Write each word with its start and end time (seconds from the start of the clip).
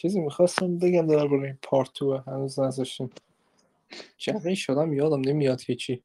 چیزی 0.00 0.20
می‌خواستم 0.20 0.78
بگم 0.78 1.06
درباره 1.06 1.46
این 1.46 1.58
پارت 1.62 1.92
تو 1.92 2.16
هنوز 2.16 2.60
نذاشتیم. 2.60 3.10
جمعی 4.18 4.56
شدم 4.56 4.92
یادم 4.92 5.20
نمیاد 5.20 5.60
هیچی. 5.66 6.02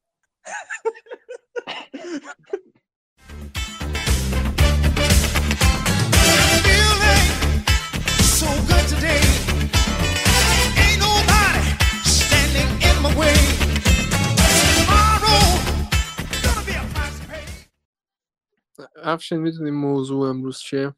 افشین 19.04 19.40
می‌دونی 19.40 19.72
موضوع 19.72 20.30
امروز 20.30 20.60
چیه؟ 20.60 20.96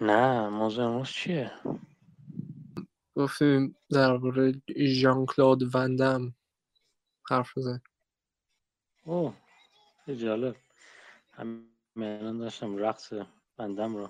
نه 0.00 0.48
موضوع 0.48 0.84
امروز 0.84 1.08
چیه؟ 1.08 1.52
گفتیم 3.14 3.76
درباره 3.90 4.62
ژان 4.78 5.26
کلاد 5.26 5.74
وندم 5.74 6.34
حرف 7.30 7.58
بزن 7.58 7.80
اوه 9.04 9.34
جالب. 10.06 10.56
همین 11.32 11.70
الان 11.98 12.38
داشتم 12.38 12.76
رقص 12.76 13.12
بندم 13.56 13.96
رو 13.96 14.08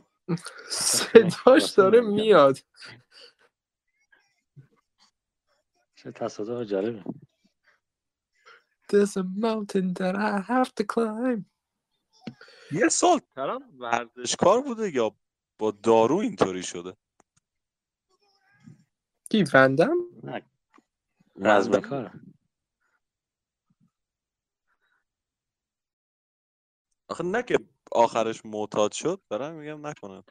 صداش 0.71 1.71
داره 1.71 2.01
میاد. 2.01 2.59
چه 5.95 6.13
تصادف 6.13 6.69
جالبه. 6.71 7.05
There's 8.89 9.17
a 9.17 9.25
mountain 9.25 9.95
that 9.95 10.15
I 10.15 10.41
have 10.53 10.71
to 10.75 10.85
climb. 10.85 11.45
یه 12.73 12.89
سال 12.89 13.21
کردم 13.37 13.79
ورزشکار 13.79 14.63
بوده 14.63 14.91
یا 14.95 15.17
با 15.59 15.71
دارو 15.71 16.17
اینطوری 16.17 16.63
شده. 16.63 16.97
کی 19.31 19.45
وندم 19.55 19.97
نه. 20.25 20.43
رزم 21.37 21.73
وندم. 21.73 21.81
کار 21.81 22.13
آخه 27.11 27.25
نه 27.25 27.43
که 27.43 27.59
آخرش 27.93 28.47
معتاد 28.47 28.93
شد 28.93 29.21
برای 29.31 29.53
میگم 29.53 29.87
نکنه. 29.87 30.23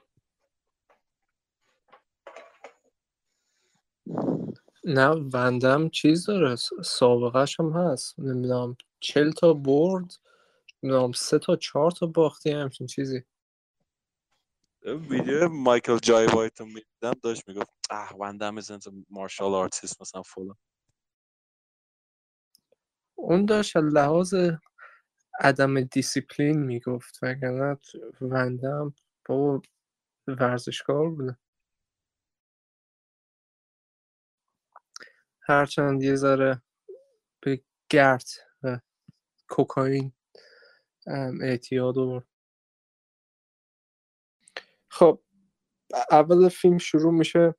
نه 4.86 5.08
وندم 5.09 5.90
چیز 5.90 6.26
داره 6.26 6.56
سابقهش 6.86 7.59
هم 7.59 7.73
هست. 7.73 8.20
نمی‌دونم 8.20 8.78
چل 9.00 9.31
تا 9.31 9.53
برد 9.53 10.14
نمی‌دونم 10.84 11.12
سه 11.12 11.40
تا 11.40 11.56
چهار 11.56 11.92
تا 11.92 12.08
باختی 12.08 12.52
همچین 12.52 12.88
چیزی. 12.88 13.23
ویدیو 14.86 15.50
مایکل 15.50 15.97
جای 15.97 16.28
وایت 16.28 16.59
رو 16.59 16.66
می‌دیدم 16.66 17.11
داشت 17.23 17.47
می‌گفت 17.47 17.69
اه 17.89 18.17
وندم 18.19 18.61
isn't 18.61 18.83
a 18.88 18.91
martial 18.91 19.69
artist 19.69 20.02
مثلا 20.02 20.22
فلان. 20.22 20.58
اون 23.16 23.45
داشت 23.45 23.75
از 23.78 23.83
لحاظ 23.83 24.33
عدم 25.39 25.81
دیسیپلین 25.81 26.59
می‌گفت 26.59 27.19
وگرنه 27.23 27.78
وندم 28.22 28.94
بابا 29.25 29.61
ورزشکار 30.28 31.09
بوده. 31.09 31.38
هرچند 35.41 36.03
یه 36.03 36.16
ذره 36.16 36.61
به 37.44 37.61
گرد 37.89 38.28
و 38.63 38.80
کوکائین 39.50 40.13
اعتیاد 41.41 41.97
آورد. 42.00 42.28
خب 44.96 45.22
اول 46.12 46.50
فیلم 46.50 46.78
شروع 46.78 47.14
میشه 47.14 47.56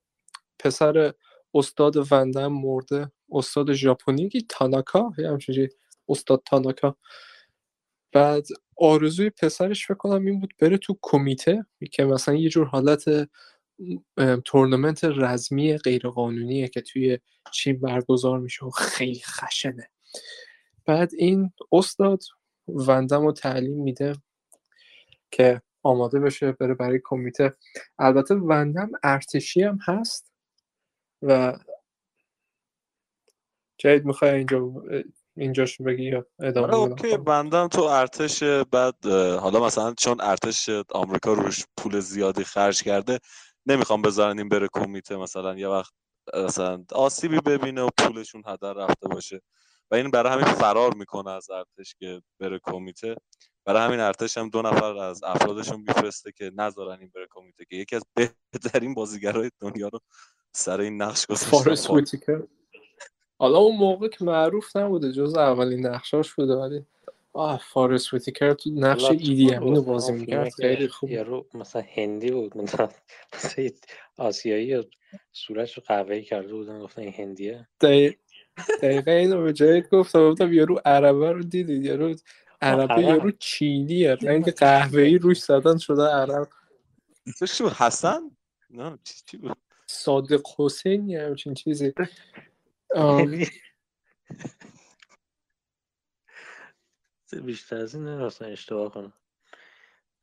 پسر 0.59 1.15
استاد 1.55 2.13
وندم 2.13 2.53
مرده 2.53 3.13
استاد 3.31 3.73
ژاپنی 3.73 4.29
کی 4.29 4.47
تاناکا 4.49 5.13
چیزی. 5.41 5.69
استاد 6.09 6.43
تاناکا 6.47 6.97
بعد 8.13 8.47
آرزوی 8.77 9.31
پسرش 9.31 9.87
فکر 9.87 9.95
کنم 9.95 10.27
این 10.27 10.41
بود 10.41 10.55
بره 10.61 10.79
تو 10.79 10.99
کمیته 11.03 11.67
که 11.93 12.05
مثلا 12.05 12.35
یه 12.35 12.49
جور 12.49 12.67
حالت 12.67 13.29
تورنمنت 14.45 15.05
رزمی 15.05 15.79
غیرقانونیه 15.79 16.69
که 16.69 16.81
توی 16.81 17.19
چین 17.53 17.81
برگزار 17.81 18.39
میشه 18.39 18.67
و 18.67 18.71
خیلی 18.71 19.21
خشنه 19.25 19.91
بعد 20.85 21.11
این 21.19 21.53
استاد 21.73 22.23
وندم 22.69 23.23
رو 23.23 23.33
تعلیم 23.33 23.83
میده 23.83 24.13
که 25.31 25.63
آماده 25.87 26.21
بشه 26.21 26.53
بره 26.53 26.75
برای 26.75 27.01
کمیته. 27.05 27.57
البته 27.99 28.35
وندم 28.35 28.91
ارتشی 29.03 29.63
هم 29.63 29.79
هست 29.83 30.33
و 31.23 31.59
جدید 33.79 34.05
می‌خوای 34.05 34.31
اینجا 34.31 34.73
اینجاش 35.37 35.81
بگی 35.81 36.05
یا 36.05 36.27
ادامه 36.41 36.67
آره؟ 36.67 36.77
اوکی. 36.77 37.17
بندم 37.17 37.69
تو 37.69 37.83
ارتش 37.83 38.43
بعد 38.43 39.07
حالا 39.41 39.67
مثلا 39.67 39.95
چون 39.95 40.21
ارتش 40.21 40.71
آمریکا 40.91 41.33
روش 41.33 41.65
پول 41.77 42.01
زیادی 42.01 42.45
خرج 42.45 42.83
کرده 42.83 43.19
نمی‌خوام 43.67 44.03
بذارن 44.03 44.39
این 44.39 44.49
بره 44.49 44.69
کمیته 44.73 45.17
مثلا 45.17 45.59
یه 45.59 45.69
وقت 45.69 45.93
مثلا 46.35 46.85
آسیبی 46.93 47.41
ببینه 47.41 47.83
و 47.83 47.89
پولشون 47.99 48.43
هدر 48.47 48.73
رفته 48.73 49.09
باشه. 49.09 49.41
و 49.91 49.95
این 49.95 50.11
برای 50.11 50.33
همین 50.33 50.55
فرار 50.55 50.95
می‌کنه 50.95 51.31
از 51.31 51.51
ارتش 51.51 51.95
که 51.99 52.23
بره 52.41 52.61
کمیته. 52.63 53.17
برای 53.67 53.83
همین 53.83 54.01
ارتش 54.01 54.39
هم 54.39 54.49
دو 54.49 54.63
نفر 54.63 54.97
از 54.97 55.25
افرادشون 55.25 55.81
میفرسته 55.81 56.33
که 56.33 56.51
نذارن 56.57 57.01
این 57.01 57.11
بره 57.15 57.27
کمیته 57.31 57.65
که 57.65 57.77
یکی 57.77 57.97
از 57.97 58.03
بهترین 58.15 58.95
بازیگرای 58.95 59.51
دنیا 59.61 59.89
رو 59.89 60.01
سر 60.53 60.81
این 60.81 61.03
نقش 61.03 61.27
ویتیکر 61.91 62.43
حالا 63.39 63.59
اون 63.59 63.77
موقع 63.77 64.09
که 64.09 64.25
معروف 64.25 64.77
نبوده 64.77 65.13
جز 65.13 65.35
اولین 65.37 65.87
نقشاش 65.87 66.35
بوده 66.35 66.55
ولی 66.55 66.85
آه 67.33 67.63
فارست 67.73 68.15
ویتیکر 68.15 68.53
تو 68.53 68.71
نقش 68.71 69.11
ایدی 69.11 69.55
اون 69.55 69.81
بازی 69.81 70.13
می‌کرد 70.13 70.53
خیلی 70.55 70.89
خوب. 70.89 71.11
یارو 71.11 71.47
مثلا 71.55 71.83
هندی 71.97 72.31
بود 72.31 72.57
مثلا 72.57 72.89
آسیایی 74.17 74.75
و 74.75 74.85
صورتش 75.33 75.77
رو 75.77 75.83
قهوه‌ای 75.87 76.23
کرده 76.23 76.55
بودن 76.55 76.81
گفتن 76.81 77.03
این 77.03 77.13
هندیه. 77.13 77.69
دقیق- 77.81 78.17
دقیقا 78.83 79.13
اینو 79.13 79.43
به 79.43 79.53
جایت 79.53 79.91
گفتم 79.91 80.31
گفتم 80.31 80.53
یارو 80.53 80.81
عربه 80.85 81.33
رو 81.33 81.43
دیدید 81.43 81.85
یارو 81.85 82.15
عربه 82.61 82.95
عرب. 82.95 83.03
یارو 83.03 83.31
چینیه. 83.31 84.15
رنگ 84.15 84.51
قهوه‌ای 84.51 85.19
روش 85.19 85.43
زدن 85.43 85.79
شده 85.79 86.03
عرب. 86.03 86.49
چی 87.49 87.63
بود؟ 87.63 87.73
حسن؟ 87.73 88.31
نه 88.71 88.99
چی 89.05 89.15
چی 89.27 89.37
بود؟ 89.37 89.57
صادق 89.87 90.43
حسین 90.59 91.09
یه 91.09 91.23
همچین 91.23 91.55
چیزی. 91.55 91.93
آم، 92.95 93.31
بیشتر 97.47 97.77
از 97.77 97.95
این 97.95 98.05
نمی‌خواستن 98.05 98.45
اشتباه 98.45 98.93
کنم. 98.93 99.13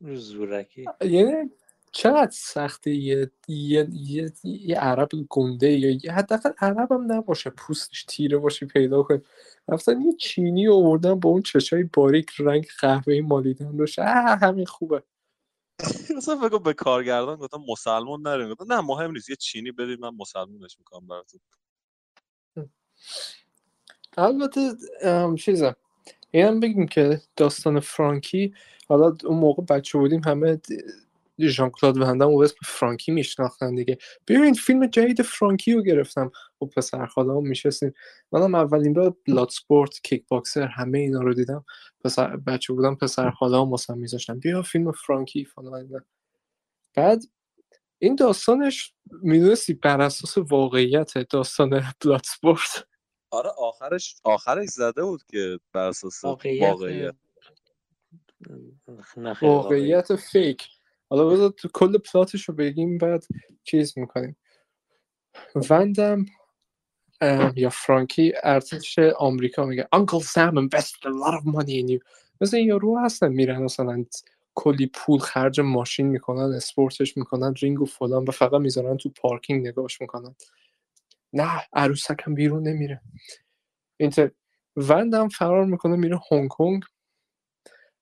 زورکی. 0.02 0.86
یعنی 1.02 1.52
چقدر 1.94 2.32
سخته 2.32 2.92
یه 2.92 3.32
یه, 3.48 3.88
یه, 3.92 4.34
یه 4.44 4.80
عرب 4.80 5.10
گنده 5.30 5.72
یا 5.72 5.98
یه 6.04 6.12
حداقل 6.12 6.52
عرب 6.60 6.92
هم 6.92 7.12
نباشه 7.12 7.50
پوستش 7.50 8.04
تیره 8.04 8.38
باشه 8.38 8.66
پیدا 8.66 9.04
کنی 9.04 9.22
رفتن 9.68 10.02
یه 10.02 10.14
چینی 10.14 10.68
آوردن 10.68 11.20
با 11.20 11.30
اون 11.30 11.42
چشای 11.42 11.84
باریک 11.84 12.32
رنگ 12.40 12.68
قهوه‌ای 12.80 13.22
مالیدن 13.22 13.78
روش 13.78 14.00
همین 14.00 14.66
خوبه. 14.66 15.04
مثلا 16.18 16.36
فکر 16.50 16.60
به 16.60 16.74
کارگردان 16.74 17.36
گفتم 17.36 17.64
مسلمان 17.68 18.22
نریم 18.22 18.50
گفتم 18.54 18.74
نه 18.74 18.82
مهم 18.82 19.12
نیست 19.12 19.30
یه 19.30 19.36
چینی 19.36 19.72
بدید 19.72 20.00
من 20.00 20.16
مسلمونش 20.16 20.80
می‌کنم 20.80 21.08
براتون. 21.08 21.40
البته 24.18 24.72
ام، 25.02 25.36
چیزم 25.36 25.76
اینم 26.32 26.60
بگیم 26.60 26.88
که 26.88 27.22
داستان 27.36 27.80
فرانکی 27.80 28.54
حالا 28.88 29.18
اون 29.26 29.40
موقع 29.40 29.64
بچه 29.64 30.00
بودیم 30.00 30.22
همه 30.26 30.60
ژان 31.40 31.70
کلاد 31.70 31.98
وندم 31.98 32.30
و 32.30 32.40
اسم 32.40 32.56
فرانکی 32.66 33.12
میشناختن 33.12 33.76
دیگه. 33.76 33.98
ببین 34.28 34.54
فیلم 34.54 34.88
جدید 34.88 35.22
فرانکی 35.22 35.74
رو 35.74 35.82
گرفتم. 35.82 36.32
و 36.62 36.66
پسر 36.66 37.06
خاله 37.06 37.34
هم 37.34 37.48
میشستیم. 37.48 37.94
منم 38.32 38.56
اولین 38.56 38.94
بار 38.94 39.16
Bloodsport 39.28 40.02
Kickboxer 40.04 40.68
همه 40.68 41.00
اینا 41.00 41.22
رو 41.22 41.34
دیدم. 41.34 41.66
پسر 42.04 42.38
بچه 42.38 42.74
بودم 42.74 42.96
پسر 42.96 43.32
خاله 43.32 43.58
هم 43.58 43.72
واسم 43.72 43.98
میذاشتم 43.98 44.40
بیا 44.40 44.62
فیلم 44.62 44.92
فرانکی 44.92 45.46
فلان. 45.46 46.06
بعد 46.96 47.24
این 48.00 48.16
داستانش 48.16 48.94
می‌دونستی 49.12 49.74
بر 49.74 50.02
اساس 50.02 50.38
واقعیت 50.38 51.18
داستان 51.18 51.94
بلاد 52.04 52.22
سپورت 52.24 52.88
آره 53.32 53.50
آخرش 53.50 54.16
آخرش 54.24 54.70
زده 54.70 55.04
بود 55.04 55.24
که 55.24 55.60
بر 55.74 55.88
اساس 55.88 56.24
واقعیت 56.24 56.70
واقعیت. 56.70 57.16
واقعیت 59.42 60.16
فیک. 60.16 60.68
حالا 61.14 61.26
بذار 61.30 61.54
کل 61.74 61.98
پلاتش 61.98 62.50
رو 62.50 62.56
بگیم 62.56 62.98
بعد 62.98 63.26
چیز 63.64 63.98
می‌کنیم. 63.98 64.36
وندم 65.70 66.26
یا 67.56 67.70
فرانکی 67.70 68.34
ارتش 68.44 69.00
آمریکا 69.00 69.66
میگه. 69.66 69.88
Uncle 69.96 70.20
Sam 70.20 70.58
invested 70.58 71.04
a 71.04 71.10
lot 71.10 71.34
of 71.40 71.46
money 71.46 71.84
in 71.84 71.90
you. 71.90 72.00
مثل 72.42 72.58
این 72.58 72.68
یارو 72.68 73.00
هستن 73.00 73.32
میرن 73.32 73.62
مثلا 73.62 74.06
کلی 74.56 74.88
پول 74.94 75.20
خرج 75.20 75.60
ماشین 75.60 76.08
می‌کنن 76.08 76.54
اسپورتش 76.56 77.18
می‌کنن 77.18 77.54
رینگ 77.62 77.82
و 77.82 77.86
فلان 77.86 78.24
و 78.24 78.32
فقط 78.32 78.62
می‌ذارن 78.62 78.98
تو 78.98 79.10
پارکینگ 79.10 79.68
نگاش 79.68 80.02
می‌کنن. 80.02 80.36
نه 81.34 81.62
عروسکم 81.74 82.34
بیرون 82.34 82.68
نمیره. 82.68 83.02
اینتر 83.98 84.32
وندم 84.76 85.28
فرار 85.28 85.66
می‌کنه 85.66 85.96
میره 85.96 86.20
هنگ 86.32 86.50
کنگ 86.50 86.84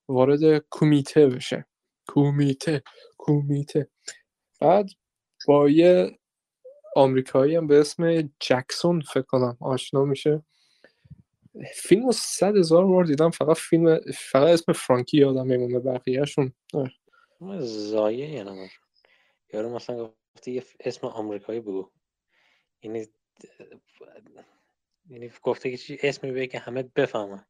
وارد 0.08 0.64
کمیته 0.70 1.26
بشه. 1.26 1.66
کمیته 2.08 2.82
کمیته 3.18 3.88
بعد 4.60 4.90
با 5.46 5.68
یه 5.68 6.18
آمریکایی 6.96 7.56
هم 7.56 7.66
به 7.66 7.80
اسم 7.80 8.30
جکسون 8.40 9.00
فکر 9.00 9.22
کنم 9.22 9.56
آشنا 9.60 10.04
میشه. 10.04 10.42
فیلم 11.74 12.06
رو 12.06 12.12
صد 12.12 12.56
هزار 12.56 12.86
بار 12.86 13.04
دیدم 13.04 13.30
فقط 13.30 13.56
فیلم 13.56 14.00
فقط 14.14 14.48
اسم 14.48 14.72
فرانکی 14.72 15.18
یادم 15.18 15.46
میمونه 15.46 15.78
بقیهشون. 15.78 16.52
زایه 17.58 18.30
یه 18.30 18.44
نمار. 18.44 18.70
یارو 19.52 19.74
مثلا 19.74 20.14
گفتی 20.36 20.62
اسم 20.80 21.06
آمریکایی 21.06 21.60
بگو. 21.60 21.90
یعنی 22.82 23.06
یعنی 25.08 25.32
گفته 25.42 25.70
که 25.70 25.76
چی 25.76 25.98
اسمی 26.02 26.32
بگه 26.32 26.46
که 26.46 26.58
همه 26.58 26.82
بفهمن. 26.82 27.44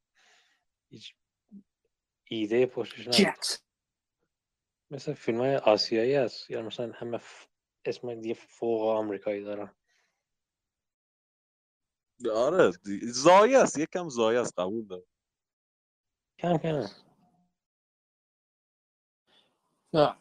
هیچ 0.89 1.15
ایده 2.25 2.67
پشتش 2.67 3.09
جت 3.09 3.63
مثل 4.93 5.12
فیلم 5.12 5.39
های 5.39 5.56
آسیایی 5.56 6.15
هست. 6.15 6.50
یا 6.50 6.62
مثلا 6.62 6.93
همه 6.94 7.19
ف... 7.19 7.47
اسم 7.85 8.15
دیگه 8.15 8.35
فوق 8.35 8.83
آمریکایی 8.83 9.44
دارن. 9.44 9.75
آره 12.35 12.71
زایه 13.03 13.59
است 13.59 13.79
یکم 13.79 14.09
زایه 14.09 14.41
است 14.41 14.59
قبول 14.59 14.87
دارم. 14.87 15.03
کم 16.39 16.56
کم. 16.59 16.87
نه. 19.93 20.17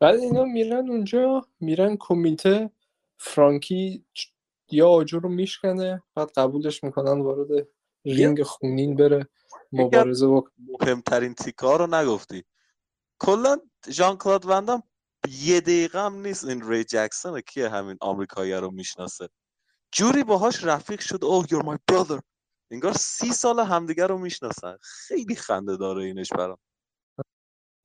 بعد 0.00 0.14
اینا 0.14 0.44
میرن 0.44 0.90
اونجا 0.90 1.48
میرن 1.60 1.96
کمیته 2.00 2.70
فرانکی 3.16 4.04
یا 4.70 4.88
آجر 4.88 5.18
رو 5.18 5.28
میشکنه. 5.28 6.02
بعد 6.14 6.30
قبولش 6.36 6.84
می‌کنن 6.84 7.20
وارد 7.20 7.68
رینگ 8.04 8.42
خونین 8.42 8.96
بره. 8.96 9.28
مبارزه 9.72 10.28
بکنه 10.28 10.52
مهمترین 10.80 11.34
تیکا 11.34 11.76
رو 11.76 11.86
نگفتی. 11.86 12.44
کلا 13.18 13.60
ژان 13.90 14.16
کلاد 14.16 14.46
وندم 14.46 14.82
یه 15.28 15.60
دقیقه 15.60 16.04
هم 16.04 16.14
نیست 16.26 16.44
این 16.44 16.70
ری 16.70 16.84
جکسون 16.84 17.40
کیه 17.40 17.68
همین 17.68 17.96
آمریکایی 18.00 18.52
رو 18.52 18.70
می‌شناسه. 18.70 19.28
جوری 19.92 20.24
باهاش 20.24 20.64
رفیق 20.64 21.00
شد. 21.00 21.24
oh 21.24 21.46
you're 21.46 21.64
my 21.64 21.76
brother. 21.92 22.20
انگار 22.70 22.92
سی 22.92 23.32
سال 23.32 23.60
همدیگه 23.60 24.06
رو 24.06 24.18
می‌شناسن. 24.18 24.76
خیلی 24.82 25.34
خنده 25.34 25.76
داره 25.76 26.04
اینش 26.04 26.32
برام. 26.32 26.58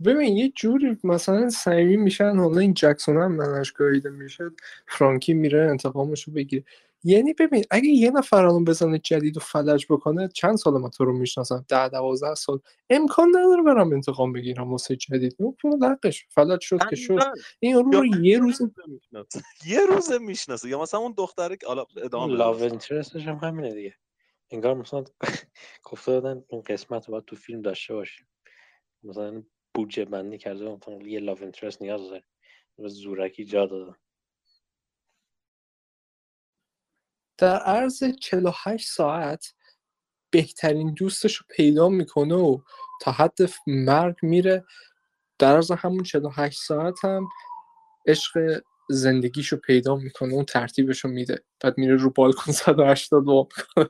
ببین 0.06 0.38
یه 0.38 0.50
جوری 0.50 0.98
مثلا 1.03 1.50
صمیمی 1.50 1.98
میشن 1.98 2.38
حالا 2.38 2.59
این 2.59 2.74
جکسون 2.74 3.18
هم 3.18 3.31
منش 3.31 3.71
گاییده 3.71 4.09
میشه 4.09 4.51
فرانکی 4.88 5.33
میره 5.33 5.69
انتقامش 5.69 6.24
رو 6.24 6.33
بگیره. 6.33 6.65
یعنی 7.03 7.33
ببین 7.33 7.63
اگه 7.71 7.88
یه 7.89 8.12
نفر 8.12 8.45
الان 8.45 8.63
بزنه 8.63 9.00
جدید 9.00 9.38
و 9.38 9.39
فلج 9.39 9.86
بکنه 9.89 10.27
چند 10.27 10.56
سال 10.56 10.74
من 10.74 10.89
تو 10.89 11.06
رو 11.06 11.18
می‌شناسم؟ 11.18 11.65
ده 11.68 11.89
دوازده 11.89 12.36
سال. 12.36 12.59
امکان 12.89 13.30
نداره 13.30 13.63
برم 13.63 13.94
انتقام 13.94 14.33
بگیرم 14.33 14.71
واسه 14.71 14.95
جدید. 14.95 15.36
اون 15.39 15.56
لقش 15.81 16.25
فلج 16.30 16.62
شد 16.62 16.80
که 16.89 16.95
شد. 16.95 17.19
این 17.59 17.75
رو, 17.75 17.92
رو 17.92 18.06
یه 18.06 18.39
روز 18.39 18.62
می‌شناسه. 18.88 19.42
یه 19.74 19.86
روزه 19.86 20.18
می‌شناسه. 20.18 20.69
یا 20.69 20.81
مثلا 20.81 21.00
اون 21.00 21.13
دختره 21.18 21.57
که 21.57 21.68
حالا 21.68 21.86
ادامه 22.03 22.33
لاو. 22.33 22.63
اینترستش 22.63 23.27
هم 23.27 23.36
همینه 23.36 23.74
دیگه. 23.74 23.95
انگار 24.51 24.74
مثلا 24.74 25.03
گفته 25.92 26.12
دادن 26.12 26.44
این 26.50 26.62
قسمت 26.62 27.06
رو 27.07 27.12
باید 27.12 27.25
تو 27.25 27.36
فیلم 27.36 27.62
داشته 27.62 27.94
باشیم. 27.94 28.27
مثلا 29.03 29.44
بودجه 29.74 30.06
بندی 30.06 30.38
کرده 30.38 30.75
مثلا 30.75 31.07
یه 31.07 31.19
لاو 31.19 31.38
اینترست 31.42 31.81
نیاز 31.81 32.01
داره. 32.01 32.24
و 32.80 32.88
زورکی 32.88 33.45
جا 33.45 33.65
دادن 33.65 33.95
در 37.41 37.57
عرض 37.57 38.03
48 38.03 38.88
ساعت 38.89 39.53
بهترین 40.31 40.93
دوستش 40.93 41.35
رو 41.35 41.45
پیدا 41.49 41.89
می‌کنه 41.89 42.35
و 42.35 42.61
تا 43.01 43.11
حد 43.11 43.38
مرگ 43.67 44.15
میره. 44.21 44.65
در 45.39 45.55
عرض 45.55 45.71
همون 45.71 46.03
48 46.03 46.59
ساعت 46.59 47.05
هم 47.05 47.29
عشق 48.07 48.61
زندگیش 48.89 49.47
رو 49.47 49.57
پیدا 49.57 49.95
می‌کنه 49.95 50.33
اون 50.33 50.45
ترتیبش 50.45 50.99
رو 50.99 51.09
میده. 51.09 51.43
بعد 51.61 51.77
میره 51.77 51.95
رو 51.95 52.09
بالکن 52.09 52.51
180 52.51 53.25
وام 53.25 53.47
می‌کنه 53.57 53.89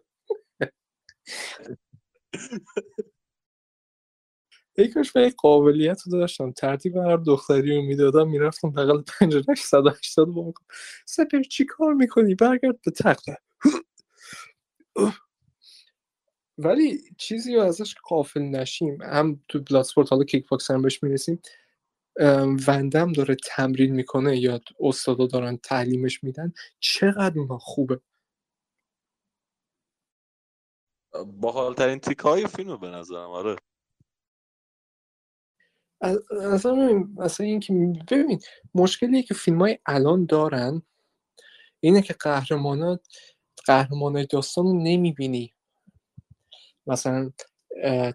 یکیش 4.77 5.11
به 5.11 5.33
قابلیت 5.37 6.01
رو 6.01 6.11
داشتم. 6.11 6.51
ترتیب 6.51 6.97
هر 6.97 7.17
دختری 7.17 7.75
رو 7.77 7.81
می‌دادم 7.83 8.29
می‌رفتم 8.29 8.71
بغل 8.71 9.01
پنجرهش 9.01 9.61
180 9.63 10.29
وا 10.29 10.51
کنم 10.51 10.67
سپر 11.05 11.41
چی 11.43 11.65
کار 11.65 11.93
می‌کنی؟ 11.93 12.35
برگرد 12.35 12.79
به 12.85 12.91
تخت. 12.91 13.25
ولی 16.57 16.99
چیزی 17.17 17.55
رو 17.55 17.61
ازش 17.61 17.95
غافل 18.03 18.41
نشیم. 18.41 19.01
هم 19.01 19.41
تو 19.49 19.59
Bloodsport 19.61 20.11
حالا 20.11 20.23
کیک 20.23 20.47
باکس 20.49 20.71
هم 20.71 20.81
بهش 20.81 21.03
می‌رسیم. 21.03 21.41
وندم 22.67 23.13
داره 23.13 23.35
تمرین 23.35 23.95
می‌کنه 23.95 24.37
یا 24.37 24.61
استادا 24.81 25.27
دارن 25.27 25.57
تعلیمش 25.63 26.23
میدن. 26.23 26.53
چقدر 26.79 27.39
اونها 27.39 27.57
خوبه. 27.57 27.99
باحالترین 31.41 31.99
تیکه 31.99 32.23
های 32.23 32.47
فیلم 32.47 32.77
به 32.77 32.87
نظرم. 32.89 33.29
آره. 33.29 33.55
اصلا 36.01 37.05
مثلا 37.17 37.45
اینکه 37.45 37.73
ببین 38.11 38.39
مشکلی 38.75 39.23
که 39.23 39.33
فیلم 39.33 39.61
های 39.61 39.77
الان 39.85 40.25
دارن 40.25 40.81
اینه 41.79 42.01
که 42.01 42.13
قهرمانات 42.13 43.07
قهرمانای 43.65 44.25
داستان 44.25 44.65
رو 44.65 44.83
نمی‌بینی. 44.83 45.53
مثلا 46.87 47.31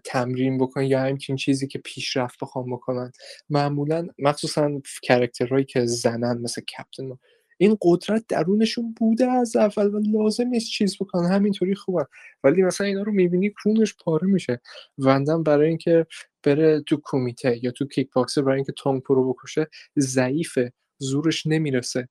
تمرین 0.03 0.57
بکنن 0.57 0.83
یا 0.83 0.99
همچین 0.99 1.35
چیزی 1.35 1.67
که 1.67 1.79
پیشرفت 1.79 2.39
بخوام 2.41 2.75
بکنن. 2.75 3.11
معمولا 3.49 4.07
مخصوصا 4.19 4.81
کرکترهایی 5.03 5.65
که 5.65 5.85
زنن 5.85 6.37
مثل 6.37 6.61
کپتن. 6.61 7.17
این 7.57 7.77
قدرت 7.81 8.25
درونشون 8.27 8.93
بوده 8.97 9.31
از 9.31 9.55
اول 9.55 9.87
و 9.95 9.99
لازم 9.99 10.47
نیست 10.47 10.69
چیز 10.69 10.97
بکنن. 10.97 11.31
همینطوری 11.31 11.75
خوبن. 11.75 12.05
ولی 12.43 12.63
مثلا 12.63 12.87
اینا 12.87 13.01
رو 13.01 13.11
می‌بینی 13.11 13.49
کونش 13.49 13.95
پاره 13.95 14.27
میشه. 14.27 14.61
وندم 14.97 15.43
برای 15.43 15.67
اینکه 15.67 16.05
بره 16.47 16.81
تو 16.81 17.01
کومیته 17.03 17.59
یا 17.63 17.71
تو 17.71 17.85
کیک 17.85 18.11
باکسر 18.13 18.41
برای 18.41 18.55
اینکه 18.55 18.71
تونگ 18.71 19.01
پو 19.01 19.33
بکشه 19.33 19.67
ضعیفه 19.99 20.73
زورش 20.97 21.45
نمی‌رسه. 21.45 22.09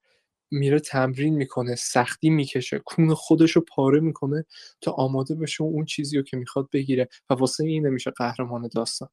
میره 0.51 0.81
تمرین 0.81 1.35
می‌کنه 1.35 1.75
سختی 1.75 2.31
می‌کشه 2.31 2.79
کون 2.79 3.15
خودش 3.15 3.51
رو 3.51 3.65
پاره 3.69 4.01
می‌کنه 4.01 4.45
تا 4.81 4.93
آماده 4.93 5.35
بشه 5.35 5.65
و 5.65 5.67
اون 5.67 5.85
چیزی 5.85 6.17
رو 6.17 6.23
که 6.23 6.37
می‌خواد 6.37 6.69
بگیره 6.73 7.09
و 7.31 7.35
واسه 7.35 7.65
این 7.65 7.87
نمیشه 7.87 8.11
قهرمان 8.11 8.69
داستان. 8.75 9.09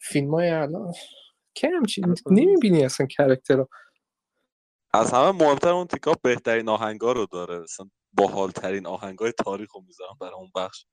فیلم 0.00 0.34
های 0.34 0.50
الان 0.50 0.92
که 1.54 1.68
همچین 1.68 2.14
نمی‌بینی 2.30 2.84
اصلا 2.84 3.06
character 3.06 3.56
رو 3.56 3.68
از 4.94 5.12
همه 5.12 5.30
مهمتر 5.30 5.68
اون 5.68 5.86
تیکا 5.86 6.14
بهترین 6.22 6.68
آهنگا 6.68 7.12
رو 7.12 7.26
داره. 7.26 7.58
مثلا 7.58 7.90
باحالترین 8.12 8.86
آهنگای 8.86 9.32
تاریخ 9.32 9.74
رو 9.74 9.82
می‌ذارم 9.86 10.16
برای 10.20 10.34
اون 10.34 10.50
بخش. 10.54 10.86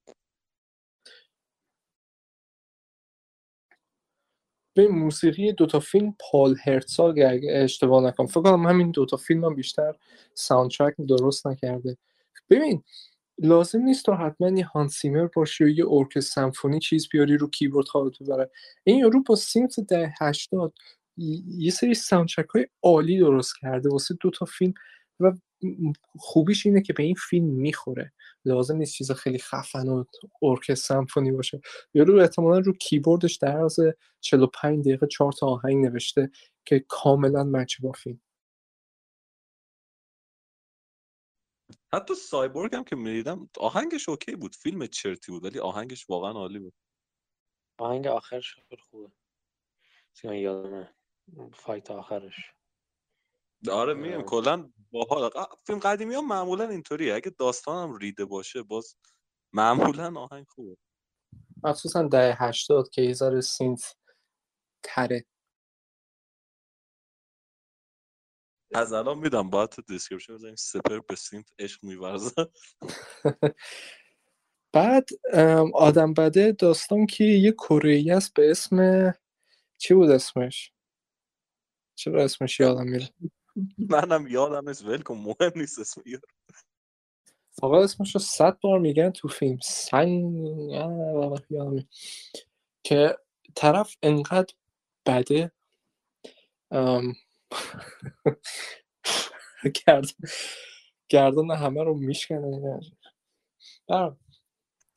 به 4.77 4.87
موسیقی 4.87 5.51
دوتا 5.51 5.79
فیلم 5.79 6.15
پال 6.19 6.55
هرتزاگ 6.65 7.19
اگه 7.19 7.51
اشتباه 7.53 8.03
نکنم. 8.03 8.27
فکر 8.27 8.41
کنم 8.41 8.67
همین 8.67 8.91
دوتا 8.91 9.17
فیلم 9.17 9.45
هم 9.45 9.55
بیشتر 9.55 9.95
soundtrack 10.33 10.95
درست 11.09 11.47
نکرده. 11.47 11.97
ببین 12.49 12.83
لازم 13.39 13.81
نیست 13.81 14.05
تو 14.05 14.13
حتما 14.13 14.49
یه 14.49 14.65
هانس 14.65 14.92
زیمر 14.92 15.27
باشی 15.35 15.63
و 15.63 15.67
یه 15.67 15.85
ارکستر 15.89 16.41
سمفونی 16.41 16.79
چیز 16.79 17.09
بیاری 17.09 17.37
رو 17.37 17.49
کیبورد 17.49 17.87
خواهد 17.87 18.13
ببره. 18.21 18.49
این 18.83 18.99
یارو 18.99 19.23
با 19.23 19.35
synth 19.35 19.79
دهه 19.79 20.13
هشتاد 20.21 20.73
یه 21.57 21.71
سری 21.71 21.93
soundtrack 21.93 22.45
های 22.45 22.67
عالی 22.83 23.19
درست 23.19 23.53
کرده. 23.61 23.89
واسه 23.89 24.17
دوتا 24.21 24.45
فیلم 24.45 24.73
و 25.19 25.31
خوبیش 26.19 26.65
اینه 26.65 26.81
که 26.81 26.93
به 26.93 27.03
این 27.03 27.15
فیلم 27.15 27.45
می‌خوره. 27.45 28.13
لازم 28.45 28.75
نیست 28.77 28.93
چیز 28.93 29.11
خیلی 29.11 29.39
خفن 29.39 29.87
و 29.89 30.03
ارکستر 30.41 30.75
سمفونی 30.75 31.31
باشه. 31.31 31.61
یارو 31.93 32.19
احتمالا 32.19 32.59
رو 32.59 32.73
کیبوردش 32.73 33.35
در 33.35 33.57
عرض 33.57 33.79
45 34.21 34.85
دقیقه 34.85 35.07
چهار 35.07 35.31
تا 35.31 35.47
آهنگ 35.47 35.85
نوشته 35.85 36.31
که 36.65 36.85
کاملا 36.89 37.43
match 37.43 37.81
با 37.81 37.91
فیلم. 37.91 38.21
حتی 41.93 42.15
سایبورگ 42.15 42.75
هم 42.75 42.83
که 42.83 42.95
می‌دیدم 42.95 43.49
آهنگش 43.59 44.09
okay 44.09 44.35
بود 44.35 44.55
فیلم 44.55 44.87
چرتی 44.87 45.31
بود 45.31 45.43
ولی 45.43 45.59
آهنگش 45.59 46.09
واقعا 46.09 46.31
عالی 46.31 46.59
بود. 46.59 46.73
آهنگ 47.79 48.07
آخرش 48.07 48.55
خیلی 48.55 48.81
خوبه. 48.81 49.11
یادمه 50.23 50.95
fight 51.53 51.91
آخرش. 51.91 52.56
آره 53.71 53.93
میگم. 53.93 54.21
کلا 54.21 54.71
باحال. 54.91 55.31
فیلم 55.65 55.79
قدیمی 55.79 56.15
ها 56.15 56.21
معمولا 56.21 56.69
اینطوریه. 56.69 57.15
اگه 57.15 57.29
داستانم 57.29 57.97
ریده 57.97 58.25
باشه 58.25 58.63
باز 58.63 58.95
معمولا 59.53 60.19
آهنگ 60.19 60.45
خوبه. 60.47 60.77
مخصوصا 61.63 62.03
دهه 62.07 62.35
هشتاد 62.39 62.89
که 62.89 63.13
ذره 63.13 63.41
synth 63.41 63.97
تره. 64.83 65.25
از 68.73 68.93
الان 68.93 69.17
میدم. 69.17 69.49
باید 69.49 69.69
تو 69.69 69.81
description 69.81 70.33
بزنیم 70.33 70.55
سپر 70.55 70.99
به 70.99 71.15
synth 71.15 71.51
عشق 71.59 71.83
میورزه. 71.83 72.31
بعد 74.73 75.09
آدم 75.73 76.13
بده 76.13 76.51
داستان 76.51 77.05
که 77.05 77.23
یه 77.23 77.51
کره 77.51 78.05
است 78.15 78.33
به 78.33 78.51
اسم 78.51 79.13
چی 79.77 79.93
بود 79.93 80.09
اسمش؟ 80.09 80.73
چرا 81.95 82.23
اسمش 82.23 82.59
یادم 82.59 82.87
میره؟ 82.87 83.09
منم 83.77 84.27
یادم 84.27 84.69
نیست 84.69 84.85
ول 84.85 85.01
کن 85.01 85.17
مهم 85.17 85.51
نیست 85.55 85.79
اسم 85.79 86.01
یارو. 86.05 86.27
آقا 87.61 87.83
اسمش 87.83 88.15
رو 88.15 88.21
صد 88.21 88.59
بار 88.59 88.79
میگن 88.79 89.09
تو 89.09 89.27
فیلم. 89.27 89.57
سنگ. 89.63 90.33
که 92.83 93.17
طرف 93.55 93.95
انقدر 94.03 94.53
بده. 95.05 95.51
گردن 101.09 101.51
همه 101.51 101.83
رو 101.83 101.93
میشکنه. 101.93 102.79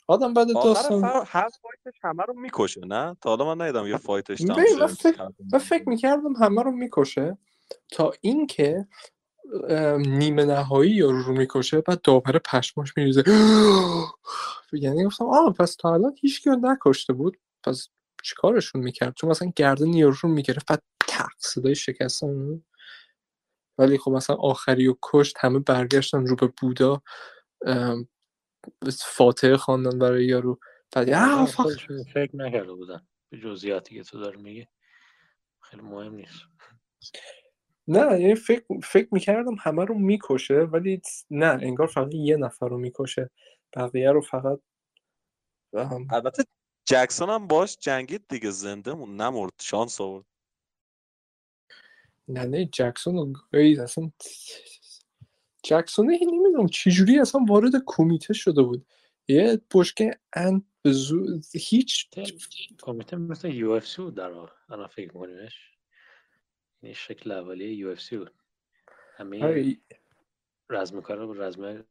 آدم 0.09 0.35
آخر 0.57 0.63
داستان 0.63 1.05
هر 1.27 1.49
فایتش 1.63 1.99
همه 2.03 2.23
رو 2.23 2.35
می‌کشه 2.35 2.81
نه؟ 2.87 3.17
تا 3.21 3.31
حالا 3.31 3.55
من 3.55 3.65
ندیدم 3.65 3.87
یه 3.87 3.97
فایتش 3.97 4.41
من 5.53 5.59
فکر 5.59 5.89
می‌کردم 5.89 6.33
همه 6.41 6.63
رو 6.63 6.71
می‌کشه. 6.71 7.39
تا 7.93 8.13
اینکه 8.21 8.89
نیمه 9.99 10.45
نهایی 10.45 10.91
یارو 10.91 11.23
رو 11.23 11.33
می‌کشه 11.33 11.81
بعد 11.81 12.03
داور 12.03 12.39
پشماش 12.39 12.97
میریزه. 12.97 13.25
یعنی 14.73 15.05
گفتم 15.05 15.25
آه 15.25 15.53
پس 15.53 15.77
تا 15.77 15.95
الان 15.95 16.15
هیچ 16.21 16.43
نکشته 16.47 17.13
بود. 17.13 17.37
پس 17.65 17.89
چیکارشون 18.23 18.83
می‌کرد؟ 18.83 19.15
چون 19.15 19.31
مثلا 19.31 19.53
گردن 19.57 19.87
یارو 19.93 20.17
رو 20.23 20.29
می‌گرفت 20.29 20.67
بعد 20.67 20.83
تق 21.09 21.29
صدای 21.39 21.75
شکستن 21.75 22.63
ولی 23.79 23.99
خب 23.99 24.11
مثلا 24.11 24.37
آخری 24.37 24.87
و 24.89 24.95
کشت 25.03 25.37
همه 25.41 25.59
برگشتن 25.59 26.27
رو 26.27 26.37
به 26.37 26.47
بودا. 26.61 27.03
فاتحه 29.01 29.57
خواندن 29.57 29.99
برای 29.99 30.25
یارو. 30.27 30.59
بعد. 30.93 31.47
خودشون 31.47 32.05
فکر 32.05 32.37
نکرده 32.37 32.73
بودن. 32.73 33.07
به 33.31 33.39
جزئیاتی 33.39 33.95
که 33.95 34.03
تو 34.03 34.21
داری 34.21 34.43
میگی. 34.43 34.67
خیلی 35.63 35.83
مهم 35.83 36.15
نیست. 36.15 36.43
نه 37.91 38.21
یعنی 38.21 38.35
فکر 38.35 38.65
فکر 38.83 39.09
می‌کردم 39.13 39.55
همه 39.61 39.85
رو 39.85 39.99
می‌کشه 39.99 40.55
ولی 40.55 41.03
نه 41.31 41.47
انگار 41.47 41.87
فقط 41.87 42.15
یه 42.15 42.37
نفر 42.37 42.69
رو 42.69 42.79
می‌کشه. 42.79 43.31
بقیه 43.77 44.11
رو 44.11 44.21
فقط 44.21 44.61
ام، 45.75 46.09
البته 46.13 46.45
جکسون 46.89 47.31
هم 47.31 47.47
باش 47.47 47.77
جنگید 47.77 48.25
دیگه 48.29 48.51
زنده 48.51 48.93
مون 48.95 49.17
نمرد 49.17 49.53
شانس 49.61 50.01
آورد. 50.01 50.25
نه 52.29 52.45
نه 52.45 52.65
جکسون 52.65 53.15
رو 53.15 53.33
گاید 53.53 53.81
اصلا 53.81 54.11
جکسون 55.65 56.11
نمی‌دونم 56.11 56.67
چجوری 56.67 57.21
اصلا 57.21 57.41
وارد 57.49 57.73
کمیته 57.87 58.35
شده 58.35 58.63
بود. 58.63 58.87
یه 59.29 59.61
بشکه 59.75 60.11
ان 60.33 60.65
به 60.83 60.93
زو... 60.93 61.41
هیچ 61.55 62.11
کومیته 62.83 63.17
مثل 63.17 63.49
UFC 63.49 64.03
بود 64.03 64.15
در 64.15 64.31
واقع 64.31 64.53
الان 64.69 64.89
فکر 64.89 65.13
میکنیمش. 65.15 65.70
این 66.83 66.93
شکل 66.93 67.33
اولیه 67.33 67.75
UFC 67.75 68.17
بود. 68.17 68.35
همه 69.17 69.45
آره، 69.45 69.77
رزمکارا 70.71 71.29
و 71.29 71.35
رزم 71.35 71.85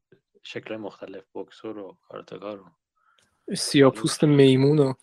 شکل 0.44 0.76
مختلف 0.78 1.24
بوکسور 1.34 1.78
و 1.78 1.98
کاراتکار 2.02 2.58
رو. 2.58 2.66
سیاپوست 3.58 4.24
میمون 4.24 4.80
و 4.80 4.94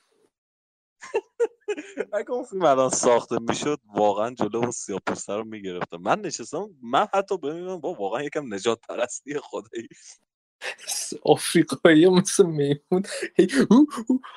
اگه 2.13 2.31
اون 2.31 2.45
فیلم 2.45 2.65
الان 2.65 2.91
ساخته 2.91 3.39
می‌شد 3.41 3.81
واقعا 3.95 4.35
جلو 4.35 4.57
اون 4.59 4.71
سیاپوسته 4.71 5.35
رو 5.35 5.45
می‌گرفتم. 5.45 5.97
من 5.97 6.21
نشستم 6.21 6.71
من 6.83 7.07
حتی 7.15 7.39
ببینم 7.39 7.81
با 7.81 7.95
واقعا 7.95 8.23
یکم 8.23 8.55
نژاد 8.55 8.81
پرستی 8.89 9.39
خدایی. 9.39 9.89
آفریقایی 11.23 12.07
مثل 12.09 12.47
میمون. 12.47 13.03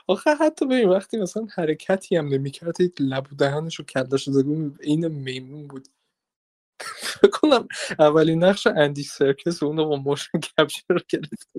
آخه 0.07 0.35
حتی 0.35 0.65
ببین 0.65 0.89
وقتی 0.89 1.17
مثلا 1.17 1.47
حرکتی 1.55 2.15
هم 2.15 2.27
نمی‌کرد 2.27 2.81
هی 2.81 2.91
لب 2.99 3.27
و 3.33 3.35
دهنش 3.35 3.79
و 3.79 3.83
کلش 3.83 4.27
رو 4.27 4.71
این 4.81 5.07
میمون 5.07 5.67
بود. 5.67 5.87
کنم 7.33 7.67
اولین 7.99 8.43
نقش 8.43 8.67
اندی 8.67 9.03
سرکیس 9.03 9.63
اون 9.63 9.77
رو 9.77 9.85
با 9.85 9.95
motion 9.95 10.39
capture 10.39 10.99
گرفت 11.09 11.51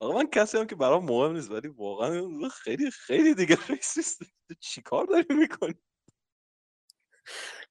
آقا 0.00 0.18
من 0.18 0.26
کسی 0.30 0.58
هم 0.58 0.66
که 0.66 0.76
برام 0.76 1.04
مهم 1.04 1.32
نیست 1.32 1.50
ولی 1.50 1.68
واقعا 1.68 2.48
خیلی 2.50 2.90
خیلی 2.90 3.34
دیگه 3.34 3.58
racist 3.68 4.22
چیکار 4.60 5.06
داری 5.06 5.34
می‌کنی؟ 5.34 5.74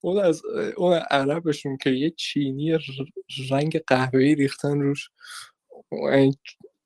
اون 0.02 0.20
از 0.20 0.46
اون 0.78 0.94
عربشون 0.94 1.78
که 1.78 1.90
یه 1.90 2.10
چینی 2.10 2.80
رنگ 3.50 3.80
قهوه‌ای 3.88 4.36
ریختن 4.36 4.82
روش. 4.82 5.10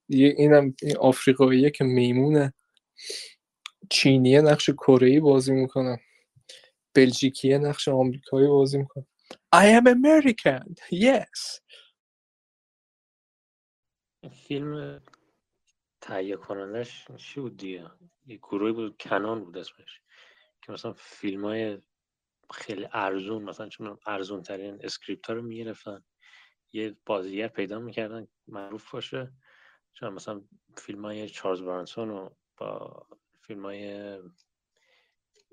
اینم 0.10 0.75
این 0.82 0.98
آفریقاییه 0.98 1.70
که 1.70 1.84
میمونه 1.84 2.53
چینیه 3.89 4.41
نقش 4.41 4.70
کره 4.70 5.20
بازی 5.20 5.51
می‌کنه. 5.51 6.00
بلژیکیه 6.96 7.58
نقش 7.58 7.88
آمریکایی 7.88 8.48
بازی 8.48 8.77
می‌کنه. 8.77 9.06
I 9.56 9.65
am 9.80 9.86
American. 9.86 10.74
Yes. 10.94 11.60
فیلم 14.32 15.01
تهیه 16.01 16.36
کنندش 16.36 17.08
چی 17.18 17.39
بود 17.39 17.58
دیگه؟ 17.58 17.86
یه 18.25 18.38
گروهی 18.38 18.74
بود 18.74 18.98
کنان 18.98 19.44
بود 19.44 19.58
اسمش. 19.58 20.01
که 20.62 20.72
مثلا 20.72 20.94
فیلم 20.94 21.46
های 21.46 21.77
خیلی 22.53 22.88
ارزون 22.93 23.43
مثلا 23.43 23.70
چون 23.70 23.98
ارزون 24.05 24.41
ترین 24.41 24.79
script 24.86 25.27
ها 25.27 25.34
رو 25.34 25.41
می‌گرفتن. 25.41 26.03
یه 26.74 26.98
بازیگر 27.05 27.48
پیدا 27.48 27.79
می‌کردن 27.79 28.27
معروف 28.48 28.91
باشه. 28.91 29.34
چون 29.93 30.13
مثلا 30.13 30.41
فیلم 30.77 31.05
های 31.05 31.29
چارلز 31.29 31.62
برانسون 31.62 32.10
و 32.10 32.29
با 32.58 33.08
فیلم 33.41 33.65
های 33.65 34.20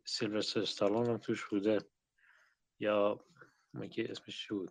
سیلوستر 0.05 0.61
استالون 0.61 1.07
هم 1.07 1.19
توش 1.19 1.45
بوده. 1.45 1.79
یا 2.81 3.25
اون 3.75 3.91
اسمش 3.99 4.47
چی 4.47 4.55
بود؟ 4.55 4.71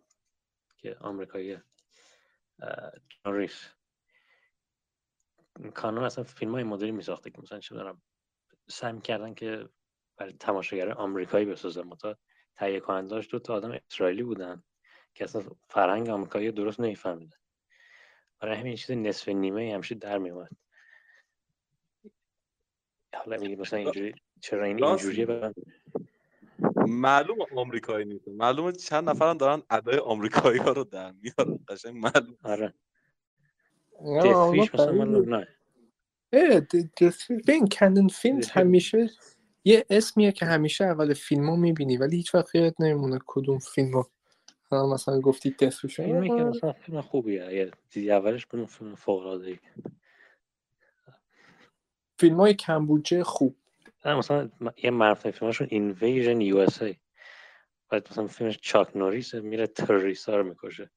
که 0.77 0.95
آمریکایی 0.99 1.53
اه، 1.53 2.91
جان 3.09 3.35
ریس. 3.35 3.69
کانون 5.73 6.03
اصلا 6.03 6.23
فیلم 6.23 6.51
های 6.51 6.63
مدلی 6.63 6.91
میساخته 6.91 7.31
که 7.31 7.41
مثلا 7.41 7.59
چه 7.59 7.75
دارم 7.75 8.01
سعی 8.67 8.93
می‌کردن 8.93 9.33
که 9.33 9.69
برای 10.17 10.33
تماشاگر 10.33 10.91
آمریکایی 10.91 11.45
بسازن 11.45 11.81
متا 11.81 12.17
تهیه 12.55 12.79
کننداش 12.79 13.27
دو 13.31 13.39
تا 13.39 13.53
آدم 13.53 13.79
اسرائیلی 13.91 14.23
بودن 14.23 14.63
که 15.15 15.23
اصلا 15.23 15.43
فرهنگ 15.69 16.09
آمریکایی 16.09 16.51
درست 16.51 16.79
نمیفهمیدن. 16.79 17.37
برای 18.39 18.57
همین 18.57 18.75
چیز 18.75 18.91
نصف 18.91 19.29
نیمه 19.29 19.73
همیشه 19.73 19.95
در 19.95 20.17
میومد 20.17 20.49
حالا 23.15 23.37
میگه 23.37 23.55
مثلا 23.55 23.79
اینجوری 23.79 24.15
چرا 24.41 24.65
این 24.65 24.83
اینجوریه؟ 24.83 25.25
میگی. 25.25 25.39
بعد 25.39 25.55
معلوم 26.87 27.37
آمریکایی 27.55 28.05
نیست. 28.05 28.27
معلومه 28.27 28.71
چند 28.71 29.09
نفرم 29.09 29.37
دارن 29.37 29.63
ادای 29.69 29.97
آمریکایی 29.99 30.59
ها 30.59 30.71
رو 30.71 30.83
در 30.83 31.11
میارن. 31.11 31.59
قشنگ 31.67 31.95
معلوم. 31.95 32.37
آره. 32.43 32.73
نه، 34.01 34.19
دث 34.19 34.25
اونا 34.35 34.51
فیش 34.51 34.75
مثلا. 34.75 34.91
مال 34.91 35.29
نه. 35.29 35.47
اه، 36.33 36.59
د- 36.59 37.39
ببین 37.47 37.67
کندن 37.67 38.07
خیلی- 38.07 38.47
همیشه 38.51 39.09
یه 39.67 39.85
اسمیه 39.89 40.31
که 40.31 40.45
همیشه 40.45 40.85
اول 40.85 41.13
فیلم 41.13 41.49
ها 41.49 41.55
می‌بینی 41.55 41.97
ولی 41.97 42.17
هیچ 42.17 42.35
وقت 42.35 42.55
یاد 42.55 42.75
نمیمونه 42.79 43.19
کدوم 43.25 43.59
فیلم 43.59 43.91
رو 43.91 44.09
مثلا 44.93 45.21
گفتی 45.21 45.49
دستوشن 45.49 46.05
فیلمی 46.05 46.29
که 46.29 46.43
مثلا 46.43 46.73
فیلم 46.73 47.01
خوبیه 47.01 47.45
اگه 47.45 47.71
دیدی 47.89 48.11
اولش 48.11 48.45
کنون 48.45 48.65
فیلم 48.65 48.95
فوق 48.95 49.21
العاده 49.21 49.59
فیلم 52.19 52.35
های 52.39 52.53
کمبودجه 52.53 53.23
خوب. 53.23 53.55
نه 54.05 54.15
مثلا 54.15 54.49
یه 54.83 54.91
معروف 54.91 55.29
فیلمشون 55.29 55.67
اینویژن 55.71 56.41
یو 56.41 56.57
اس 56.57 56.81
ای 56.81 56.95
بعد 57.89 58.07
مثلا 58.11 58.27
فیلمش 58.27 58.59
چاک 58.61 58.97
نوریس 58.97 59.35
میره 59.35 59.67
تروریست 59.67 60.29
ها 60.29 60.37
رو 60.37 60.43
می‌کشه. 60.43 60.89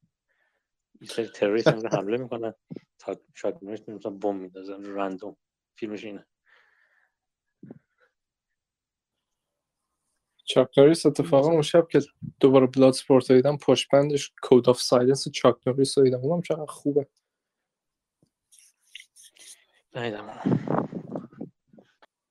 یه 1.00 1.08
سری 1.08 1.26
تروریست 1.26 1.68
حمله 1.68 2.16
می‌کنن. 2.16 2.54
تا 2.98 3.16
چاک 3.34 3.62
نوریس 3.62 3.88
مثلا 3.88 4.12
بم 4.12 4.36
میندازن 4.36 4.84
random. 4.84 5.36
فیلمش 5.74 6.04
اینه. 6.04 6.26
چاک 10.50 10.78
نوریس 10.78 11.06
اتفاقا 11.06 11.48
اون 11.50 11.62
شب 11.62 11.88
که 11.88 12.00
دوباره 12.40 12.66
Bloodsport 12.66 13.30
رو 13.30 13.36
دیدم 13.36 13.56
پشت 13.56 13.88
بندش 13.92 14.32
Code 14.42 14.68
of 14.68 14.80
Silence 14.80 15.28
چاک 15.28 15.56
نوریس 15.66 15.98
رو 15.98 16.04
دیدم. 16.04 16.18
اونم 16.18 16.42
چقدر 16.42 16.66
خوبه. 16.66 17.06
نیدم 19.94 20.40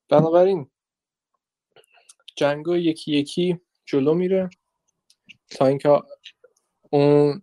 بنابراین 0.08 0.70
جنگا 2.36 2.76
یکی 2.76 3.12
یکی 3.12 3.60
جلو 3.86 4.14
میره 4.14 4.50
تا 5.50 5.66
اینکه 5.66 6.00
اون 6.90 7.42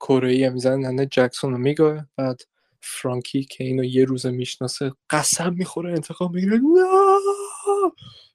کره 0.00 0.50
می‌زنه 0.50 0.76
ننه 0.76 1.06
جکسون 1.06 1.52
رو 1.52 1.58
میگه 1.58 2.06
بعد 2.16 2.40
فرانکی 2.80 3.44
که 3.44 3.64
اینو 3.64 3.84
یه 3.84 4.04
روزه 4.04 4.30
می‌شناسه 4.30 4.92
قسم 5.10 5.54
می‌خوره 5.54 5.90
انتقام 5.92 6.34
می‌گیره. 6.34 6.60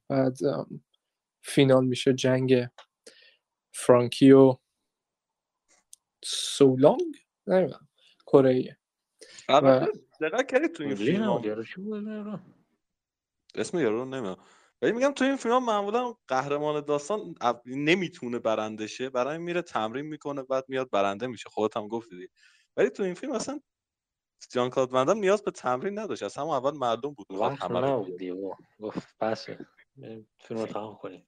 بعد 0.08 0.38
فینال 1.50 1.86
میشه 1.86 2.14
جنگ 2.14 2.68
فرانکی 3.74 4.32
و 4.32 4.56
سولانگ؟ 6.24 7.26
نمی‌دونم. 7.48 7.88
کره 8.26 8.78
دقت 10.22 10.52
کردی 10.52 10.68
تو 10.68 10.84
این 10.84 10.96
فیلم؟ 10.96 11.24
اسم 13.56 13.80
یارو 13.80 13.98
رو 13.98 14.06
نمی‌دونم. 14.06 14.38
ولی 14.82 14.92
میگم 14.92 15.12
تو 15.12 15.26
این 15.26 15.36
فیلم 15.36 15.66
معمولا 15.66 16.16
قهرمان 16.28 16.86
داستان 16.86 17.36
نمی‌تونه 17.66 18.40
برنده 18.40 18.88
شه 18.88 19.10
برای 19.10 19.38
میره 19.38 19.62
تمرین 19.62 20.06
می‌کنه 20.06 20.44
بعد 20.44 20.66
میاد 20.68 20.90
برنده 20.90 21.28
میشه. 21.28 21.50
خودت 21.50 21.78
هم 21.78 21.88
گفتی 21.88 22.30
ولی 22.78 22.90
تو 22.90 23.04
این 23.04 23.14
فیلم 23.14 23.32
اصلا 23.32 23.62
جان 24.52 24.70
کلاد 24.70 24.94
وندم 24.94 25.18
نیاز 25.20 25.44
به 25.44 25.52
تمرین 25.52 26.00
نداشت. 26.00 26.24
از 26.24 26.38
همون 26.38 26.56
اول 26.56 26.78
معلوم 26.78 27.14
بود. 27.14 27.28
وقت 27.32 27.62
همه 27.62 27.80
رو. 27.80 28.04
گفت 28.80 29.16
بریم 29.98 30.30
فیلم 30.40 30.60
رو 30.60 30.66
تمام 30.68 30.96
کنیم. 30.96 31.28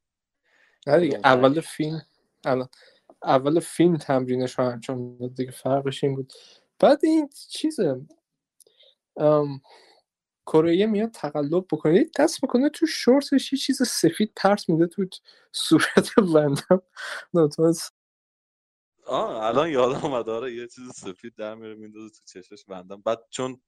نه 0.88 1.00
دیگه 1.00 1.20
اول؟ 1.24 1.62
فیلم 1.62 2.02
الان 2.46 2.70
اول 3.24 3.60
فیلم 3.60 3.98
تمرینش 3.98 4.60
رو 4.60 4.66
انجام 4.66 5.18
داد 5.18 5.36
دیگه 5.36 5.52
فرقش 5.52 6.04
این 6.04 6.16
بود. 6.16 6.34
بعد 6.80 7.00
این 7.04 7.30
چیزه 7.50 8.02
ام، 9.18 9.62
کره 10.46 10.86
میاد 10.86 11.12
تقلب 11.12 11.66
بکنه 11.72 12.10
دست 12.20 12.44
می‌کنه 12.44 12.70
تو 12.70 12.86
شورتش 12.86 13.54
یه 13.54 13.60
چیز 13.60 13.82
سفید 13.88 14.34
پرت 14.36 14.70
میده 14.70 14.88
تو 14.88 15.06
صورت 15.52 16.16
بندم. 16.16 16.82
ناتوانست 17.34 17.94
آه 19.06 19.44
الان 19.44 19.70
یادم 19.70 20.06
اومد 20.06 20.30
آره 20.30 20.56
یه 20.56 20.68
چیز 20.68 20.92
سفید 20.96 21.36
در 21.36 21.56
میره 21.56 21.76
میندازه 21.76 22.10
تو 22.10 22.42
چشش 22.42 22.66
بندم. 22.66 23.02
بعد 23.02 23.20
چون 23.30 23.62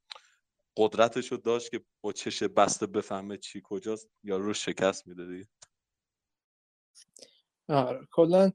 قدرتش 0.77 1.31
رو 1.31 1.37
داشت 1.37 1.71
که 1.71 1.85
با 2.01 2.13
چش 2.13 2.43
بسته 2.43 2.87
بفهمه 2.87 3.37
چی 3.37 3.61
کجاست 3.63 4.09
یا 4.23 4.37
رو 4.37 4.53
شکست 4.53 5.07
میده 5.07 5.27
دیگه. 5.27 5.47
آره 7.69 8.07
کلا 8.11 8.51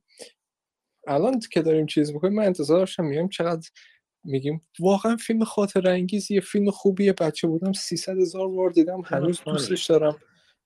الان 1.07 1.41
که 1.53 1.63
داریم 1.63 1.87
چیز 1.87 2.13
می‌کنیم 2.13 2.35
من 2.35 2.45
انتظار 2.45 2.79
داشتم 2.79 3.05
میگم 3.05 3.29
چقدر 3.29 3.69
میگیم. 4.25 4.69
واقعا 4.79 5.17
فیلم 5.17 5.45
خاطر 5.45 5.89
انگیزیه 5.89 6.41
فیلم 6.41 6.71
خوبیه 6.71 7.13
بچه 7.13 7.49
بودم 7.49 7.73
300 7.73 8.19
هزار 8.19 8.49
بار 8.49 8.71
دیدم 8.71 9.01
هنوز. 9.01 9.41
دوستش 9.41 9.87
دارم. 9.87 10.21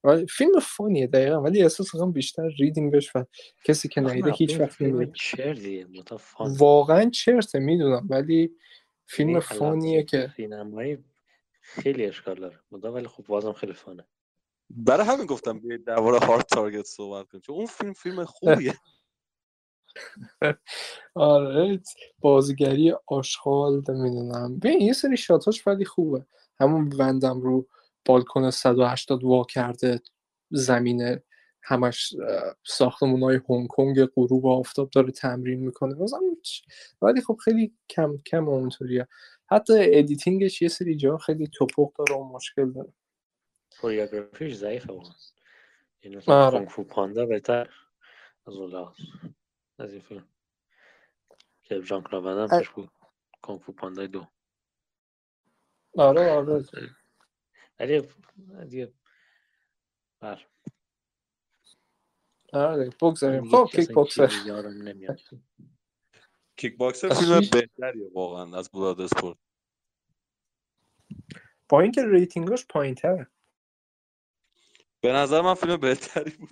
ولی 0.05 0.27
فیلم 0.27 0.59
فانیه 0.61 1.07
دقیقا 1.07 1.43
ولی 1.43 1.63
احساس 1.63 1.91
کنم 1.91 2.13
بیشتر 2.13 2.49
ریدیم 2.59 2.91
بهش 2.91 3.17
و 3.17 3.25
کسی 3.65 3.89
که 3.89 4.01
نیده 4.01 4.33
هیچ 4.33 4.61
وقت 4.61 4.73
فیلم 4.73 4.97
نمیده 4.97 5.13
واقعا 6.39 7.11
چرته 7.11 7.59
می‌دونم 7.59 8.07
ولی 8.11 8.57
فیلم 9.07 9.41
فانیه 9.41 9.97
لحاظ 9.99 10.11
که 10.11 10.33
سینمایی 10.37 10.99
خیلی 11.61 12.07
اشکال 12.07 12.41
داره. 12.41 12.59
ولی 12.71 13.07
خب 13.07 13.25
بازم 13.25 13.53
خیلی 13.53 13.73
فانه. 13.73 14.05
برای 14.77 15.07
همین 15.07 15.27
گفتم 15.27 15.59
بیاید 15.59 15.85
درباره 15.85 16.27
هارد 16.27 16.43
تارگت 16.47 16.87
صحبت 16.87 17.29
کنیم 17.29 17.43
چون 17.43 17.57
اون 17.57 17.67
فیلم 17.67 17.93
فیلم 17.93 18.25
خوبیه. 18.25 18.75
آره 21.15 21.81
بازیگری 22.21 22.95
آشغال 23.07 23.83
نمی‌دونم. 23.89 24.59
ببین 24.59 24.81
یه 24.81 24.93
سری 24.93 25.17
shot 25.17 25.50
اش 25.50 25.67
ولی 25.67 25.85
خوبه. 25.85 26.27
همون 26.61 26.93
وندم 26.99 27.41
رو 27.41 27.67
بالکن 28.07 28.51
180 28.51 29.25
وا 29.25 29.45
کرده 29.45 30.01
زمین 30.51 31.21
همش 31.63 32.15
ساختمون 32.67 33.23
های 33.23 33.41
هنگ 33.49 33.69
کنگ 33.69 34.05
غروب 34.05 34.47
آفتاب 34.47 34.91
داره 34.91 35.13
تمرین 35.13 35.61
می‌کنه. 35.61 35.95
بازم 35.95 36.21
ولی 37.03 37.21
خب 37.21 37.39
خیلی 37.45 37.75
کم 37.91 38.19
کم 38.27 38.49
اونطوریه. 38.49 39.09
حتی 39.51 39.73
editing 39.79 40.44
ش 40.44 40.63
یه 40.63 40.69
سری 40.69 40.97
جا 40.97 41.17
خیلی 41.19 41.49
توپق 41.49 41.93
داره 41.99 42.15
و 42.21 42.25
مشکل 42.25 42.73
داره. 42.73 42.93
choreography 43.83 44.45
ش 44.45 44.55
ضعیفه 44.55 44.93
واقعا. 44.93 45.15
یعنی 46.03 46.17
مثلا 46.17 46.47
آره. 46.47 46.67
فو 46.69 46.85
پاندا 46.85 47.27
بهتر 47.27 47.71
از 48.47 48.55
اون 48.55 48.95
از 49.79 49.93
این 49.93 50.03
فیلم. 50.03 50.29
که 51.63 51.83
جان 51.83 52.05
ا- 52.15 52.59
توش 52.59 52.71
بود. 52.71 52.91
کونگ 53.43 53.61
فو 53.61 53.73
پاندا 53.73 54.07
دو. 54.07 54.27
آره 55.99 56.31
آره. 56.31 56.65
ولی 57.81 58.09
دیگه 58.69 58.95
بر 60.21 60.47
آره 62.53 62.91
بگذاریم. 62.91 63.51
خب 63.51 63.69
کیک 63.73 63.93
باکسر 63.93 64.29
کیک 66.57 66.77
باکسر 66.77 67.15
فیلم؟ 67.15 67.41
بهتریه 67.53 68.11
واقعا 68.15 68.59
از 68.59 68.71
بلاد 68.71 69.01
اسپورت 69.01 69.39
با 71.69 71.81
اینکه 71.81 72.03
rating 72.07 72.52
اش 72.52 72.67
پایین 72.67 72.95
تره 72.95 73.31
به 75.03 75.13
نظر 75.13 75.43
من 75.43 75.55
فیلم 75.55 75.79
بهتری 75.79 76.31
بود. 76.31 76.51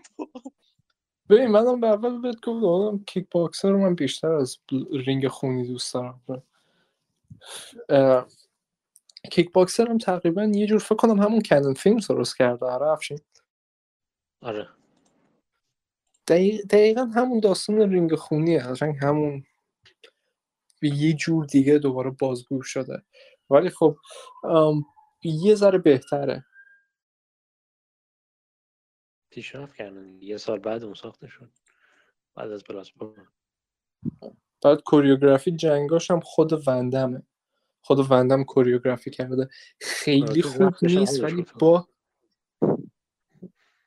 ببین 1.30 1.48
منم 1.48 1.80
به 1.80 1.86
اول 1.88 2.22
بهت 2.22 2.36
گفتم 2.36 2.64
آدم 2.66 3.04
کیک 3.04 3.28
باکسر 3.30 3.70
رو 3.70 3.78
من 3.78 3.96
بیشتر 3.96 4.32
از 4.32 4.58
رینگ 4.92 5.28
خونی 5.28 5.68
دوست 5.68 5.94
دارم. 5.94 6.22
اه، 7.90 8.28
کیک 9.32 9.52
باکسر 9.52 9.88
هم 9.90 9.98
تقریبا 9.98 10.44
یه 10.44 10.66
جور 10.66 10.78
فکر 10.78 10.96
کنم 10.96 11.20
همون 11.22 11.42
Cannon 11.42 11.74
Film 11.74 11.98
درست 11.98 12.36
کرده 12.38 12.66
آره 12.66 12.88
افشین. 12.88 13.20
آره. 14.42 14.68
دقیق- 16.28 16.66
دقیقا 16.70 17.04
همون 17.04 17.40
داستان 17.40 17.92
رینگ 17.92 18.14
خونیه 18.14 18.60
قشنگ 18.60 18.96
همون 19.02 19.44
به 20.80 20.88
یه 20.88 21.12
جور 21.14 21.46
دیگه 21.46 21.78
دوباره 21.78 22.10
بازگو 22.10 22.62
شده. 22.62 23.02
ولی 23.50 23.70
خب 23.70 23.98
ام، 24.44 24.86
یه 25.24 25.54
ذره 25.54 25.78
بهتره. 25.78 26.44
پیشرفت 29.30 29.74
کردن 29.74 30.22
یه 30.22 30.36
سال 30.36 30.58
بعد 30.58 30.84
اون 30.84 30.94
ساخته 30.94 31.28
شد. 31.28 31.50
بعد 32.34 32.50
از 32.50 32.64
بلاسپور 32.64 33.28
بعد 34.62 34.82
کوریوگرافی 34.82 35.52
جنگاش 35.52 36.10
هم 36.10 36.20
خود 36.20 36.68
وندمه. 36.68 37.22
خود 37.80 38.10
وندم 38.10 38.44
کوریوگرافی 38.44 39.10
کرده. 39.10 39.48
خیلی 39.80 40.42
آره، 40.42 40.42
خوب 40.42 40.74
نیست 40.82 41.24
ولی. 41.24 41.46
با 41.58 41.88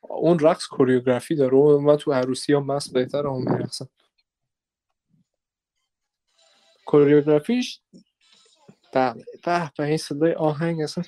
اون 0.00 0.38
رقص 0.38 0.66
کوریوگرافی 0.66 1.34
داره. 1.34 1.56
و 1.56 1.78
من 1.78 1.96
تو 1.96 2.12
عروسی 2.12 2.52
ها 2.52 2.60
مست 2.60 2.92
بهتر 2.92 3.26
اون 3.26 3.52
میرقصم. 3.52 3.88
کوریوگرافیش 6.86 7.80
بله 8.92 9.24
به 9.44 9.72
به 9.78 9.84
این 9.84 9.96
صدای 9.96 10.32
آهنگ 10.32 10.80
اصلا. 10.80 11.04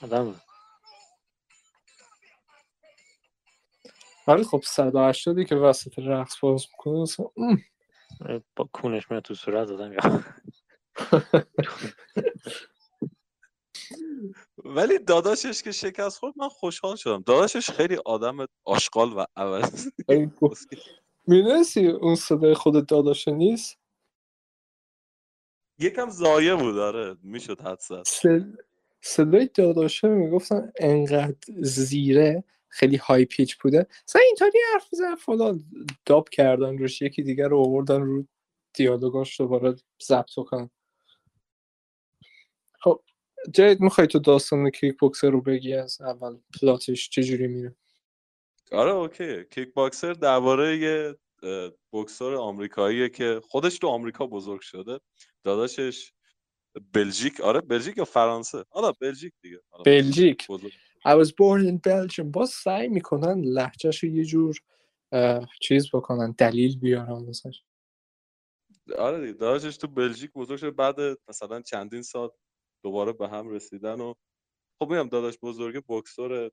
آدم 0.00 0.40
ولی 4.26 4.44
خب 4.44 4.62
180 4.64 5.42
که 5.42 5.54
وسط 5.54 5.98
رقص 5.98 6.40
باز 6.42 6.66
می‌کنه 6.72 7.02
اصلا. 7.02 7.26
با 8.56 8.68
کونش 8.72 9.10
میاد 9.10 9.22
تو 9.22 9.34
صورت 9.34 9.68
دادم 9.68 9.92
یا 9.92 10.24
ولی 14.64 14.98
داداشش 14.98 15.62
که 15.62 15.72
شکست 15.72 16.18
خورد 16.18 16.34
من 16.36 16.48
خوشحال 16.48 16.96
شدم. 16.96 17.22
داداشش 17.26 17.70
خیلی 17.70 17.96
آدم 18.04 18.46
آشغال 18.64 19.12
و 19.12 19.24
عوض. 19.36 19.86
می‌دونستی 21.26 21.86
اون 21.86 22.14
صدای 22.14 22.54
خود 22.54 22.86
داداشه 22.86 23.30
نیست؟ 23.30 23.78
یکم 25.78 26.10
زایه 26.10 26.54
بود 26.54 26.78
آره. 26.78 27.16
می‌شد 27.22 27.60
حد 27.60 27.80
صدای 29.00 29.50
داداشه 29.54 30.08
می‌گفتن 30.08 30.72
انقدر 30.80 31.36
زیره 31.60 32.44
خیلی 32.76 32.96
های 32.96 33.24
پیچ 33.24 33.56
بوده. 33.56 33.86
مثلا 34.08 34.22
اینطوری 34.22 34.58
حرف 34.74 34.88
می‌زنه 34.92 35.16
فلان 35.16 35.64
داب 36.06 36.28
کردن 36.28 36.78
روش 36.78 37.02
یکی 37.02 37.22
دیگر 37.22 37.48
رو 37.48 37.58
آوردن 37.58 38.02
رو 38.02 38.24
دیالوگاش 38.74 39.40
دوباره 39.40 39.76
ضبط 40.02 40.34
کنن. 40.34 40.70
خب 42.80 43.02
جدید 43.54 43.80
می‌خوای 43.80 44.06
تو 44.06 44.18
داستان 44.18 44.70
کیک 44.70 44.98
بوکسر 44.98 45.30
رو 45.30 45.40
بگی 45.40 45.74
از 45.74 46.00
اول 46.00 46.36
پلاتش 46.60 47.10
چجوری 47.10 47.46
میره؟ 47.46 47.76
آره 48.72 48.90
اوکی. 48.90 49.44
کیک 49.44 49.74
باکسر 49.74 50.12
درباره 50.12 50.76
یه 50.76 51.16
اه، 51.42 51.70
بوکسور 51.90 52.34
آمریکاییه 52.34 53.08
که 53.08 53.40
خودش 53.48 53.78
تو 53.78 53.88
آمریکا 53.88 54.26
بزرگ 54.26 54.60
شده. 54.60 55.00
داداشش 55.44 56.12
بلژیک. 56.92 57.40
آره 57.40 57.60
بلژیک 57.60 57.96
یا 57.98 58.04
فرانسه؟ 58.04 58.64
آره 58.70 58.94
بلژیک 59.00 59.32
دیگه. 59.42 59.60
آره، 59.70 59.82
بلژیک. 59.84 60.46
بزرگ. 60.48 60.72
I 61.06 61.14
was 61.14 61.30
born 61.32 61.60
in 61.66 61.78
Belgium. 61.78 62.30
باز 62.30 62.50
سعی 62.50 62.88
می‌کنن 62.88 63.40
لحجهش 63.40 64.04
یه 64.04 64.24
جور 64.24 64.56
چیز 65.60 65.90
بکنن 65.92 66.34
دلیل 66.38 66.78
بیارن 66.78 67.26
واسش. 67.26 67.62
آره 68.98 69.32
دیگه 69.32 69.58
تو 69.70 69.86
بلژیک 69.86 70.32
بزرگ 70.32 70.58
شده 70.58 70.70
بعد 70.70 70.96
مثلا 71.28 71.62
چندین 71.62 72.02
سال 72.02 72.30
دوباره 72.84 73.12
به 73.12 73.28
هم 73.28 73.48
رسیدن 73.48 74.00
و 74.00 74.14
خب 74.78 74.90
میگم 74.90 75.08
داداش 75.08 75.38
بزرگ 75.42 75.84
بوکسور 75.84 76.50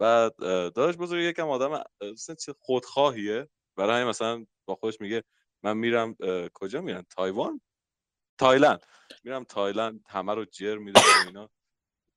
بعد 0.00 0.36
داداش 0.38 0.96
بزرگ 0.96 1.22
یکم 1.22 1.48
آدم 1.48 1.84
مثلا 2.02 2.36
خودخواهیه. 2.60 3.48
برای 3.76 4.04
مثلا 4.04 4.46
با 4.68 4.74
خودش 4.74 5.00
میگه 5.00 5.24
من 5.62 5.76
میرم 5.76 6.16
کجا 6.54 6.80
میرم 6.80 7.06
تایوان؟ 7.10 7.60
تایلند. 8.38 8.86
میرم 9.24 9.44
تایلند 9.44 10.04
همه 10.08 10.34
رو 10.34 10.44
جر 10.44 10.76
میدم 10.76 11.00
اینا. 11.26 11.50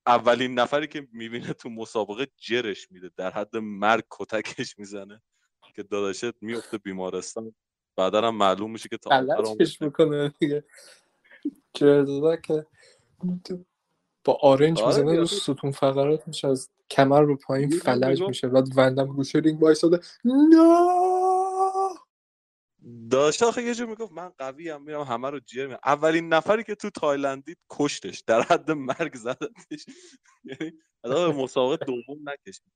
اولین 0.07 0.59
نفری 0.59 0.87
که 0.87 1.07
می‌بینه 1.13 1.53
تو 1.53 1.69
مسابقه 1.69 2.27
جرش 2.37 2.91
میده. 2.91 3.11
در 3.17 3.31
حد 3.31 3.57
مرگ 3.57 4.03
کتکش 4.09 4.79
می‌زنه 4.79 5.21
که 5.75 5.83
داداشت 5.83 6.41
میفته 6.41 6.77
بیمارستان. 6.77 7.55
بعدا 7.95 8.27
هم 8.27 8.35
معلوم 8.35 8.71
میشه 8.71 8.89
که 8.89 8.97
تا 8.97 9.09
فلجش 9.09 9.81
می‌کنه 9.81 10.33
دیگه. 10.39 10.63
که 11.73 12.05
با 14.23 14.37
آرنج 14.41 14.81
آره 14.81 15.03
می‌زنه. 15.03 15.19
رو 15.19 15.25
ستون 15.25 15.71
فقرات 15.71 16.27
میشه. 16.27 16.47
از 16.47 16.69
کمر 16.89 17.21
رو 17.21 17.37
پایین 17.37 17.69
فلج. 17.69 18.21
میشه. 18.21 18.47
بعد 18.47 18.67
وندم 18.75 19.05
گوشه 19.05 19.39
رینگ 19.39 19.63
وایساده. 19.63 19.99
نه 20.25 21.10
داشت. 23.11 23.43
آخه 23.43 23.63
یه 23.63 23.75
جور 23.75 23.87
می‌گفت 23.87 24.11
من 24.11 24.29
قوی 24.29 24.69
هم 24.69 24.83
میرم 24.83 25.01
همه 25.01 25.29
رو 25.29 25.39
جر 25.39 25.67
میرم 25.67 25.79
اولین 25.85 26.29
نفری 26.33 26.63
که 26.63 26.75
تو 26.75 26.89
تایلند 26.89 27.43
دید 27.45 27.57
کشتش 27.69 28.23
در 28.27 28.41
حد 28.41 28.71
مرگ 28.71 29.15
زدتش. 29.15 29.85
یعنی 30.43 30.71
مسابقه 31.43 31.85
دوم 31.85 32.29
نکشید. 32.29 32.73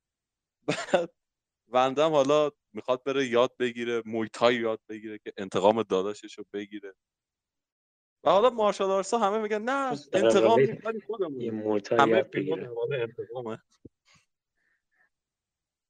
بعد 0.67 1.13
وندم 1.67 2.11
حالا 2.11 2.51
می‌خواد 2.73 3.03
بره 3.03 3.27
یاد 3.27 3.57
بگیره 3.59 4.03
مویتای 4.05 4.55
یاد 4.55 4.81
بگیره 4.89 5.17
که 5.17 5.33
انتقام 5.37 5.83
داداشش 5.83 6.37
رو 6.37 6.45
بگیره. 6.53 6.93
و 8.23 8.29
حالا 8.29 8.49
مارشال 8.49 8.91
آرتس 8.91 9.13
ها 9.13 9.19
همه 9.19 9.41
میگن 9.41 9.61
نه 9.61 9.95
در 10.11 10.25
انتقام 10.25 10.59
ولی 10.85 11.01
خودمون 11.01 11.81
همه 11.91 12.25
انتقامه. 12.91 13.61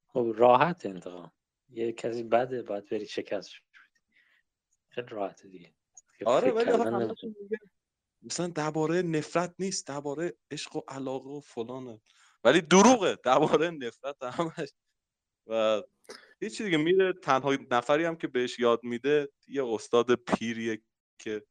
خب 0.08 0.32
راحت 0.36 0.86
انتقام. 0.86 1.32
یه 1.68 1.92
کسی 1.92 2.22
بده 2.22 2.62
باید 2.62 2.88
بری 2.88 3.06
شکستش. 3.06 3.62
خیلی 4.96 5.08
راحته 5.08 5.48
دیگه. 5.48 5.74
دیگه 6.18 6.30
آره 6.30 6.50
ولی 6.50 6.70
مثلا 8.22 8.46
درباره 8.46 9.02
نفرت 9.02 9.54
نیست 9.58 9.86
درباره 9.86 10.34
عشق 10.50 10.76
و 10.76 10.80
علاقه 10.88 11.30
و 11.30 11.40
فلانه. 11.40 12.00
ولی 12.44 12.60
دروغه 12.60 13.18
درباره 13.24 13.70
نفرت 13.70 14.22
همش. 14.22 14.68
و 15.46 15.82
چیزی 16.40 16.70
که 16.70 16.76
میره 16.76 17.12
تنها 17.12 17.56
نفری 17.70 18.04
هم 18.04 18.16
که 18.16 18.28
بهش 18.28 18.58
یاد 18.58 18.80
میده 18.82 19.28
یه 19.48 19.66
استاد 19.66 20.14
پیریه 20.14 20.82
که 21.18 21.42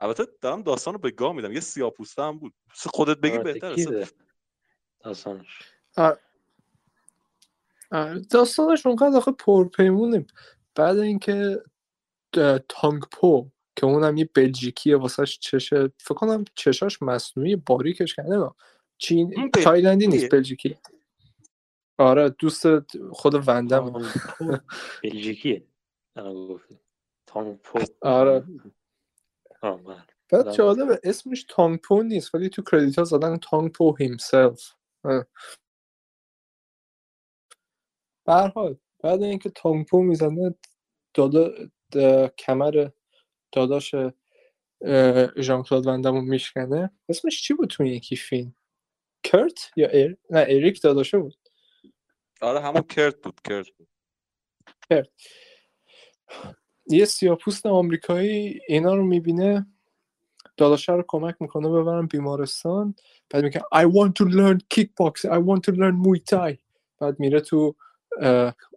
البته 0.00 0.26
دارم 0.40 0.62
داستان 0.62 0.94
رو 0.94 1.00
به 1.00 1.10
گاه 1.10 1.32
میدم. 1.32 1.52
یه 1.52 1.60
سیاپوسته 1.60 2.22
هم 2.22 2.38
بود. 2.38 2.54
خودت 2.74 3.18
بگی 3.18 3.36
البته 3.36 3.68
بهتره؟ 3.68 4.08
داستانش؟ 5.00 5.58
آره، 5.96 6.18
داستانش 8.30 8.86
اونقدر 8.86 9.16
آخه 9.16 9.32
پرپیمونه 9.32 10.26
بعد 10.74 10.98
اینکه 10.98 11.62
تانگ 12.68 13.02
پو 13.12 13.50
که 13.76 13.86
اونم 13.86 14.16
یه 14.16 14.30
بلژیکیه 14.34 14.96
واسهش 14.96 15.38
چشه 15.38 15.88
فکر 16.00 16.14
کنم 16.14 16.44
چشاش 16.54 17.02
مصنوعی 17.02 17.56
باریکش 17.56 18.14
کرده 18.14 18.36
نه 18.36 18.50
چین. 18.98 19.50
تایلندی 19.64 20.06
نیست 20.06 20.30
بلژیکی. 20.34 20.78
آره 21.98 22.30
دوست 22.30 22.64
خود 23.12 23.48
وندم. 23.48 23.92
بلژیکیه. 25.04 25.66
الان 26.16 26.48
گفتی. 26.48 26.78
تانگ 27.26 27.58
پو 27.58 27.78
آره. 28.02 28.44
بعد 30.32 30.52
جالبه 30.52 31.00
اسمش 31.04 31.46
تانگ 31.48 31.78
پو 31.80 32.02
نیست 32.02 32.34
ولی 32.34 32.48
تو 32.48 32.62
credit 32.62 32.98
ها 32.98 33.04
زدن 33.04 33.36
تانگ 33.36 33.72
پو 33.72 33.96
himself 33.96 34.74
به 38.26 38.32
هر 38.32 38.48
حال 38.48 38.76
بعد 39.04 39.22
اینکه 39.22 39.50
تانگ 39.50 39.86
پو 39.86 40.02
می‌زنه 40.02 40.54
دادا 41.14 41.48
د- 41.48 41.70
کمر 42.38 42.88
داداش 43.52 43.94
ژان 45.36 45.62
کلود 45.62 45.86
وندم 45.86 46.14
رو 46.14 46.20
میشکنه. 46.20 46.90
اسمش 47.08 47.42
چی 47.42 47.54
بود 47.54 47.68
تو 47.68 47.84
یکی 47.84 48.16
فیلم؟ 48.16 48.54
کرت 49.22 49.70
یا 49.76 49.88
ایر... 49.88 50.16
نه 50.30 50.40
اریک 50.48 50.82
داداشه 50.82 51.18
بود. 51.18 51.36
آره 52.40 52.60
همون 52.60 52.82
کرت 52.82 53.22
بود 53.22 53.40
کرت 53.44 53.66
بود. 53.70 53.88
یه 56.86 57.04
سیاپوست 57.04 57.66
آمریکایی 57.66 58.60
اینا 58.68 58.94
رو 58.94 59.04
می‌بینه 59.06 59.66
داداشه 60.56 60.92
رو 60.92 61.04
کمک 61.08 61.36
می‌کنه 61.40 61.68
ببرن 61.68 62.06
بیمارستان 62.06 62.94
بعد 63.30 63.44
میگه 63.44 63.60
I 63.60 63.84
want 63.84 64.12
to 64.12 64.24
learn 64.24 64.58
kickboxing 64.74 65.30
I 65.30 65.38
want 65.38 65.60
to 65.66 65.72
learn 65.72 66.04
muay 66.04 66.20
thai. 66.30 66.58
بعد 66.98 67.20
میره 67.20 67.40
تو 67.40 67.76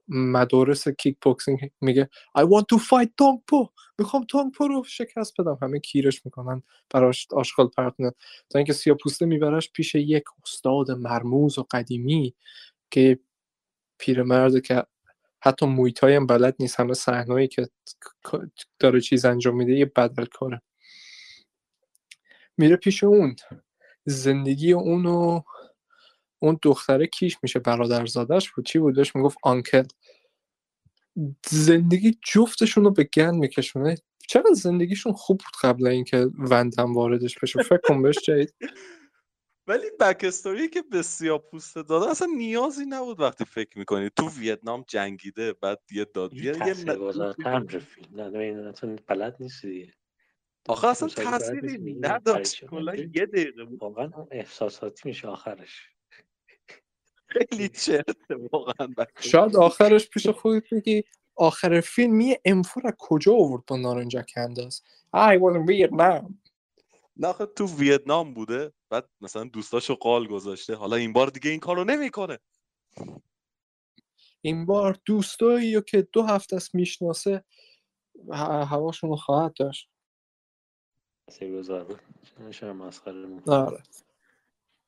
مدارس 0.07 0.87
کیک 0.87 1.17
بوکسینگ 1.21 1.71
میگه 1.81 2.09
I 2.37 2.41
want 2.41 2.77
to 2.77 2.79
fight 2.79 3.09
تانگ 3.17 3.39
پو 3.47 3.67
می‌خوام 3.99 4.23
تانگ 4.23 4.51
پو 4.51 4.67
رو 4.67 4.83
شکست 4.83 5.41
بدم. 5.41 5.57
همه 5.61 5.79
کیرش 5.79 6.25
می‌کنن 6.25 6.63
براش 6.89 7.27
آشغال 7.31 7.67
پرت 7.67 7.93
می‌کنن. 7.97 8.13
تا 8.49 8.59
اینکه 8.59 8.73
سیاپوسته 8.73 9.25
میبرش 9.25 9.71
پیش 9.71 9.95
یک 9.95 10.23
استاد 10.43 10.91
مرموز 10.91 11.59
و 11.59 11.65
قدیمی 11.71 12.35
که 12.91 13.19
پیرمرد 13.99 14.61
که 14.61 14.83
حتی 15.41 15.65
مویتای 15.65 16.15
هم 16.15 16.27
بلد 16.27 16.55
نیست 16.59 16.79
همه 16.79 16.93
صحنه‌ای 16.93 17.47
که 17.47 17.69
داره 18.79 19.01
چیز 19.01 19.25
انجام 19.25 19.55
میده 19.55 19.73
یه 19.73 19.85
بدل 19.85 20.25
کاره 20.25 20.61
میره 22.57 22.75
پیش 22.75 23.03
اون. 23.03 23.35
زندگی 24.05 24.73
اونو 24.73 25.41
اون 26.39 26.59
دختره 26.63 27.07
کیش 27.07 27.37
میشه 27.43 27.59
برادرزادش 27.59 28.51
بود؟ 28.51 28.65
چی 28.65 28.79
بود؟ 28.79 28.95
بهش 28.95 29.15
می‌گفت 29.15 29.37
آنکل. 29.43 29.83
زندگی 31.47 32.17
جفتشون 32.33 32.83
رو 32.83 32.91
به 32.91 33.03
گند 33.03 33.33
میکشونه. 33.33 33.95
چقدر 34.27 34.53
زندگیشون 34.53 35.13
خوب 35.13 35.37
بود 35.37 35.53
قبل 35.61 35.87
اینکه 35.87 36.27
وندم 36.37 36.93
واردش 36.93 37.39
بشه؟ 37.39 37.63
فکر 37.63 37.81
کن 37.87 38.01
بهش 38.01 38.15
جدید. 38.15 38.53
ولی 39.67 39.91
بک 39.99 40.23
استوری 40.23 40.69
که 40.69 40.81
به 40.81 41.01
سیاپوسته 41.01 41.83
داده 41.83 42.11
اصلا 42.11 42.27
نیازی 42.37 42.85
نبود 42.85 43.19
وقتی 43.19 43.45
فکر 43.45 43.77
می‌کنی. 43.77 44.09
تو 44.15 44.29
ویتنام 44.29 44.85
جنگیده 44.87 45.53
بعد 45.53 45.81
یه 45.91 46.05
داد 46.05 46.33
یه 46.33 46.51
نه 48.11 48.95
بلد 49.07 49.35
نیستی 49.39 49.69
دیگه. 49.69 49.93
آخه 50.67 50.87
اصلا 50.87 51.09
می‌گی 51.51 51.93
نداشت. 51.99 52.65
کلا. 52.65 52.95
یه 52.95 53.25
دقیقه 53.25 53.63
واقعا 53.81 54.11
احساساتی 54.31 55.01
میشه 55.05 55.27
آخرش. 55.27 55.94
خیلی 57.27 57.69
چرته 57.69 58.35
واقعا 58.51 58.87
شاید 59.19 59.55
آخرش 59.55 60.09
پیش 60.09 60.27
خودت 60.27 60.63
بگی 60.71 61.03
آخر 61.35 61.81
فیلم 61.81 62.21
یه 62.21 62.41
امفور 62.45 62.87
از 62.87 62.93
کجا 62.99 63.33
آورد 63.33 63.65
با 63.67 63.77
نارنجک 63.77 64.31
انداز 64.35 64.83
I 65.15 65.37
was 65.37 65.55
in 65.55 65.65
Vietnam. 65.67 66.33
نه 67.17 67.33
تو 67.33 67.67
ویتنام 67.67 68.33
بوده 68.33 68.73
بعد 68.89 69.09
مثلا 69.21 69.43
دوستاشو 69.43 69.95
قال 69.95 70.27
گذاشته. 70.27 70.75
حالا 70.75 70.95
این 70.95 71.13
بار 71.13 71.27
دیگه 71.27 71.51
این 71.51 71.59
کارو 71.59 71.83
نمی‌کنه. 71.83 72.39
این 74.41 74.65
بار 74.65 74.99
دوستایی 75.05 75.81
که 75.81 76.01
دو 76.01 76.23
هفته 76.23 76.55
است 76.55 76.75
می‌شناسه 76.75 77.43
هواشون 78.31 79.09
رو 79.09 79.15
خواهد 79.15 79.53
داشت. 79.53 79.89
چرا 82.51 82.73
مسخره 82.73 83.25
می‌کنی؟ 83.25 83.55
آره. 83.55 83.83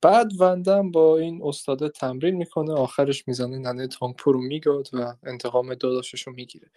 بعد 0.02 0.32
وندم 0.40 0.92
با 0.92 1.18
این 1.18 1.42
استاده 1.44 1.90
تمرین 1.90 2.36
می‌کنه 2.36 2.74
آخرش 2.74 3.28
می‌زنه 3.28 3.58
ننه 3.58 3.88
تانگپو 3.88 4.32
رو 4.32 4.42
میگاد 4.42 4.88
و 4.94 5.14
انتقام 5.24 5.74
داداشش 5.76 6.28
رو 6.28 6.34
می‌گیره. 6.34 6.72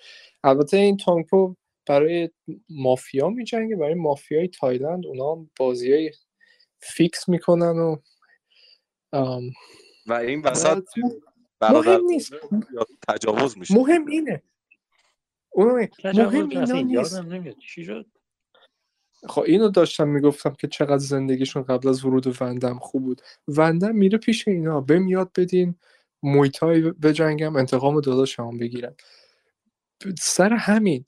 البته 0.45 0.77
این 0.77 0.97
تانگپو 0.97 1.55
برای 1.87 2.31
مافیا 2.69 3.29
میجنگه 3.29 3.77
برای 3.77 3.95
مافیای 3.95 4.49
تایلند 4.49 5.07
اونا 5.07 5.33
هم 5.33 5.51
بازی 5.59 5.93
های 5.93 6.13
fix 6.81 7.29
می‌کنن 7.29 7.79
و 7.79 7.97
ام، 9.13 9.43
و 10.07 10.13
این 10.13 10.43
وسط 10.43 10.85
مهم 11.61 12.05
نیست. 12.05 12.33
یا 12.73 12.87
تجاوز 13.09 13.59
میشه. 13.59 13.75
مهم 13.75 14.07
اینه. 14.07 14.43
مهم 15.57 16.47
من 16.47 16.51
اینا 16.51 16.81
نیست 16.81 17.13
یادم 17.13 17.33
نمیاد 17.33 17.57
چی 17.59 17.85
شد 17.85 18.07
خب 19.29 19.43
اینو 19.47 19.69
داشتم 19.69 20.09
می‌گفتم 20.09 20.55
که 20.59 20.69
چقدر 20.69 20.99
زندگیشون 20.99 21.63
قبل 21.63 21.89
از 21.89 22.05
ورود 22.05 22.43
وندم 22.43 22.79
خوب 22.79 23.03
بود. 23.03 23.23
وندم 23.49 23.97
میره 23.97 24.19
پیش 24.19 24.49
اینا 24.49 24.81
بهم 24.81 25.09
یاد 25.09 25.31
بدین 25.39 25.75
مویتای 26.23 26.81
بجنگم 26.83 27.57
انتقام 27.57 28.01
داداشم 28.01 28.59
بگیرم. 28.59 28.95
سر 30.19 30.53
همین 30.53 31.05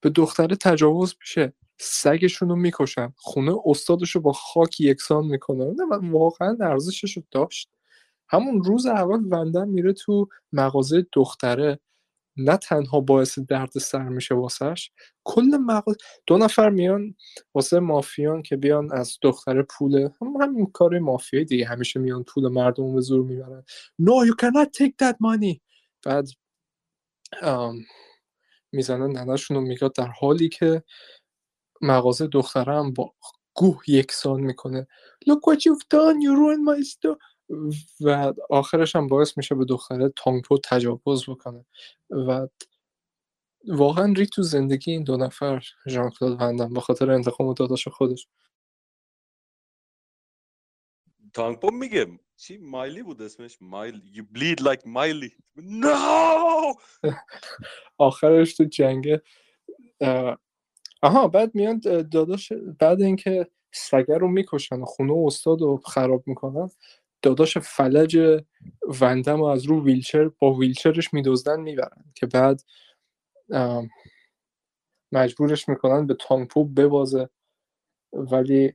به 0.00 0.10
دختره 0.10 0.56
تجاوز 0.56 1.14
میشه 1.20 1.52
سگشون 1.80 2.48
رو 2.48 2.56
می‌کشن 2.56 3.12
خونه 3.16 3.56
استادش 3.66 4.10
رو 4.10 4.20
با 4.20 4.32
خاک 4.32 4.80
یکسان 4.80 5.26
می‌کنه. 5.26 5.64
نه 5.64 6.10
واقعا 6.10 6.56
ارزشش 6.60 7.16
رو 7.16 7.22
داشت. 7.30 7.70
همون 8.28 8.64
روز 8.64 8.86
اول 8.86 9.20
وندم 9.30 9.68
میره 9.68 9.92
تو 9.92 10.28
مغازه 10.52 11.06
دختره. 11.12 11.80
نه 12.44 12.56
تنها 12.56 13.00
باعث 13.00 13.38
درد 13.38 13.78
سر 13.78 14.08
میشه 14.08 14.34
واسش 14.34 14.90
کل 15.24 15.56
مغازه 15.60 15.98
دو 16.26 16.38
نفر 16.38 16.70
میان 16.70 17.14
واسه 17.54 17.80
مافیان 17.80 18.42
که 18.42 18.56
بیان 18.56 18.92
از 18.92 19.18
دختره 19.22 19.62
پول 19.62 20.08
هم 20.20 20.36
همین 20.42 20.66
کار 20.66 20.98
مافیایی 20.98 21.46
دیگه 21.46 21.66
همیشه 21.66 22.00
میان 22.00 22.24
پول 22.24 22.48
مردم 22.48 22.94
به 22.94 23.00
زور 23.00 23.24
می‌برن. 23.26 23.64
No 24.02 24.26
you 24.26 24.34
cannot 24.42 24.68
take 24.82 24.94
that 25.02 25.14
money. 25.14 25.60
بعد 26.04 26.28
می‌زنن 28.72 29.10
ننشون 29.10 29.56
رو 29.56 29.62
میگاد 29.62 29.94
در 29.94 30.06
حالی 30.06 30.48
که 30.48 30.82
مغازه 31.82 32.26
دختره 32.26 32.74
هم 32.74 32.92
با 32.92 33.14
گوه 33.54 33.82
یکسان 33.86 34.40
می‌کنه. 34.40 34.86
Look 35.28 35.52
what 35.52 35.58
you've 35.58 35.86
done. 35.94 36.20
You 36.22 36.32
ruined 36.34 36.64
my 36.68 36.82
store. 36.84 37.18
و 38.00 38.32
آخرش 38.50 38.96
هم 38.96 39.06
باعث 39.06 39.36
میشه 39.38 39.54
به 39.54 39.64
دختره 39.64 40.12
تانگپو 40.16 40.58
تجاوز 40.64 41.24
بکنه. 41.30 41.64
و 42.10 42.48
واقعا 43.68 44.12
ری 44.16 44.26
تو 44.26 44.42
زندگی 44.42 44.92
این 44.92 45.04
دو 45.04 45.16
نفر 45.16 45.64
ژان 45.88 46.10
کلود 46.10 46.40
وندم 46.40 46.74
به 46.74 46.80
خاطر 46.80 47.10
انتقام 47.10 47.54
داداش 47.54 47.88
خودش. 47.88 48.28
تانگپو 51.34 51.70
میگه 51.70 52.06
چی؟ 52.36 52.58
مایلی 52.58 53.02
بود 53.02 53.22
اسمش؟ 53.22 53.58
مایل. 53.60 54.02
You 54.14 54.22
bleed 54.38 54.60
like 54.64 54.86
مایلی. 54.86 55.32
No! 55.58 56.76
آخرش 57.98 58.54
تو 58.54 58.64
جنگ 58.64 59.08
اه، 60.00 60.38
آها 61.02 61.28
بعد 61.28 61.54
میان 61.54 61.80
داداش 62.12 62.52
بعد 62.80 63.02
اینکه 63.02 63.46
سگه 63.72 64.18
رو 64.18 64.28
می‌کشن 64.28 64.80
و 64.80 64.84
خونه 64.84 65.14
استاد 65.26 65.60
رو 65.60 65.76
خراب 65.76 66.24
می‌کنن. 66.26 66.70
داداش 67.22 67.58
فلج 67.58 68.42
وندم 69.00 69.38
رو 69.38 69.44
از 69.44 69.66
رو 69.66 69.84
ویلچر 69.84 70.28
با 70.28 70.54
ویلچرش 70.54 71.14
میدزدن 71.14 71.60
می‌برن. 71.60 72.04
که 72.14 72.26
بعد 72.26 72.62
مجبورش 75.12 75.68
می‌کنن 75.68 76.06
به 76.06 76.14
تانگپو 76.14 76.64
ببازه. 76.64 77.28
ولی 78.12 78.72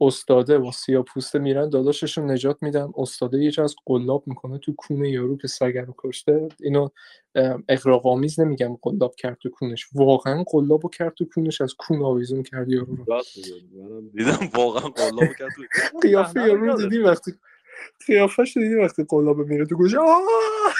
استاده 0.00 0.58
با 0.58 0.70
سیاه 0.72 1.04
پوسته 1.04 1.38
میرن 1.38 1.68
داداشش 1.68 2.18
رو 2.18 2.26
نجات 2.26 2.58
میدن. 2.62 2.88
استاده 2.96 3.38
یه 3.38 3.52
از 3.58 3.76
قلاب 3.86 4.24
می‌کنه 4.26 4.58
تو 4.58 4.74
کونه 4.74 5.10
یارو 5.10 5.36
که 5.36 5.48
سگ 5.48 5.78
رو 5.86 5.94
کشته. 5.98 6.48
اینو 6.60 6.88
ام، 7.34 7.64
اغراق‌آمیز 7.68 8.40
نمیگم 8.40 8.76
قلاب 8.82 9.14
کرد 9.14 9.38
تو 9.38 9.50
کونش. 9.50 9.88
واقعا 9.94 10.44
قلابو 10.46 10.88
کرد 10.88 11.14
تو 11.14 11.24
کونش 11.24 11.60
از 11.60 11.74
کون 11.74 12.02
آویزون 12.02 12.42
کرد 12.42 12.68
یارو 12.70 12.96
رو. 12.96 13.04
دیدم 14.14 14.50
واقعا 14.54 14.88
قلاب 14.88 15.34
کرد 15.38 15.50
تو- 15.52 15.62
قیافه 16.02 16.40
رو 16.40 16.46
یارو 16.46 16.66
رو. 16.66 16.76
دیدی 16.76 16.98
وقتی 16.98 17.32
قیافش 18.06 18.56
دیدی 18.56 18.74
وقتی 18.74 19.04
قلاب 19.08 19.38
میره 19.38 19.66
تو 19.66 19.76
گوش 19.76 19.94
آه! 19.94 20.74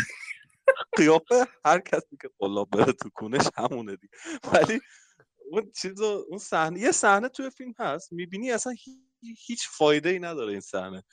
قیافه 0.96 1.46
هر 1.64 1.80
کسی 1.80 2.16
که 2.22 2.30
قلاب 2.38 2.70
بره 2.70 2.92
تو 2.92 3.10
کونش 3.14 3.46
همونه 3.58 3.96
دیگه. 3.96 4.14
ولی 4.54 4.80
اون 5.52 5.72
چیزو 5.82 6.26
اون 6.28 6.38
صحنه 6.38 6.80
یه 6.80 6.92
صحنه 6.92 7.28
توی 7.28 7.50
فیلم 7.50 7.74
هست. 7.78 8.12
می‌بینی 8.12 8.52
اصلا 8.52 8.72
هی- 8.72 9.36
هیچ 9.46 9.68
فایده 9.70 10.08
ای 10.10 10.18
نداره 10.18 10.52
این 10.52 10.60
صحنه. 10.60 11.04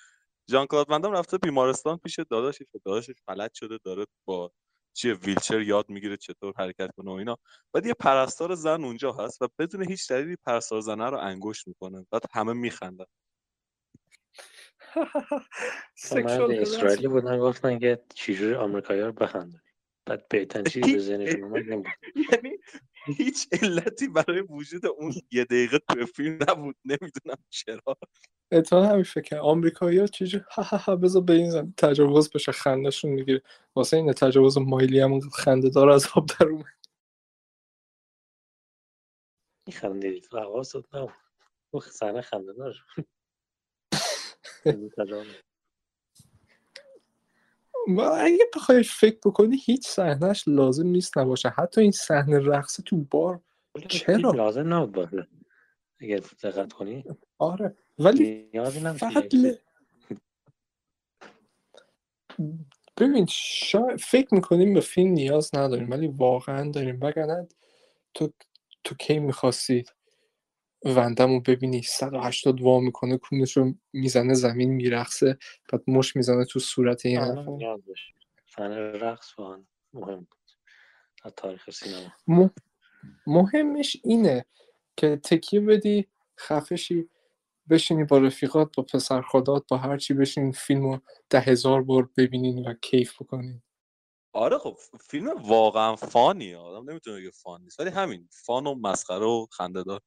جان 0.49 0.67
کلاد 0.67 0.91
وندام 0.91 1.13
رفته 1.13 1.37
بیمارستان 1.37 1.97
پیش 1.97 2.19
داداشش 2.31 2.65
داداشش 2.85 3.13
فلج 3.27 3.51
شده 3.53 3.79
داره 3.85 4.05
با 4.25 4.51
چیه 4.93 5.13
ویلچر 5.13 5.61
یاد 5.61 5.89
می‌گیره 5.89 6.17
چطور 6.17 6.53
حرکت 6.57 6.91
کنه 6.97 7.11
و 7.11 7.13
اینا. 7.13 7.37
بعد 7.73 7.85
یه 7.85 7.93
پرستار 7.93 8.55
زن 8.55 8.83
اونجا 8.85 9.11
هست 9.13 9.41
و 9.41 9.47
بدون 9.59 9.89
هیچ 9.89 10.11
دلیلی 10.11 10.35
پرستار 10.35 10.81
زنه 10.81 11.09
رو 11.09 11.17
انگشت 11.19 11.67
می‌کنه. 11.67 12.07
بعد 12.11 12.23
همه 12.31 12.53
میخندن. 12.53 13.05
مرد 16.11 16.51
اسرائیلی 16.51 17.07
بودن 17.07 17.39
گفتن 17.39 17.79
که 17.79 18.03
چجوری 18.15 18.55
آمریکایی 18.55 19.01
رو 19.01 19.11
بخندن 19.11 19.61
بعد 20.05 20.27
بهترین 20.27 20.65
چیزی 20.65 20.93
به 20.93 20.99
ذهنشون 20.99 21.43
اومد 21.43 21.65
یعنی 21.67 22.57
هیچ 23.05 23.47
علتی 23.61 24.07
برای 24.07 24.41
وجود 24.41 24.85
اون 24.85 25.13
یه 25.31 25.45
دقیقه 25.45 25.79
توی 25.79 26.05
فیلم 26.05 26.39
نبود 26.49 26.75
نمی‌دونم 26.85 27.37
چرا 27.49 27.97
اتفاقا 28.51 28.87
همین 28.87 29.03
فکر 29.03 29.37
آمریکایی 29.37 29.99
ها 29.99 30.07
چیزی 30.07 30.41
ها 30.51 30.63
ها 30.63 30.77
ها 30.77 30.95
بذار 30.95 31.21
به 31.21 31.33
این 31.33 31.49
زن 31.49 31.73
تجاوز 31.77 32.29
بشه 32.29 32.51
خندشون 32.51 33.11
می‌گیره 33.11 33.41
واسه 33.75 33.97
این 33.97 34.13
تجاوز 34.13 34.57
مایلی 34.57 34.99
هم 34.99 35.19
خنده 35.19 35.69
دار 35.69 35.89
از 35.89 36.07
آب 36.15 36.25
در 36.39 36.47
اومد 36.47 36.65
میخندیدید 39.67 40.33
و 40.33 40.39
حواست 40.39 40.75
نبود 40.75 41.13
اون 41.71 41.81
صحنه 41.81 42.21
خنده 42.21 42.53
دار 42.53 42.75
و 47.87 48.01
اگه 48.01 48.45
بخوای 48.55 48.83
فکر 48.83 49.17
بکنی 49.25 49.57
هیچ 49.65 49.87
صحنهش 49.87 50.43
لازم 50.47 50.87
نیست 50.87 51.17
نباشه. 51.17 51.49
حتی 51.49 51.81
این 51.81 51.91
صحنه 51.91 52.39
رقص 52.39 52.81
تو 52.85 52.97
بار 52.97 53.41
چرا؟ 53.87 54.31
لازم 54.31 54.73
نبود 54.73 54.91
باشه. 54.91 55.27
اگر 55.99 56.17
دقت 56.17 56.73
کنی. 56.73 57.03
آره. 57.37 57.77
ولی 57.99 58.49
فقط 58.97 59.35
ببین 62.97 63.25
شا... 63.29 63.97
فکر 63.99 64.35
می‌کنیم 64.35 64.73
به 64.73 64.81
فیلم 64.81 65.09
نیاز 65.09 65.55
نداریم 65.55 65.91
ولی 65.91 66.07
واقعا 66.07 66.71
داریم. 66.71 66.99
وگرنه 67.01 67.47
تو 68.13 68.33
تو 68.83 68.95
کی 68.95 69.19
می‌خواستی؟ 69.19 69.83
وندم 70.85 71.29
رو 71.29 71.39
ببینی 71.39 71.81
180 71.81 72.61
وا 72.61 72.79
می‌کنه 72.79 73.17
کونش 73.17 73.57
رو 73.57 73.73
می‌زنه 73.93 74.33
زمین 74.33 74.71
میرقصه 74.71 75.37
بعد 75.71 75.83
مش 75.87 76.15
می‌زنه 76.15 76.45
تو 76.45 76.59
صورت 76.59 77.05
این 77.05 77.19
آره، 77.19 77.81
داشت 77.87 78.13
صحنه 78.55 78.75
رقص 78.91 79.39
مهم 79.93 80.17
بود 80.17 80.51
در 81.23 81.29
تاریخ 81.29 81.69
سینما. 81.69 82.11
م... 82.27 82.49
مهمش 83.27 83.97
اینه 84.03 84.45
که 84.97 85.19
تکیه 85.23 85.61
بدی 85.61 86.07
خفشی 86.39 87.09
بشینی 87.69 88.03
با 88.03 88.17
رفیقات 88.17 88.75
با 88.77 88.83
پسر 88.83 89.21
خودات 89.21 89.65
با 89.67 89.77
هر 89.77 89.97
چی 89.97 90.13
بشین 90.13 90.51
فیلم 90.51 90.83
رو 90.83 90.99
ده 91.29 91.39
هزار 91.39 91.83
بار 91.83 92.09
ببینین 92.17 92.67
و 92.67 92.73
کیف 92.73 93.21
بکنین. 93.21 93.61
آره 94.33 94.57
خب 94.57 94.77
فیلم 95.01 95.29
واقعا 95.41 95.95
فانیه. 95.95 96.57
آدم 96.57 96.89
نمی‌تونه 96.89 97.19
بگه 97.19 97.31
فان 97.31 97.61
نیست 97.61 97.79
ولی 97.79 97.89
همین 97.89 98.27
فان 98.31 98.67
و 98.67 98.75
مسخره 98.75 99.25
و 99.25 99.45
خنده 99.51 99.83
دار 99.83 100.01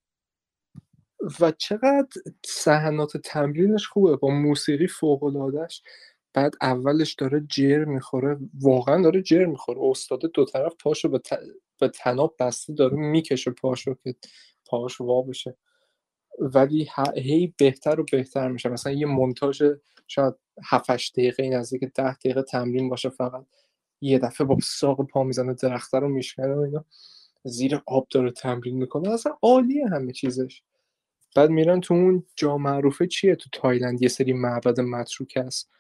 و 1.41 1.53
چقدر 1.59 2.09
صحنات 2.47 3.17
تمرینش 3.17 3.89
خوبه 3.89 4.17
با 4.17 4.29
موسیقی 4.31 4.87
فوق 4.87 5.23
العادهش 5.25 5.83
بعد 6.35 6.55
اولش 6.63 7.15
داره 7.15 7.47
جر 7.49 7.85
می‌خوره 7.85 8.39
واقعا 8.61 9.03
داره 9.03 9.23
جر 9.23 9.45
می‌خوره. 9.47 9.81
استاده 9.91 10.29
دو 10.35 10.45
طرف 10.45 10.75
پاشو 10.83 11.09
به, 11.09 11.19
ت... 11.19 11.35
به 11.81 11.89
تناب 11.89 12.37
بسته 12.41 12.73
داره 12.73 12.97
می‌کشه 12.97 13.51
پاشو 13.51 13.95
که 14.05 14.15
پاش 14.67 15.01
وا 15.01 15.23
بشه. 15.23 15.57
ولی 16.41 16.89
هی 17.17 17.55
بهتر 17.59 18.01
و 18.01 18.05
بهتر 18.13 18.49
میشه. 18.49 18.69
مثلا 18.69 18.93
یه 18.93 19.07
مونتاژ 19.07 19.63
شاید 20.09 20.35
7 20.65 20.91
دقیقه 21.13 21.49
نزدیک 21.49 21.83
10 21.95 22.15
دقیقه 22.15 22.43
تمرین 22.43 22.89
باشه 22.89 23.09
فقط 23.09 23.47
یه 24.01 24.19
دفعه 24.19 24.47
با 24.47 24.59
ساق 24.63 25.07
پا 25.09 25.25
می‌زنه 25.25 25.55
درخته 25.55 25.99
رو 25.99 26.09
میشکنه 26.09 26.55
و 26.55 26.59
اینا. 26.61 26.85
زیر 27.45 27.83
آب 27.87 28.09
داره 28.11 28.31
تمرین 28.31 28.77
می‌کنه. 28.77 29.11
اصلا 29.11 29.37
عالیه 29.43 29.89
همه 29.89 30.13
چیزش. 30.13 30.63
بعد 31.35 31.51
میرن 31.51 31.81
تو 31.81 31.95
اون 31.95 32.27
جا 32.37 32.59
معروفه 32.59 33.07
چیه؟ 33.07 33.35
تو 33.35 33.51
تایلند 33.53 34.03
یه 34.03 34.09
سری 34.09 34.33
معبد 34.33 34.81
متروک 34.81 35.37
هست. 35.37 35.71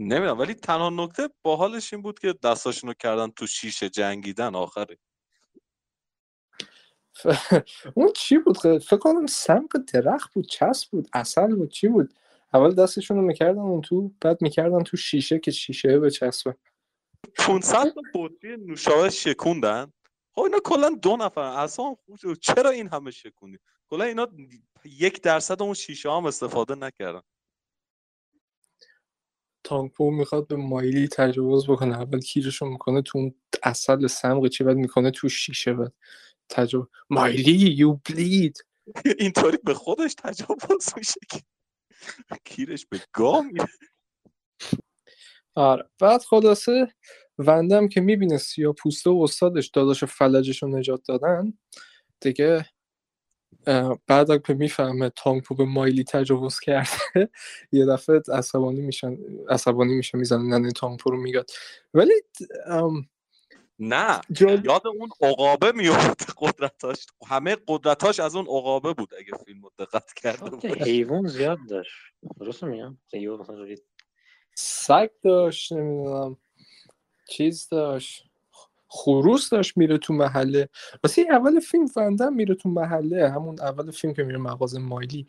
نمی‌دونم 0.00 0.38
ولی 0.38 0.54
تنها 0.54 0.90
نکته 0.90 1.28
باحالش 1.42 1.92
این 1.92 2.02
بود 2.02 2.18
که 2.18 2.34
دستاشونو 2.44 2.92
کردن 2.92 3.30
تو 3.30 3.46
شیشه 3.46 3.88
جنگیدن 3.88 4.54
آخره. 4.54 4.98
اون 7.94 8.12
چی 8.12 8.38
بود؟ 8.38 8.58
فکر 8.78 8.96
کنم 8.96 9.26
سمق 9.26 9.76
درخت 9.92 10.34
بود 10.34 10.46
چسب 10.46 10.90
بود 10.90 11.08
اصل 11.12 11.54
بود 11.54 11.70
چی 11.70 11.88
بود؟ 11.88 12.14
اول 12.54 12.74
دستشون 12.74 13.16
رو 13.16 13.22
می‌کردن 13.22 13.58
اون 13.58 13.80
تو 13.80 14.12
بعد 14.20 14.42
می‌کردن 14.42 14.82
تو 14.82 14.96
شیشه 14.96 15.38
که 15.38 15.50
شیشه 15.50 15.98
به 15.98 16.10
چسبه. 16.10 16.56
500 17.38 17.84
تا 17.84 18.02
بطری 18.14 18.56
نوشابه 18.56 19.10
شکوندن؟ 19.10 19.92
خب 20.34 20.40
اینا 20.40 20.58
کلا 20.64 20.90
دو 21.02 21.16
نفر 21.16 21.40
اصلا 21.40 21.94
خوب. 21.94 22.34
چرا 22.34 22.70
این 22.70 22.88
همه 22.88 23.10
شکوندی 23.10 23.58
کلا 23.90 24.04
اینا 24.04 24.28
یک 24.84 25.22
درصد 25.22 25.62
اون 25.62 25.74
شیشه 25.74 26.10
هم 26.10 26.26
استفاده 26.26 26.74
نکردن. 26.74 27.22
تانکپو 29.64 30.10
می‌خواد 30.10 30.46
به 30.46 30.56
مایلی 30.56 31.08
تجاوز 31.08 31.70
بکنه. 31.70 32.00
اول 32.00 32.20
کیرشو 32.20 32.66
می‌کنه 32.66 33.02
تو 33.02 33.18
اون 33.18 33.34
اصل 33.62 34.06
سمق 34.06 34.48
چی 34.48 34.64
بعد 34.64 34.76
می‌کنه 34.76 35.10
تو 35.10 35.28
شیشه 35.28 35.72
بعد 35.72 35.92
تجاوز 36.48 36.86
مایلی 37.10 37.52
یو 37.52 37.92
بلید 37.94 38.64
اینطوری 39.18 39.58
به 39.64 39.74
خودش 39.74 40.14
تجاوز 40.14 40.88
میشه 40.96 41.20
کیرش 42.44 42.86
به 42.86 43.00
گام 43.12 43.46
میره. 43.46 43.68
آره. 45.54 45.90
بعد 45.98 46.22
خلاصه 46.22 46.94
وندم 47.38 47.88
که 47.88 48.00
می‌بینه 48.00 48.38
سیاه 48.38 48.72
پوسته 48.72 49.10
و 49.10 49.20
استادش 49.22 49.66
داداش 49.68 50.04
فلجش 50.04 50.62
رو 50.62 50.68
نجات 50.78 51.02
دادن. 51.08 51.52
دیگه 52.20 52.66
بعد 54.06 54.42
که 54.46 54.54
می‌فهمه 54.54 55.10
تانکپو 55.10 55.54
به 55.54 55.64
مایلی 55.64 56.04
تجاوز 56.04 56.60
کرده 56.60 56.90
یه 57.72 57.86
دفعه 57.86 58.22
عصبانی 58.32 58.80
میشن 58.80 59.16
عصبانی 59.48 59.94
میشه 59.94 60.18
می‌زنه 60.18 60.42
ننه 60.42 60.72
تانکپو 60.72 61.10
رو 61.10 61.16
میگاد. 61.16 61.50
ولی 61.94 62.12
نه 63.78 64.20
یاد 64.64 64.82
اون 64.86 65.08
عقابه 65.20 65.72
میفته 65.72 66.32
قدرتاش. 66.38 67.06
همه 67.26 67.56
قدرتاش 67.68 68.20
از 68.20 68.36
اون 68.36 68.44
عقابه 68.44 68.92
بود 68.92 69.14
اگه 69.18 69.44
فیلم 69.46 69.62
رو 69.62 69.70
دقت 69.78 70.12
کرده 70.12 70.50
بود 70.50 70.66
حیوان 70.66 71.26
زیاد 71.26 71.58
داشت. 71.68 71.92
درست 72.40 72.64
میگم؟ 72.64 72.98
سگ 74.56 75.10
داشت 75.22 75.72
نمی‌دونم. 75.72 76.36
چیز 77.28 77.68
داشت. 77.68 78.24
خروس 78.88 79.50
داشت 79.50 79.76
میره 79.76 79.98
تو 79.98 80.12
محله. 80.14 80.68
واسه 81.04 81.26
اول 81.30 81.60
فیلم 81.60 81.86
فندم 81.86 82.34
میره 82.34 82.54
تو 82.54 82.68
محله. 82.68 83.30
همون 83.30 83.60
اول 83.60 83.90
فیلم 83.90 84.14
که 84.14 84.22
میره 84.24 84.38
مغازه 84.38 84.78
مایلی. 84.78 85.26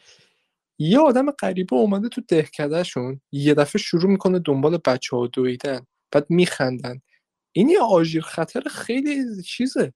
یه 0.80 1.00
آدم 1.00 1.32
غریبه 1.32 1.76
اومده 1.76 2.10
تو 2.10 2.22
دهکدهشون. 2.28 3.22
یه 3.32 3.54
دفعه 3.54 3.82
شروع 3.82 4.12
می‌کنه 4.12 4.40
دنبال 4.40 4.78
بچه 4.86 5.16
ها 5.18 5.28
دویدن. 5.28 5.88
بعد 6.12 6.26
میخندن. 6.30 7.02
این 7.52 7.70
یه 7.70 7.82
آژیر 7.82 8.22
خطر 8.22 8.62
خیلی 8.62 9.44
چیزه. 9.44 9.94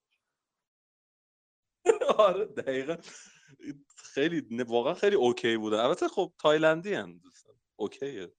آره 2.17 2.45
دقیقا. 2.45 2.97
خیلی 3.95 4.63
واقعا 4.63 4.93
خیلی 4.93 5.15
اوکی 5.15 5.57
بوده. 5.57 5.83
البته 5.83 6.07
خب 6.07 6.33
تایلندی 6.39 6.93
هم 6.93 7.21
اوکیه. 7.75 8.31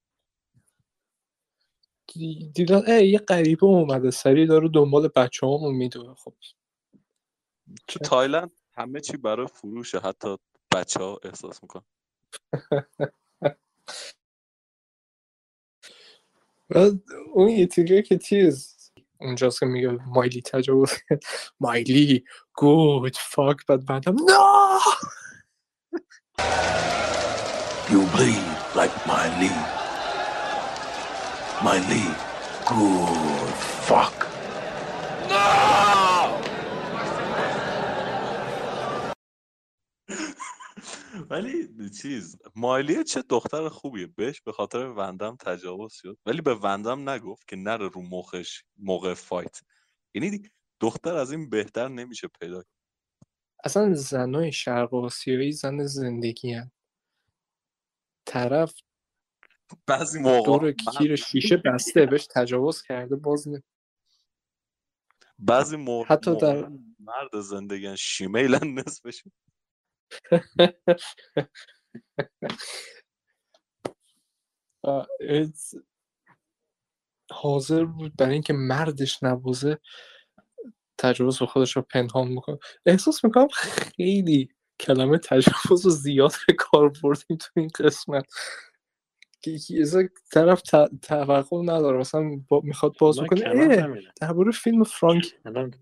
دیدن 2.55 2.83
ای 2.87 3.09
یه 3.09 3.19
غریبه 3.19 3.67
اومده 3.67 4.11
سری 4.11 4.47
داره 4.47 4.69
دنبال 4.69 5.09
بچه 5.09 5.47
همون 5.47 5.75
میدوه 5.75 6.15
خب 6.15 6.35
تو 7.89 7.99
تایلند 7.99 8.51
همه 8.75 9.01
چی 9.01 9.17
برای 9.17 9.47
فروشه 9.47 9.99
حتی 9.99 10.37
بچه 10.75 11.01
ها 11.01 11.21
احساس 11.25 11.63
میکن 11.63 11.83
اون 17.35 17.49
یه 17.49 17.67
تیکه 17.67 18.03
که 18.03 18.19
چیز 18.19 18.77
اونجاست 19.21 19.61
که 19.61 19.67
میگه 19.67 19.91
مایلی 19.91 20.43
تجاوز. 20.43 20.91
مایلی 21.61 22.25
گود 22.55 23.17
فاک 23.17 23.67
بعد 23.67 23.85
بعدم 23.87 24.15
نه 24.15 24.79
You 27.91 28.01
bleed 28.15 28.47
like 28.75 28.95
my 29.07 29.25
lead. 29.41 29.74
My 31.65 31.79
lead. 31.91 32.19
Good 32.67 33.57
fuck. 33.89 34.17
ولی 41.31 41.69
چیز 42.03 42.37
مایلیه 42.57 43.05
چه 43.05 43.23
دختر 43.23 43.69
خوبیه 43.69 44.07
بهش 44.07 44.41
به 44.41 44.53
خاطر 44.53 44.79
وندم 44.79 45.37
تجاوز 45.37 45.93
شد 45.93 46.19
ولی 46.27 46.41
به 46.41 46.55
وندم 46.55 47.09
نگفت 47.09 47.49
که 47.49 47.57
نره 47.57 47.89
رو 47.89 48.03
مخش 48.03 48.63
موقع 48.77 49.15
فایت 49.15 49.61
یعنی 50.15 50.51
دختر 50.81 51.15
از 51.15 51.33
این 51.33 51.51
بهتر 51.51 51.89
نمیشه 51.89 52.29
پیدا 52.41 52.63
کرد. 52.63 52.75
اصلا 53.65 53.95
زنای 53.95 54.53
شرق 54.53 54.95
آسیایی 54.95 55.53
زن 55.53 55.87
زندگی 55.87 56.53
هن. 56.53 56.71
طرف 58.27 58.75
بعضی 59.89 60.21
موقع 60.21 60.59
دور 60.59 60.73
کیر 60.73 61.17
شیشه 61.17 61.57
بسته 61.57 62.07
بهش 62.07 62.27
تجاوز 62.27 62.83
کرده 62.83 63.17
باز 63.17 63.49
نه. 63.49 63.65
بعضی 65.39 65.77
موقع 65.77 66.07
حتی 66.15 66.37
در- 66.37 66.71
مرد 67.01 67.41
زندگی 67.41 67.97
شیمیلن 67.99 68.75
نصفشون 68.81 69.33
it's- 75.23 75.83
حاضر 77.33 77.85
بود 77.85 78.17
برای 78.17 78.33
اینکه 78.35 78.53
مردش 78.53 79.23
نبوزه 79.23 79.79
تجاوز 80.99 81.39
به 81.39 81.47
خودش 81.47 81.77
رو 81.77 81.83
پنهان 81.83 82.29
می‌کنه 82.29 82.59
احساس 82.87 83.25
می‌کنم 83.25 83.49
خیلی 83.49 84.49
کلمه 84.81 85.19
تجاوز 85.19 85.85
رو 85.85 85.91
زیاد 85.91 86.33
به 86.49 86.55
کار 86.59 86.89
بردیم 87.05 87.37
تو 87.37 87.49
این 87.57 87.71
قسمت. 87.81 88.27
اصلا 89.81 90.09
طرف 90.31 90.63
توقع 91.03 91.63
نداره 91.63 91.99
مثلا 91.99 92.41
با 92.49 92.61
می‌خواد 92.65 92.93
باز 93.01 93.21
بکنه 93.21 93.49
همینه. 93.49 94.13
درباره 94.21 94.51
فیلم 94.51 94.85
فرانک 94.85 95.35
الان 95.45 95.75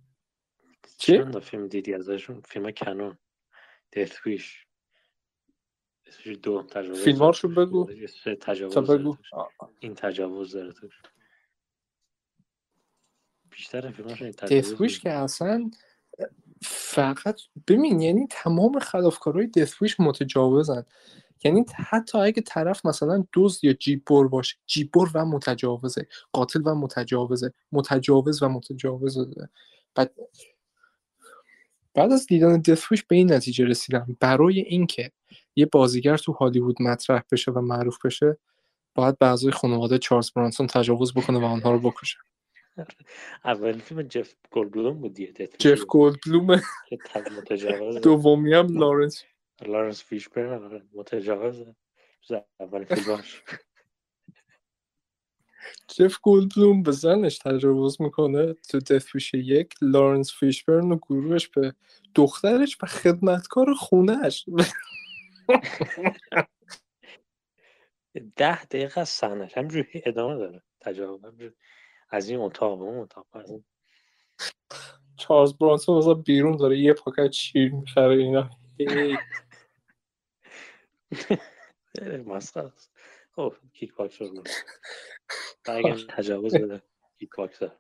چی؟ 0.98 1.18
چند 1.18 1.38
فیلم 1.38 1.68
دیدی 1.68 1.94
ازشون 1.94 2.40
فیلم 2.40 2.70
کنون 2.70 3.18
دث 3.92 4.27
ویش 4.27 4.66
دو 6.42 6.62
تجاوز 6.62 7.05
توش. 7.05 7.44
بگو. 7.44 7.90
یه 7.90 8.07
سه 8.07 8.37
تجاوز 8.37 8.79
بگو. 8.79 9.16
این 9.81 9.94
تجاوز 9.94 10.53
داره 10.53 10.72
توش 10.72 11.03
بیشتر 13.51 13.90
فیلماش 13.90 14.22
این 14.22 14.33
تجاوز 14.33 14.72
دثویش 14.72 15.01
که 15.01 15.11
اصلا 15.11 15.70
فقط 16.62 17.40
ببین 17.68 18.01
یعنی 18.01 18.27
تمام 18.31 18.79
خلافکارهای 18.79 19.46
دثویش 19.46 20.01
متجاوزن 20.01 20.85
یعنی 21.44 21.64
حتی 21.74 22.18
اگه 22.18 22.42
طرف 22.42 22.87
مثلا 22.87 23.24
دوز 23.33 23.64
یا 23.64 23.72
جیبور 23.72 24.28
باشه 24.28 24.57
جیبور 24.66 25.11
و 25.14 25.24
متجاوزه 25.24 26.07
قاتل 26.33 26.62
و 26.64 26.74
متجاوزه 26.74 27.52
متجاوز 27.72 28.42
و 28.42 28.48
متجاوزه. 28.48 29.48
بعد 29.94 30.14
بعد 31.94 32.12
از 32.12 32.26
دیدن 32.26 32.61
Death 32.61 32.84
Wish 32.84 33.03
به 33.02 33.16
این 33.16 33.33
نتیجه 33.33 33.64
رسیدم. 33.64 34.16
برای 34.20 34.61
اینکه 34.61 35.12
یه 35.57 35.66
بازیگر 35.66 36.16
تو 36.16 36.33
هالیوود 36.33 36.83
مطرح 36.83 37.22
بشه 37.33 37.52
و 37.52 37.61
معروف 37.61 38.07
بشه 38.07 38.38
باید 38.94 39.18
به 39.18 39.26
اعضای 39.26 39.52
خانواده 39.52 39.98
چارلز 39.98 40.31
برانسون 40.31 40.66
تجاوز 40.66 41.14
بکنه 41.14 41.38
و 41.38 41.44
آنها 41.44 41.72
رو 41.72 41.78
بکشه. 41.78 42.18
اول 43.44 43.78
فیلم 43.78 44.02
جف 44.02 44.35
گلدبلوم 44.50 45.00
بود 45.00 45.14
دیگه 45.14 45.48
جف 45.59 45.81
گولدبلوم 45.85 46.61
متجاوز. 47.38 47.96
دومی 47.96 48.55
هم 48.55 48.78
لارنس. 48.78 49.24
لارنس 49.66 50.05
فیشبرن 50.05 50.88
متجاوز 50.94 51.64
اول 52.61 52.85
فیلماش 52.85 53.42
جف 55.88 56.18
گولدبلوم 56.20 56.83
به 56.83 56.92
زنش 56.92 57.38
تجاوز 57.38 58.03
می‌کنه 58.03 58.53
تو 58.53 58.79
Death 58.79 59.10
Wish 59.10 59.35
یک. 59.35 59.75
لارنس 59.83 60.33
فیشبرن 60.33 60.92
و 60.92 60.96
گروهش 60.96 61.48
به 61.48 61.75
دخترش 62.14 62.79
و 62.83 62.87
خدمتکار 62.87 63.75
خونهش 63.75 64.46
ده 68.37 68.64
دقیقه 68.64 69.01
از 69.01 69.09
صحنش 69.09 69.59
همجوری 69.59 70.03
ادامه 70.05 70.37
داره. 70.37 70.62
تجاوز 70.81 71.20
از 72.11 72.29
این 72.29 72.40
اتاق 72.40 72.79
به 72.79 72.85
اون 72.85 72.98
اتاق. 72.98 73.27
چارلز 75.16 75.53
برانسون 75.53 75.98
مثلا 75.98 76.14
بیرون 76.14 76.57
داره. 76.57 76.79
یه 76.79 76.92
پاکت 76.92 77.33
شیر 77.33 77.72
می‌خره 77.72 78.16
اینا. 78.16 78.51
مسخره 82.27 82.66
است. 82.66 82.90
خب 83.33 83.55
کیک 83.72 83.94
باکسر 83.94 84.29
بود 84.29 84.48
اگه 85.64 86.07
تجاوز 86.09 86.55
بده 86.55 86.83
کیک 87.18 87.31
باکسر 87.37 87.72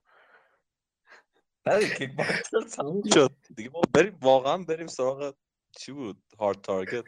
نه 1.66 1.88
کیک 1.88 2.16
باکسر 2.16 2.60
تموم 2.76 3.02
شد. 3.14 3.32
دیگه 3.56 3.70
ما 3.74 3.80
بریم 3.94 4.18
واقعا 4.22 4.58
بریم 4.58 4.86
سراغ 4.86 5.34
چی 5.76 5.92
بود؟ 5.92 6.16
هارد 6.38 6.60
تارگت 6.60 7.04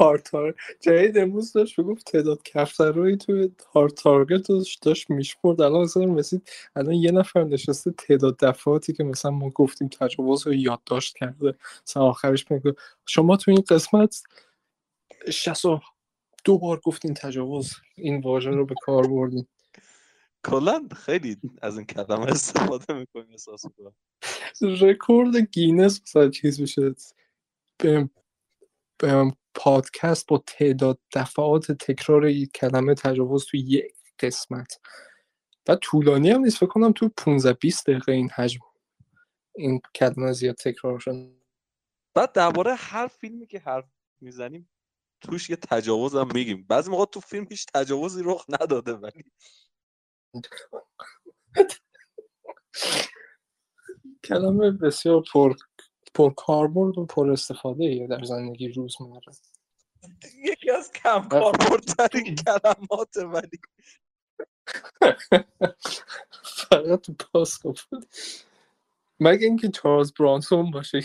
هارد 0.00 0.22
تار 0.22 0.54
جدید 0.80 1.18
امروز 1.18 1.52
داشت 1.52 1.78
می‌گفت 1.78 2.12
تعداد 2.12 2.42
کفترهایی 2.42 3.16
توی 3.16 3.50
هارد 3.74 3.92
تارگت 3.92 4.48
داشت 4.48 4.82
داشت 4.82 5.10
میشمرد. 5.10 5.60
الان 5.60 5.82
مثلا 5.82 6.14
رسید 6.14 6.50
الان 6.76 6.94
یه 6.94 7.10
نفر 7.10 7.44
نشسته 7.44 7.90
تعداد 7.90 8.36
دفعاتی 8.36 8.92
که 8.92 9.04
مثلا 9.04 9.30
ما 9.30 9.50
گفتیم 9.50 9.88
تجاوز 9.88 10.46
رو 10.46 10.54
یادداشت 10.54 11.16
کرده. 11.16 11.54
مثلا 11.86 12.02
آخرش 12.02 12.50
میگه 12.50 12.74
شما 13.06 13.36
تو 13.36 13.50
این 13.50 13.64
قسمت 13.70 14.22
62 15.30 15.82
دو 16.44 16.58
بار 16.58 16.80
گفتین 16.84 17.14
تجاوز. 17.14 17.72
این 17.94 18.20
واژه 18.20 18.50
رو 18.50 18.66
به 18.66 18.74
کار 18.82 19.06
بردین. 19.06 19.46
کلا 20.44 20.88
خیلی 20.96 21.36
از 21.62 21.76
این 21.76 21.86
کلمه 21.86 22.26
استفاده 22.26 22.94
می‌کنیم 22.94 23.30
احساس 23.30 23.64
می‌کنم. 23.64 23.94
رکورد 24.80 25.36
گینس 25.36 26.02
مثلا 26.02 26.30
چیز 26.30 26.78
به 28.98 29.32
پادکست 29.54 30.26
با 30.26 30.42
تعداد 30.46 30.98
دفعات 31.12 31.72
تکرار 31.72 32.26
یک 32.26 32.52
کلمه 32.52 32.94
تجاوز 32.94 33.46
تو 33.46 33.56
یک 33.56 33.92
قسمت. 34.18 34.80
و 35.68 35.76
طولانی 35.76 36.30
هم 36.30 36.40
نیست. 36.40 36.58
فکر 36.58 36.66
کنم 36.66 36.92
تو 36.92 37.08
15 37.08 37.52
20 37.52 37.86
دقیقه 37.86 38.12
این 38.12 38.30
حجم 38.30 38.60
این 39.54 39.80
کلمه 39.94 40.32
زیاد 40.32 40.54
تکرار 40.54 40.98
شد. 40.98 41.32
بعد 42.14 42.32
درباره 42.32 42.74
هر 42.74 43.06
فیلمی 43.06 43.46
که 43.46 43.58
حرف 43.58 43.84
می‌زنیم 44.20 44.70
توش 45.20 45.50
یه 45.50 45.56
تجاوز 45.56 46.14
هم 46.14 46.28
میگیم. 46.34 46.66
بعضی 46.68 46.90
موقع 46.90 47.04
تو 47.04 47.20
فیلم 47.20 47.46
هیچ 47.50 47.66
تجاوزی 47.74 48.22
رخ 48.24 48.44
نداده 48.48 48.92
ولی. 48.92 49.24
کلمه 54.24 54.70
بسیار 54.70 55.22
پر 55.32 55.54
پر 56.14 56.34
کاربرد 56.34 56.98
و 56.98 57.06
پر 57.06 57.30
استفاده 57.30 57.84
ایه 57.84 58.06
در 58.06 58.24
زندگی 58.24 58.68
روزمره 58.68 59.20
یکی 60.44 60.70
از 60.70 60.92
کم 60.92 61.28
کاربردترین 61.28 62.34
کلمات 62.46 63.16
ولی. 63.16 63.60
فقط 66.42 67.00
تو 67.00 67.12
پاسکو 67.12 67.74
بود. 67.90 68.06
مگه 69.20 69.46
اینکه 69.46 69.68
چارلز 69.68 70.12
برانسون 70.12 70.70
باشه. 70.70 71.00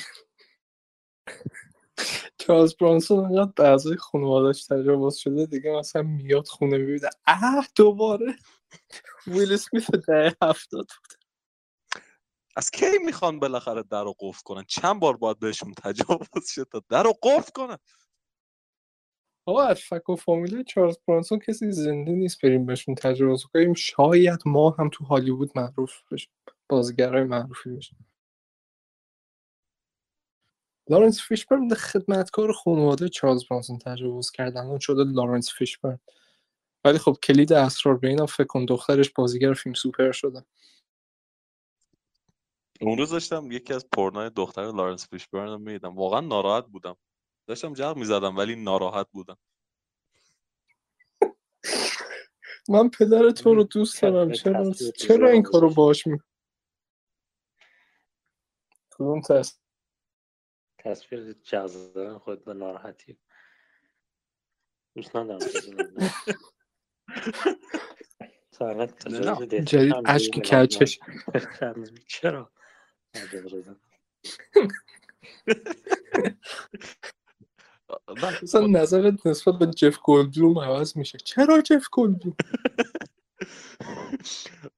چارلز 2.37 2.75
برانسون 2.75 3.25
انقدر 3.25 3.51
به 3.55 3.63
اعضای 3.63 3.97
خانوادهش 3.97 4.65
تجاوز 4.65 5.15
شده 5.15 5.45
دیگه 5.45 5.71
مثلا 5.71 6.01
میاد 6.01 6.47
خونه 6.47 6.77
می‌بینه 6.77 7.09
اه 7.27 7.67
دوباره. 7.75 8.35
ویل 9.27 9.53
اسمیت 9.53 9.91
ده 9.91 10.35
هفتاد 10.41 10.87
از 12.55 12.71
کی 12.71 12.97
می‌خوان 13.05 13.39
بالاخره 13.39 13.83
در 13.83 14.03
رو 14.03 14.15
قفل 14.19 14.41
کنن؟ 14.45 14.63
چند 14.67 14.99
بار 14.99 15.17
باید 15.17 15.39
بهشون 15.39 15.73
تجاوز 15.73 16.47
شد 16.47 16.67
تا 16.71 16.83
در 16.89 17.03
رو 17.03 17.13
قفل 17.23 17.51
کنن؟ 17.51 17.77
آقا 19.45 19.63
از 19.63 19.79
فک 19.79 20.09
و 20.09 20.15
فامیل 20.15 20.63
چارلز 20.63 20.97
برانسون 21.07 21.39
کسی 21.39 21.71
زنده 21.71 22.11
نیست 22.11 22.41
بریم 22.41 22.65
بهشون 22.65 22.95
تجاوز 22.95 23.43
کنیم. 23.45 23.73
شاید 23.73 24.39
ما 24.45 24.69
هم 24.69 24.89
تو 24.89 25.05
هالیوود 25.05 25.51
معروف 25.55 25.93
بشیم 26.11 26.31
بازیگرای 26.69 27.23
معروفی 27.23 27.69
بشیم. 27.69 28.12
لارنس 30.89 31.21
فیشبرن 31.21 31.67
به 31.67 31.75
خدمتکار 31.75 32.53
خانواده 32.53 33.09
چارلز 33.09 33.43
برانسون 33.49 33.77
تجاوز 33.77 34.31
کردن 34.31 34.65
اون 34.65 34.79
شده 34.79 35.03
لارنس 35.03 35.53
فیشبرن. 35.53 35.99
ولی 36.86 36.97
خب 36.97 37.17
کلید 37.23 37.53
اسرار 37.53 37.97
به 37.97 38.07
اینم 38.07 38.25
فکر 38.25 38.47
کن 38.47 38.65
دخترش 38.65 39.09
بازیگر 39.09 39.53
فیلم 39.53 39.73
سوپر 39.73 40.11
شده. 40.11 40.45
اون 42.81 42.97
روز 42.97 43.09
داشتم 43.09 43.51
یکی 43.51 43.73
از 43.73 43.88
پرنای 43.89 44.29
دختر 44.29 44.71
لارنس 44.71 45.09
فیشبرن 45.09 45.49
رو 45.49 45.57
می‌دیدم. 45.57 45.95
واقعا 45.95 46.19
ناراحت 46.19 46.65
بودم. 46.65 46.97
داشتم 47.47 47.73
جق 47.74 47.97
می‌زدم 47.97 48.38
ولی 48.38 48.55
ناراحت 48.55 49.07
بودم. 49.11 49.38
من 52.69 52.89
پدر 52.89 53.31
تو 53.31 53.55
رو 53.55 53.63
دوست 53.63 54.01
دارم. 54.01 54.31
چرا 54.31 54.73
چرا 54.97 55.29
این 55.29 55.43
کارو. 55.43 55.69
باش 55.69 56.07
می 56.07 56.19
کدوم 58.91 59.21
تصویر؟ 59.21 59.62
تصویر 60.84 61.34
جذب 61.34 61.93
دادن 61.93 62.17
خود 62.17 62.45
به 62.45 62.53
ناراحتی. 62.53 63.17
دوست 64.95 65.15
ندارم 65.15 65.39
جدید 69.61 69.93
روی 70.05 70.29
کچش. 70.41 70.99
چرا؟ 72.07 72.51
مثلا 78.43 78.67
نظرت 78.67 79.27
نسبت 79.27 79.55
به 79.59 79.65
جف 79.65 79.99
گلدبلوم 80.03 80.59
عوض 80.59 80.97
میشه. 80.97 81.17
چرا 81.17 81.61
جف 81.61 81.88
گلدبلوم 81.91 82.36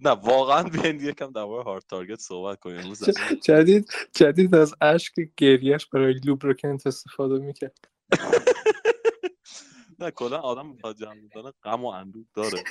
نه 0.00 0.10
واقعا 0.10 0.62
بیاین 0.62 1.00
یکم 1.00 1.32
در 1.32 1.44
مورد 1.44 1.64
هارد 1.66 1.84
تارگت 1.88 2.20
صحبت 2.20 2.60
کنیم 2.60 2.78
امروز 2.78 3.10
جدید 3.44 3.90
جدید 4.14 4.54
از 4.54 4.74
اشک 4.80 5.12
گریش 5.36 5.86
برای 5.86 6.14
لوبرکنت 6.24 6.86
استفاده 6.86 7.38
می‌کرد 7.38 7.78
نه 10.00 10.10
کلا 10.10 10.36
آدم 10.38 10.76
تا 10.76 10.92
جمع 10.92 11.14
می‌کنه 11.14 11.52
غم 11.62 11.84
و 11.84 11.88
اندوه 11.88 12.24
داره 12.34 12.62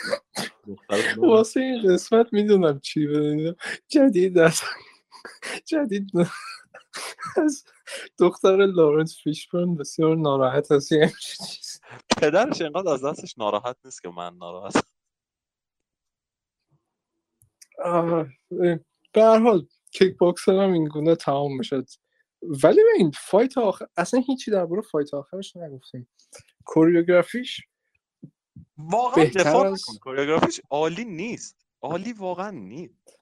داره. 0.89 1.15
واسه 1.17 1.59
این 1.59 1.93
قسمت 1.93 2.33
می‌دونم 2.33 2.79
چی 2.79 3.07
بدونم 3.07 3.55
جدید 3.87 4.37
از 4.37 4.61
جدید 5.65 6.11
از 7.37 7.63
دختر 8.19 8.65
لارنس 8.65 9.17
فیشبرن 9.23 9.75
بسیار 9.75 10.15
ناراحت 10.15 10.79
چیز. 11.19 11.81
پدرش 12.17 12.61
انقدر 12.61 12.89
از 12.89 13.05
دستش 13.05 13.37
ناراحت 13.37 13.77
نیست 13.85 14.01
که 14.01 14.09
من 14.09 14.37
ناراحت 14.37 14.83
به 19.13 19.23
هر 19.23 19.39
حال 19.39 19.67
کیک 19.91 20.17
باکسر 20.17 20.51
هم 20.51 20.73
این 20.73 20.85
گونه 20.85 21.15
تمام 21.15 21.57
می‌شد. 21.57 21.87
ولی 22.41 22.81
این 22.97 23.11
fight 23.11 23.57
آخر 23.57 23.87
اصلا 23.97 24.19
هیچی 24.27 24.51
درباره 24.51 24.81
fight 24.81 25.13
آخرش 25.13 25.55
نگفتیم. 25.55 26.07
choreography 26.65 27.48
ش 27.48 27.61
واقعا 28.77 29.25
دفاع 29.25 29.71
از- 29.71 29.83
choreography 30.01 30.53
ش 30.53 30.61
عالی 30.69 31.05
نیست. 31.05 31.65
عالی 31.81 32.13
واقعا 32.13 32.51
نیست. 32.51 33.19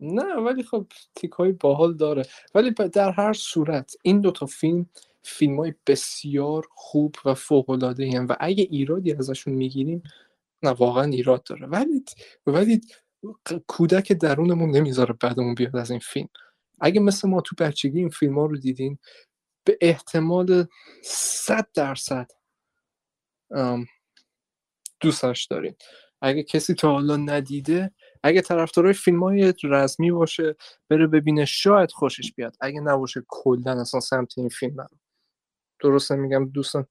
نه 0.00 0.34
ولی 0.34 0.62
خب 0.62 0.86
تیک 1.14 1.30
های 1.30 1.52
باحال 1.52 1.96
داره. 1.96 2.26
ولی 2.54 2.70
در 2.70 3.10
هر 3.10 3.32
صورت 3.32 3.94
این 4.02 4.20
دوتا 4.20 4.46
فیلم 4.46 4.86
فیلم 5.22 5.60
های 5.60 5.74
بسیار 5.86 6.66
خوب 6.70 7.14
و 7.24 7.34
فوق 7.34 7.70
العاده 7.70 8.20
و 8.20 8.36
اگه 8.40 8.64
ایرادی 8.70 9.12
ازشون 9.12 9.54
می‌گیریم 9.54 10.02
نه 10.62 10.70
واقعا 10.70 11.04
ایراد 11.04 11.42
داره. 11.42 11.66
ولی 11.66 12.04
ولی 12.46 12.80
کودک 13.66 14.12
درونمون 14.12 14.70
نمی‌ذاره 14.70 15.14
بعدمون 15.20 15.54
بیاد 15.54 15.76
از 15.76 15.90
این 15.90 16.00
فیلم. 16.00 16.28
اگه 16.80 17.00
مثل 17.00 17.28
ما 17.28 17.40
تو 17.40 17.56
بچگی 17.58 17.98
این 17.98 18.08
فیلم 18.08 18.38
ها 18.38 18.46
رو 18.46 18.56
دیدین 18.56 18.98
به 19.64 19.78
احتمال 19.80 20.66
صد 21.04 21.68
درصد 21.74 22.30
دوستش 25.00 25.44
دارین. 25.44 25.74
اگه 26.22 26.42
کسی 26.42 26.74
تا 26.74 26.92
حالا 26.92 27.16
ندیده 27.16 27.92
اگه 28.22 28.40
طرفدارای 28.40 28.92
فیلم 28.92 29.22
های 29.22 29.54
رزمی 29.64 30.10
باشه 30.10 30.56
بره 30.90 31.06
ببینه 31.06 31.44
شاید 31.44 31.92
خوشش 31.92 32.32
بیاد. 32.32 32.56
اگه 32.60 32.80
نباشه 32.80 33.24
کلا 33.28 33.80
اصلا 33.80 34.00
سمت 34.00 34.38
این 34.38 34.48
فیلم 34.48 34.80
نرو. 34.80 34.98
درسته 35.80 36.16
میگم 36.16 36.48
دوستان؟ 36.48 36.86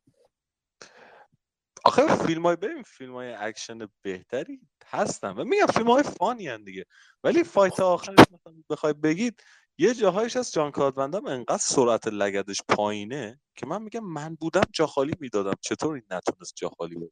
آخه 1.88 2.16
فیلم 2.16 2.44
های 2.46 2.56
ببین 2.56 2.84
فیلم 2.84 3.14
های 3.14 3.34
اکشن 3.34 3.88
بهتری 4.02 4.62
هستن 4.86 5.32
و 5.32 5.44
میگم 5.44 5.66
فیلم 5.66 5.92
های 5.92 6.04
fun 6.04 6.37
ی 6.37 6.48
هن 6.48 6.64
دیگه. 6.64 6.86
ولی 7.24 7.44
fight 7.44 7.80
آخرش 7.80 8.20
مثلا 8.20 8.54
بخوای 8.70 8.94
بگید 8.94 9.44
یه 9.80 9.94
جاهایش 9.94 10.38
از 10.38 10.52
ژان 10.52 10.72
کلاد 10.72 10.99
وندم 10.99 11.26
انقدر 11.26 11.58
سرعت 11.58 12.08
لگدش 12.08 12.62
پایینه 12.70 13.42
که 13.56 13.66
من 13.66 13.82
میگم 13.82 14.04
من 14.04 14.36
بودم 14.36 14.62
جا 14.74 14.88
خالی 14.88 15.14
می‌دادم. 15.20 15.54
چطور 15.62 15.94
این 15.94 16.04
نتونست 16.12 16.54
جا 16.56 16.70
خالی 16.70 16.96
بده 16.96 17.12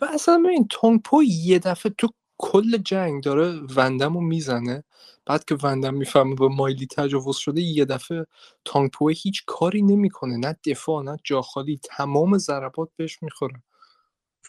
و 0.00 0.04
اصلا 0.04 0.42
این 0.50 0.68
تونگ 0.70 1.02
پو 1.02 1.22
یه 1.22 1.58
دفعه 1.58 1.92
تو 1.98 2.08
کل 2.38 2.76
جنگ 2.76 3.22
داره 3.22 3.60
وندم 3.76 4.14
رو 4.14 4.20
می‌زنه. 4.20 4.84
بعد 5.26 5.44
که 5.44 5.54
وندم 5.62 5.94
می‌فهمه 5.94 6.34
با 6.34 6.48
مایلی 6.48 6.86
تجاوز 6.86 7.36
شده 7.36 7.60
یه 7.60 7.84
دفعه 7.84 8.26
تانگ 8.64 8.90
پو 8.90 9.08
هیچ 9.08 9.44
کاری 9.46 9.82
نمی‌کنه. 9.82 10.36
نه 10.36 10.56
دفاع 10.66 11.02
نه 11.02 11.16
جاخالی 11.24 11.80
تمام 11.84 12.38
ضربات 12.38 12.88
بهش 12.96 13.22
می‌خوره. 13.22 13.62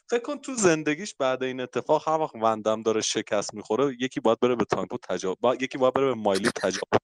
فکر 0.09 0.21
کن 0.21 0.37
تو 0.37 0.53
زندگیش 0.55 1.15
بعد 1.15 1.43
این 1.43 1.59
اتفاق 1.61 2.09
هر 2.09 2.19
وقت 2.19 2.35
وندم 2.35 2.81
داره 2.81 3.01
شکست 3.01 3.53
می‌خوره 3.53 3.97
یکی 3.99 4.19
باید 4.19 4.39
بره 4.39 4.55
به 4.55 4.65
تانکو 4.65 4.97
تجاوز 4.97 5.37
با... 5.41 5.55
یکی 5.55 5.77
باید 5.77 5.93
بره 5.93 6.05
به 6.05 6.13
مایلی 6.13 6.49
تجاوز. 6.49 6.99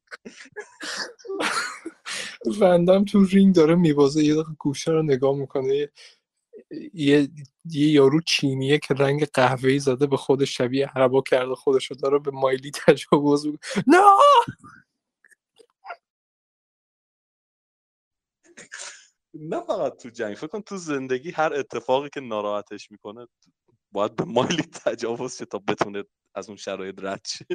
وندم 2.62 3.06
تو 3.06 3.26
رینگ 3.26 3.56
داره 3.56 3.76
میبازه 3.76 4.24
یه 4.24 4.34
دقیقه 4.34 4.50
گوشه 4.60 4.92
رو 4.92 5.04
نگاه 5.04 5.36
می‌کنه 5.36 5.90
یه, 6.94 7.30
یه, 7.66 7.90
یارو 7.90 8.22
چینیه 8.22 8.80
که 8.80 8.94
رنگ 8.94 9.26
قهوه‌ای 9.26 9.80
زده 9.80 10.08
به 10.08 10.18
خودش 10.18 10.58
شبیه 10.58 10.88
عربا 10.88 11.22
کرده 11.22 11.56
خودش 11.56 11.86
رو 11.92 11.96
داره 11.98 12.20
به 12.20 12.32
مایلی 12.32 12.72
تجاوز 12.72 13.46
می‌کنه. 13.48 13.84
نه! 13.88 14.02
نه 19.34 19.62
فقط 19.62 19.98
تو 20.04 20.10
جنگ. 20.10 20.36
فکر 20.36 20.48
کن 20.48 20.62
تو 20.62 20.78
زندگی 20.78 21.32
هر 21.32 21.54
اتفاقی 21.54 22.10
که 22.14 22.22
ناراحتش 22.22 22.92
می‌کنه 22.92 23.28
باید 23.92 24.16
به 24.16 24.26
مایلی 24.26 24.64
تجاوز 24.64 25.38
شه 25.38 25.46
تا 25.46 25.60
بتونه 25.60 26.04
از 26.36 26.50
اون 26.50 26.58
شرایط 26.58 27.00
رد 27.00 27.22
شه. 27.28 27.46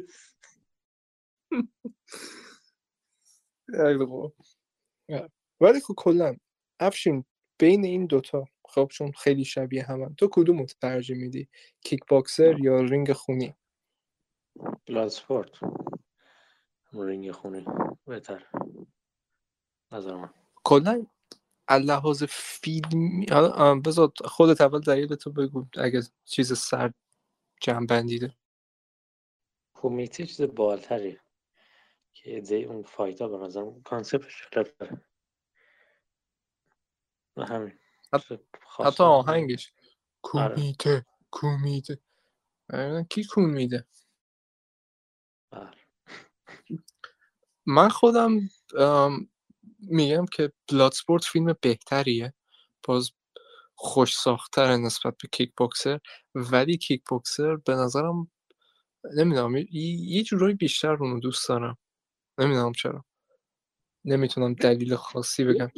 ولی 5.60 5.80
خب 5.80 5.94
کلا 5.96 6.36
افشین 6.80 7.24
بین 7.64 7.84
این 7.84 8.06
دوتا 8.06 8.44
خب 8.64 8.88
چون 8.92 9.12
خیلی 9.12 9.44
شبیه 9.44 9.84
همن. 9.84 10.14
تو 10.14 10.28
کدوم 10.32 10.58
رو 10.58 10.66
ترجیح 10.66 11.16
میدی؟ 11.16 11.48
کیک 11.80 12.00
باکسر 12.08 12.58
یا 12.58 12.80
رینگ 12.80 13.12
خونی؟ 13.12 13.54
Bloodsport. 14.86 15.50
رینگ 16.92 17.30
خونی. 17.32 17.66
بهتر. 18.06 18.46
نظر 19.92 20.16
من. 20.16 20.30
کلا 20.64 21.06
لحاظ 21.70 22.24
فیلمی 22.28 23.26
آه، 23.32 23.80
بذار 23.80 24.12
خودت 24.24 24.60
اول 24.60 24.80
دلیل 24.80 25.14
تو 25.14 25.32
بگو 25.32 25.66
اگه 25.76 26.00
چیز 26.24 26.58
سر 26.58 26.92
جمع 27.60 27.86
بندیده. 27.86 28.36
کومیته 29.74 30.26
چیز 30.26 30.42
بالتری 30.42 31.18
که 32.12 32.34
ایده 32.34 32.56
اون 32.56 32.82
fight 32.82 33.20
ها 33.20 33.28
به 33.28 33.36
نظر 33.36 33.70
concept 33.84 34.34
ش 34.34 34.48
جالب 34.52 34.76
داره 34.78 34.92
و 34.92 35.13
همین. 37.38 37.78
حتی 38.80 39.02
آهنگش. 39.04 39.72
آره. 40.34 40.54
کومیته 40.54 41.06
کومیته. 41.30 42.00
کی 43.10 43.24
کون 43.24 43.50
میده. 43.50 43.86
بله. 45.52 45.70
من 47.66 47.88
خودم 47.88 48.40
میگم 49.80 50.26
که 50.26 50.52
Bloodsport 50.72 51.24
فیلم 51.24 51.54
بهتریه. 51.62 52.34
باز 52.84 53.10
خوش 53.74 54.16
ساختره 54.18 54.76
نسبت 54.76 55.14
به 55.22 55.28
کیک 55.32 55.52
باکسر 55.56 56.00
ولی 56.34 56.78
کیک 56.78 57.02
باکسر 57.10 57.56
به 57.56 57.74
نظرم 57.74 58.30
نمی‌دونم 59.16 59.56
یه 59.56 59.66
یه 60.16 60.22
جورایی 60.22 60.54
بیشتر 60.54 60.92
اونو 60.94 61.20
دوست 61.20 61.48
دارم. 61.48 61.78
نمی‌دونم 62.38 62.72
چرا. 62.72 63.04
نمی‌تونم 64.04 64.54
دلیل 64.54 64.96
خاصی 64.96 65.44
بگم. 65.44 65.70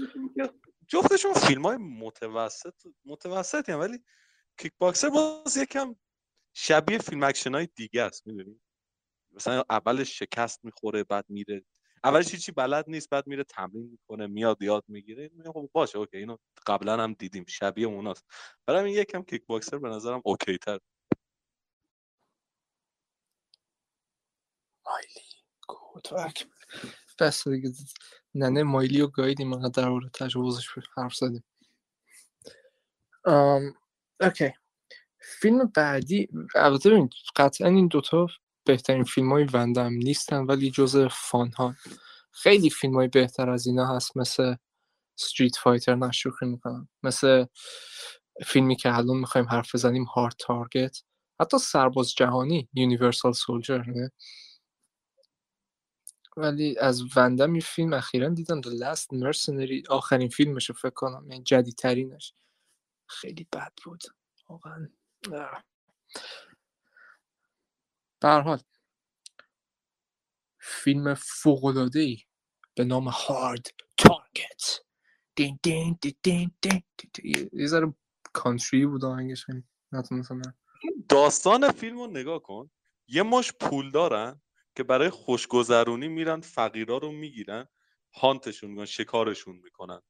جفتشون 0.89 1.33
فیلم 1.35 1.67
های 1.67 1.77
متوسط 1.77 2.75
متوسطی 3.05 3.73
هم 3.73 3.81
ولی 3.81 4.05
کیک 4.59 4.73
باکسر 4.79 5.09
باز 5.09 5.57
یکم 5.57 5.97
شبیه 6.55 6.99
فیلم 6.99 7.23
اکشن 7.23 7.55
های 7.55 7.69
دیگه 7.77 8.03
است 8.03 8.27
می‌دونی؟ 8.27 8.61
مثلا 9.31 9.65
اولش 9.71 10.19
شکست 10.19 10.65
می‌خوره 10.65 11.05
بعد 11.05 11.25
میره. 11.29 11.65
اولش 12.05 12.35
هیچی 12.35 12.53
بلد 12.53 12.85
نیست 12.89 13.11
بعد 13.11 13.27
میره 13.27 13.45
تمرین 13.45 13.91
می‌کنه 13.91 14.27
میاد 14.27 14.63
یاد 14.63 14.85
می‌گیره. 14.89 15.31
خب 15.47 15.71
باشه 15.73 15.99
OK 15.99 16.17
اینو 16.17 16.37
قبلا 16.67 17.03
هم 17.03 17.13
دیدیم 17.13 17.45
شبیه 17.49 17.87
اوناست. 17.87 18.25
برای 18.67 18.81
همین 18.81 18.95
یکم 18.95 19.23
کیک 19.23 19.47
باکسر 19.47 19.79
به 19.79 19.89
نظرم 19.89 20.23
OK 20.25 20.59
تر. 20.59 20.79
مایلی 24.87 25.27
کودک 25.69 26.47
بس 27.19 27.49
دیگه. 27.49 27.73
ننه 28.35 28.63
مایلی 28.63 29.01
رو 29.01 29.07
گاییدیم 29.09 29.53
انقدر 29.53 29.83
در 29.83 29.89
مورد 29.89 30.11
تجاوزش 30.13 30.69
حرف 30.97 31.15
زدیم. 31.15 31.45
آم، 33.25 33.75
OK. 34.21 34.53
فیلم 35.21 35.73
بعدی 35.75 36.29
البته 36.55 36.91
ببین 36.91 37.11
قطعا 37.37 37.69
این 37.69 37.89
دوتا 37.89 38.27
بهترین 38.65 39.05
فیلم 39.05 39.33
های 39.33 39.45
وندم 39.45 39.93
نیستن 39.93 40.45
ولی 40.45 40.71
جز 40.71 41.07
fun 41.11 41.53
ها 41.53 41.75
خیلی 42.33 42.71
فیلم 42.71 42.95
های 42.95 43.09
بهتر 43.09 43.51
از 43.51 43.67
اینا 43.67 43.97
هست 43.97 44.17
مثل 44.17 44.55
Street 45.19 45.57
Fighter 45.57 45.95
شوخی 45.95 46.47
می‌کنم. 46.47 46.89
مثل 47.03 47.45
فیلمی 48.47 48.77
که 48.77 48.97
الان 48.97 49.17
می‌خوایم 49.17 49.49
حرف 49.49 49.75
بزنیم 49.75 50.05
Hard 50.05 50.35
Target 50.39 51.03
حتی 51.41 51.59
سرباز 51.59 52.15
جهانی 52.15 52.69
Universal 52.75 53.33
Soldier 53.33 53.83
ولی 56.37 56.79
از 56.79 57.05
وندم 57.17 57.53
این 57.53 57.61
فیلم 57.63 57.93
اخیرا 57.95 58.29
دیدم 58.29 58.63
The 58.63 58.67
Last 58.67 59.07
Mercenary. 59.07 59.91
آخرین 59.91 60.29
فیلمش 60.29 60.71
فکر 60.73 60.91
کنم 60.91 61.31
یعنی 61.31 61.45
جدیدترینش. 61.45 62.35
خیلی 63.09 63.49
بد 63.53 63.73
بود 63.85 64.03
واقعا. 64.51 64.89
حال 68.43 68.61
فیلم 70.61 71.15
فوق‌العاده 71.15 72.01
ای 72.01 72.19
به 72.77 72.85
نام 72.85 73.09
هارد 73.09 73.67
تارگت 73.99 74.81
دین 75.37 75.61
دین 75.63 75.99
دین 76.03 76.17
دین 76.23 76.53
دین. 76.63 76.83
یه- 77.25 77.51
ذره 77.69 77.95
کانتری 78.35 78.87
بود 78.87 79.05
آهنگش 79.05 79.47
نتونستم. 79.93 80.43
داستان 81.11 81.73
فیلم 81.73 81.99
رو 81.99 82.07
نگاه 82.07 82.43
کن. 82.43 82.71
یه 83.09 83.23
مش 83.23 83.53
پول 83.61 83.91
دارن. 83.91 84.43
که 84.77 84.83
برای 84.83 85.11
خوشگذرونی 85.11 86.09
میرن 86.09 86.41
فقیرا 86.41 86.99
رو 86.99 87.13
می‌گیرن 87.13 87.69
هانتشون 88.15 88.71
می‌کنن 88.71 88.85
شکارشون 88.85 89.57
می‌کنن. 89.57 90.01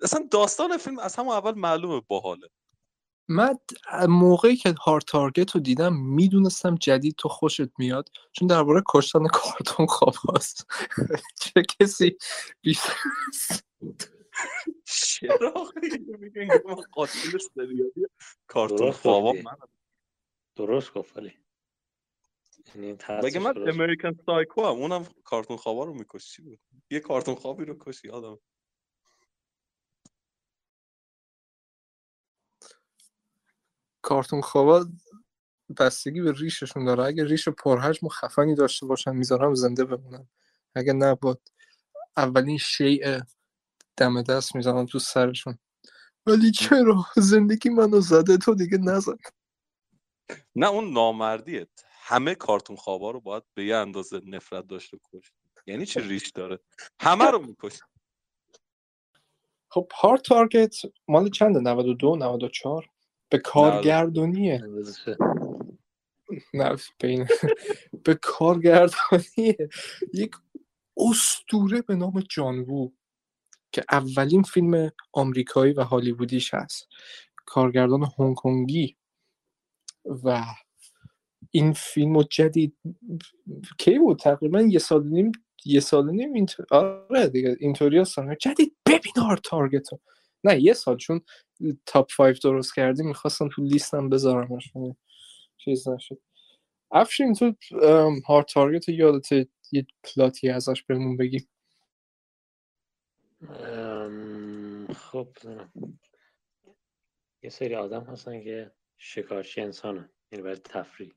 اصلا 0.00 0.28
داستان 0.30 0.76
فیلم 0.76 0.98
از 0.98 1.16
همون 1.16 1.34
اول 1.34 1.54
معلومه 1.54 2.02
باحاله. 2.08 2.48
من 3.28 3.58
موقعی 4.08 4.56
که 4.56 4.74
هارد 4.80 5.04
تارگت 5.04 5.50
رو 5.50 5.60
دیدم 5.60 5.96
می‌دونستم 5.96 6.74
جدید 6.74 7.14
تو 7.18 7.28
خوشت 7.28 7.78
میاد 7.78 8.08
چون 8.32 8.48
درباره 8.48 8.82
کشتن 8.88 9.26
کارتون 9.26 9.86
خواب 9.86 10.14
هست. 10.36 10.66
چه 11.42 11.62
کسی 11.80 12.16
بیشتر 12.60 12.94
چرا 14.84 15.72
میگن 16.18 16.48
کارتون. 18.46 19.42
من 19.42 19.56
درست 20.56 20.94
گفت 20.94 21.16
ولی. 21.16 21.32
یعنی 22.74 22.98
مگه 23.10 23.40
من. 23.40 23.54
امریکن 23.68 24.12
سایکو 24.26 24.62
هم 24.62 24.68
اونم 24.76 25.04
کارتون 25.24 25.56
خوابا 25.56 25.84
رو 25.84 25.94
میکش 25.94 26.32
چی 26.32 26.42
بود. 26.42 26.60
یه 26.90 27.00
کارتون 27.00 27.34
خوابی 27.34 27.64
رو 27.64 27.76
کش 27.80 28.04
یادم 28.04 28.38
کارتون 34.02 34.40
خوابا 34.40 34.86
بستگی 35.78 36.20
به 36.20 36.32
ریششون 36.32 36.84
داره. 36.84 37.04
اگه 37.04 37.24
ریش 37.24 37.48
پرحجم 37.48 38.06
و 38.06 38.10
خفنی 38.10 38.54
داشته 38.54 38.86
باشن 38.86 39.16
می‌ذارم 39.16 39.54
زنده 39.54 39.84
بمونن. 39.84 40.28
اگه 40.74 40.92
نه 40.92 41.14
با 41.14 41.38
اولین 42.16 42.58
شیء 42.58 43.20
دم 43.96 44.22
دست 44.22 44.56
می‌زنم 44.56 44.86
تو 44.86 44.98
سرشون. 44.98 45.58
ولی 46.26 46.50
چرا؟ 46.50 47.06
زندگی 47.16 47.68
منو 47.70 48.00
زده 48.00 48.36
تو 48.38 48.54
دیگه 48.54 48.78
نزن 48.78 49.16
نه 50.56 50.68
اون 50.68 50.92
نامردیه. 50.92 51.68
همه 52.04 52.34
کارتون 52.34 52.76
خوابا 52.76 53.10
رو 53.10 53.20
باید 53.20 53.42
به 53.54 53.64
یه 53.64 53.76
اندازه 53.76 54.20
نفرت 54.24 54.66
داشته 54.66 54.98
کشت 55.12 55.32
یعنی 55.66 55.86
چه 55.86 56.00
ریش 56.00 56.30
داره؟ 56.30 56.58
همه 57.00 57.24
رو 57.24 57.46
میکش 57.46 57.80
خب 59.68 59.88
هارد 59.94 60.20
تارگت 60.20 60.76
مال 61.08 61.30
چنده؟ 61.30 61.60
92 61.60 62.16
94 62.16 62.86
به 63.28 63.38
کارگردونیه 63.38 64.60
اندازه 64.64 65.16
نه 66.54 66.76
بین. 67.00 67.28
به 68.04 68.14
کارگردانی 68.14 69.56
یک 70.14 70.30
استوره 70.96 71.82
به 71.82 71.94
نام 71.94 72.20
جان 72.20 72.58
وو 72.58 72.90
که 73.72 73.84
اولین 73.90 74.42
فیلم 74.42 74.90
آمریکایی 75.12 75.72
و 75.72 75.82
هالیوودیش 75.82 76.54
هست. 76.54 76.88
کارگردان 77.46 78.10
هنگ 78.18 78.36
کنگی 78.36 78.96
و 80.04 80.44
این 81.54 81.72
فیلم 81.72 82.22
جدید 82.22 82.76
کی 83.78 83.98
بود؟ 83.98 84.18
تقریبا 84.18 84.60
یه 84.60 84.78
سال 84.78 85.06
نیم 85.08 85.32
یه 85.64 85.80
سال 85.80 86.10
نیم 86.10 86.32
اینطور... 86.32 86.66
آره 86.70 87.28
دیگه 87.28 87.56
اینطوری 87.60 87.98
هستن 87.98 88.36
جدید. 88.40 88.76
ببین 88.86 89.12
هارد 89.16 89.40
تارگت 89.44 89.92
رو. 89.92 90.00
نه 90.44 90.62
یه 90.62 90.72
سال 90.72 90.96
چون 90.96 91.20
تاپ 91.86 92.10
5 92.16 92.40
درست 92.42 92.74
کردی 92.74 93.02
می‌خواستم 93.02 93.48
تو 93.48 93.62
لیستم 93.62 94.08
بذارمش 94.08 94.76
ولی 94.76 94.96
چیز 95.56 95.88
نشد. 95.88 96.18
افشین 96.90 97.34
تو 97.34 97.54
هارد 98.26 98.46
تارگت 98.46 98.88
یادت 98.88 99.32
یه 99.72 99.86
پلاتی 100.04 100.50
ازش 100.50 100.82
بهمون 100.82 101.16
بگی؟ 101.16 101.48
خب. 104.96 105.28
یه 107.42 107.50
سری 107.50 107.74
آدم 107.74 108.04
هستن 108.04 108.42
که 108.42 108.72
شکارچی 108.98 109.60
انسانن. 109.60 110.10
یعنی 110.32 110.42
برای 110.42 110.56
تفریح. 110.56 111.12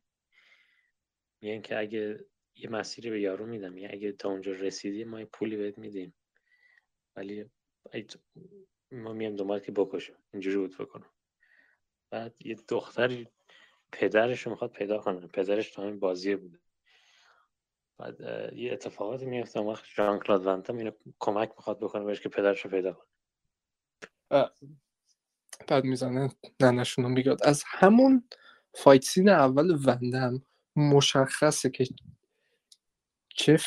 میگن 1.46 1.62
که 1.62 1.80
اگه 1.80 2.26
یه 2.56 2.70
مسیری 2.70 3.10
به 3.10 3.22
یارو 3.22 3.46
میدم 3.46 3.74
میگن 3.74 3.90
اگه 3.92 4.12
تا 4.12 4.30
اونجا 4.30 4.52
رسیدی 4.52 5.04
ما 5.04 5.20
یه 5.20 5.26
پولی 5.26 5.58
بهت 5.58 5.78
میدیم. 5.78 6.14
ولی 7.16 7.50
ما 8.92 9.14
میام 9.14 9.36
دنبال 9.36 9.60
که 9.60 9.72
بکشم. 9.72 10.18
اینجوری 10.34 10.58
بود 10.58 10.78
بکنم 10.78 11.10
بعد 12.10 12.36
یه 12.40 12.56
دختری 12.68 13.28
پدرش 13.92 14.42
رو 14.42 14.52
می‌خواد 14.52 14.72
پیدا 14.72 14.98
کنه. 14.98 15.28
پدرش 15.28 15.72
تو 15.72 15.82
همین 15.82 16.00
بازیه 16.00 16.36
بوده. 16.36 16.60
بعد 17.98 18.20
یه 18.54 18.74
اتفاقاتی 18.74 19.26
میفته. 19.26 19.60
اون 19.60 19.72
وقت 19.72 19.86
ژان 19.86 20.20
کلاد 20.20 20.46
وندم 20.46 20.78
اینو 20.78 20.92
کمک 21.20 21.50
می‌خواد 21.58 21.80
بکنه 21.80 22.04
بهش 22.04 22.22
که 22.22 22.30
پدرش 22.30 22.66
رو 22.66 22.72
پیدا 22.72 22.94
کنه. 22.94 23.08
بعد 25.68 25.84
می‌زنه 25.84 26.30
ننشون 26.60 27.06
رو 27.06 27.16
بیاد 27.16 27.44
از 27.44 27.64
همون 27.68 28.30
fight 28.74 29.04
scene 29.04 29.30
اول 29.30 29.78
وندم 29.86 30.46
مشخصه 30.76 31.70
که 31.70 31.86
چه 33.30 33.58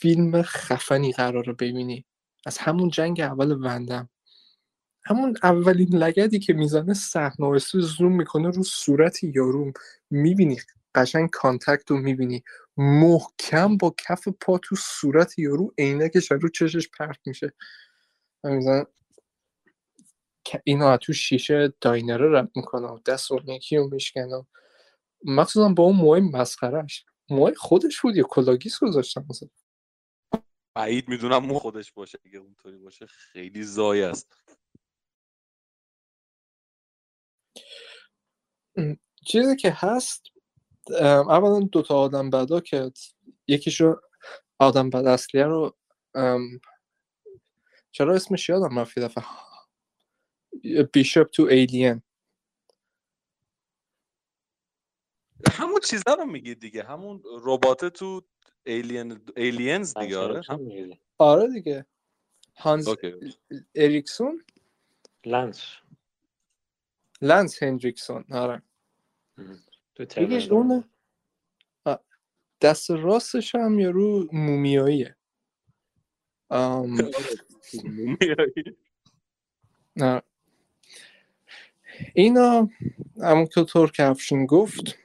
فیلم 0.00 0.42
خفنی 0.42 1.12
قراره 1.12 1.52
ببینی. 1.52 2.04
از 2.46 2.58
همون 2.58 2.88
جنگ 2.88 3.20
اول 3.20 3.64
وندم 3.64 4.08
همون 5.04 5.36
اولین 5.42 5.96
لگدی 5.96 6.38
که 6.38 6.52
می‌زنه 6.52 6.94
صحنه 6.94 7.58
زوم 7.58 8.16
می‌کنه 8.16 8.50
رو 8.50 8.62
صورت 8.62 9.24
یارو 9.24 9.72
می‌بینی 10.10 10.58
قشنگ 10.94 11.30
کانتکت 11.30 11.90
رو 11.90 11.98
می‌بینی. 11.98 12.44
محکم 12.76 13.76
با 13.76 13.94
کف 13.98 14.28
پا 14.28 14.58
تو 14.58 14.76
صورت 14.76 15.38
یارو 15.38 15.74
عینکش 15.78 16.30
رو 16.32 16.48
چشش 16.48 16.88
پرت 16.88 17.18
میشه. 17.26 17.52
و 18.44 18.50
می‌زنه 18.50 18.86
که 20.44 20.62
اینا 20.64 20.96
تو 20.96 21.12
شیشه 21.12 21.74
داینره 21.80 22.38
رد 22.40 22.50
می‌کنه 22.56 22.86
و 22.88 22.98
دست 23.06 23.32
اون 23.32 23.48
یکی 23.48 23.76
رو 23.76 23.88
میشکنه 23.92 24.46
مخصوصا 25.24 25.68
با 25.68 25.84
اون 25.84 25.96
موهای 25.96 26.20
مسخرش 26.20 27.04
موهای 27.30 27.54
خودش 27.54 28.00
بود 28.00 28.16
یا 28.16 28.24
کلاگیس 28.24 28.78
گذاشتن 28.78 29.24
مثلا 29.30 29.48
بعید 30.74 31.08
می‌دونم 31.08 31.46
مو 31.46 31.58
خودش 31.58 31.92
باشه 31.92 32.18
اگه 32.24 32.38
اونطوری 32.38 32.76
باشه 32.76 33.06
خیلی 33.06 33.62
زای 33.62 34.02
است. 34.02 34.32
چیزی 39.26 39.56
که 39.56 39.72
هست 39.76 40.22
اولا 41.00 41.60
دوتا 41.60 41.94
آدم 41.94 42.30
بدا 42.30 42.60
که 42.60 42.92
یکیشو 43.48 44.00
آدم 44.58 44.90
بد 44.90 45.06
اصلیه 45.06 45.44
رو 45.44 45.76
چرا 47.90 48.14
اسمش 48.14 48.48
یادم 48.48 48.78
رفت 48.78 48.98
یه 48.98 49.04
دفعه؟ 49.04 49.24
بیشپ 50.92 51.26
تو 51.30 51.42
Alien 51.42 52.02
همون 55.52 55.80
چیزا 55.80 56.14
رو 56.18 56.24
میگی 56.26 56.54
دیگه. 56.54 56.82
همون 56.82 57.22
ربات 57.42 57.84
تو 57.84 58.22
Alien 58.64 59.20
Aliens 59.36 59.94
دیگه 59.98 60.18
آره. 60.18 60.42
آره 61.18 61.48
دیگه. 61.48 61.86
هانز 62.56 62.88
OK. 62.88 63.12
اریکسون؟ 63.74 64.44
لنس. 65.24 65.62
لنس 67.22 67.62
هندریکسون 67.62 68.24
آره. 68.32 68.62
Terminator 70.08 70.54
اونه 70.58 70.84
آ، 71.84 71.96
دست 72.60 72.90
راستش 72.90 73.54
هم 73.54 73.78
یارو 73.78 74.28
مومیاییه. 74.32 75.16
ام، 76.50 76.96
نه 79.96 80.22
اینا 82.14 82.68
همون 83.22 83.46
که 83.46 83.64
طور 83.64 83.90
که 83.90 84.04
افشین 84.04 84.46
گفت. 84.46 84.98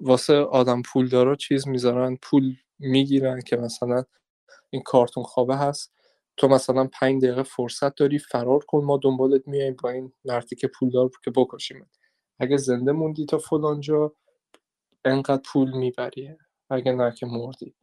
واسه 0.00 0.34
آدم 0.34 0.82
پول 0.82 1.08
دارا 1.08 1.34
چیز 1.36 1.68
می‌ذارن 1.68 2.18
پول 2.22 2.56
می‌گیرن 2.78 3.40
که 3.40 3.56
مثلا 3.56 4.04
این 4.70 4.82
کارتون 4.82 5.24
خوابه 5.24 5.56
هست. 5.56 5.92
تو 6.36 6.48
مثلا 6.48 6.88
پنج 6.92 7.22
دقیقه 7.24 7.42
فرصت 7.42 7.94
داری 7.94 8.18
فرار 8.18 8.64
کن 8.64 8.84
ما 8.84 9.00
دنبالت 9.02 9.48
میایم 9.48 9.76
با 9.82 9.90
این 9.90 10.12
مردی 10.24 10.56
که 10.56 10.68
پول 10.68 10.90
دار 10.90 11.10
که 11.24 11.30
بکشیم. 11.30 11.90
اگه 12.38 12.56
زنده 12.56 12.92
موندی 12.92 13.26
تا 13.26 13.38
فلانجا 13.38 14.12
انقدر 15.04 15.42
پول 15.52 15.76
می‌بری 15.76 16.36
اگه 16.70 16.92
نه 16.92 17.14
که 17.18 17.26
مردی. 17.26 17.74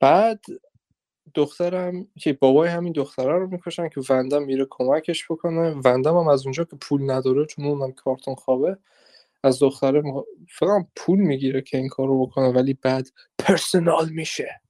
بعد 0.00 0.44
دخترم 1.34 2.08
که 2.20 2.32
بابای 2.32 2.68
همین 2.68 2.92
دختره 2.92 3.32
رو 3.38 3.48
می‌کشن 3.48 3.88
که 3.88 4.00
وندم 4.10 4.42
میره 4.42 4.66
کمکش 4.70 5.30
بکنه. 5.32 5.70
وندم 5.70 6.16
هم 6.16 6.28
از 6.28 6.46
اونجا 6.46 6.64
که 6.64 6.76
پول 6.76 7.10
نداره 7.10 7.46
چون 7.46 7.64
اونم 7.64 7.92
کارتون 7.92 8.34
خوابه 8.34 8.78
از 9.42 9.58
دختره. 9.58 10.02
فقط 10.48 10.86
پول 10.96 11.18
می‌گیره 11.18 11.62
که 11.62 11.76
این 11.76 11.88
کار 11.88 12.08
رو 12.08 12.26
بکنه 12.26 12.48
ولی 12.48 12.74
بعد 12.74 13.08
پرسونال 13.38 14.08
میشه. 14.08 14.60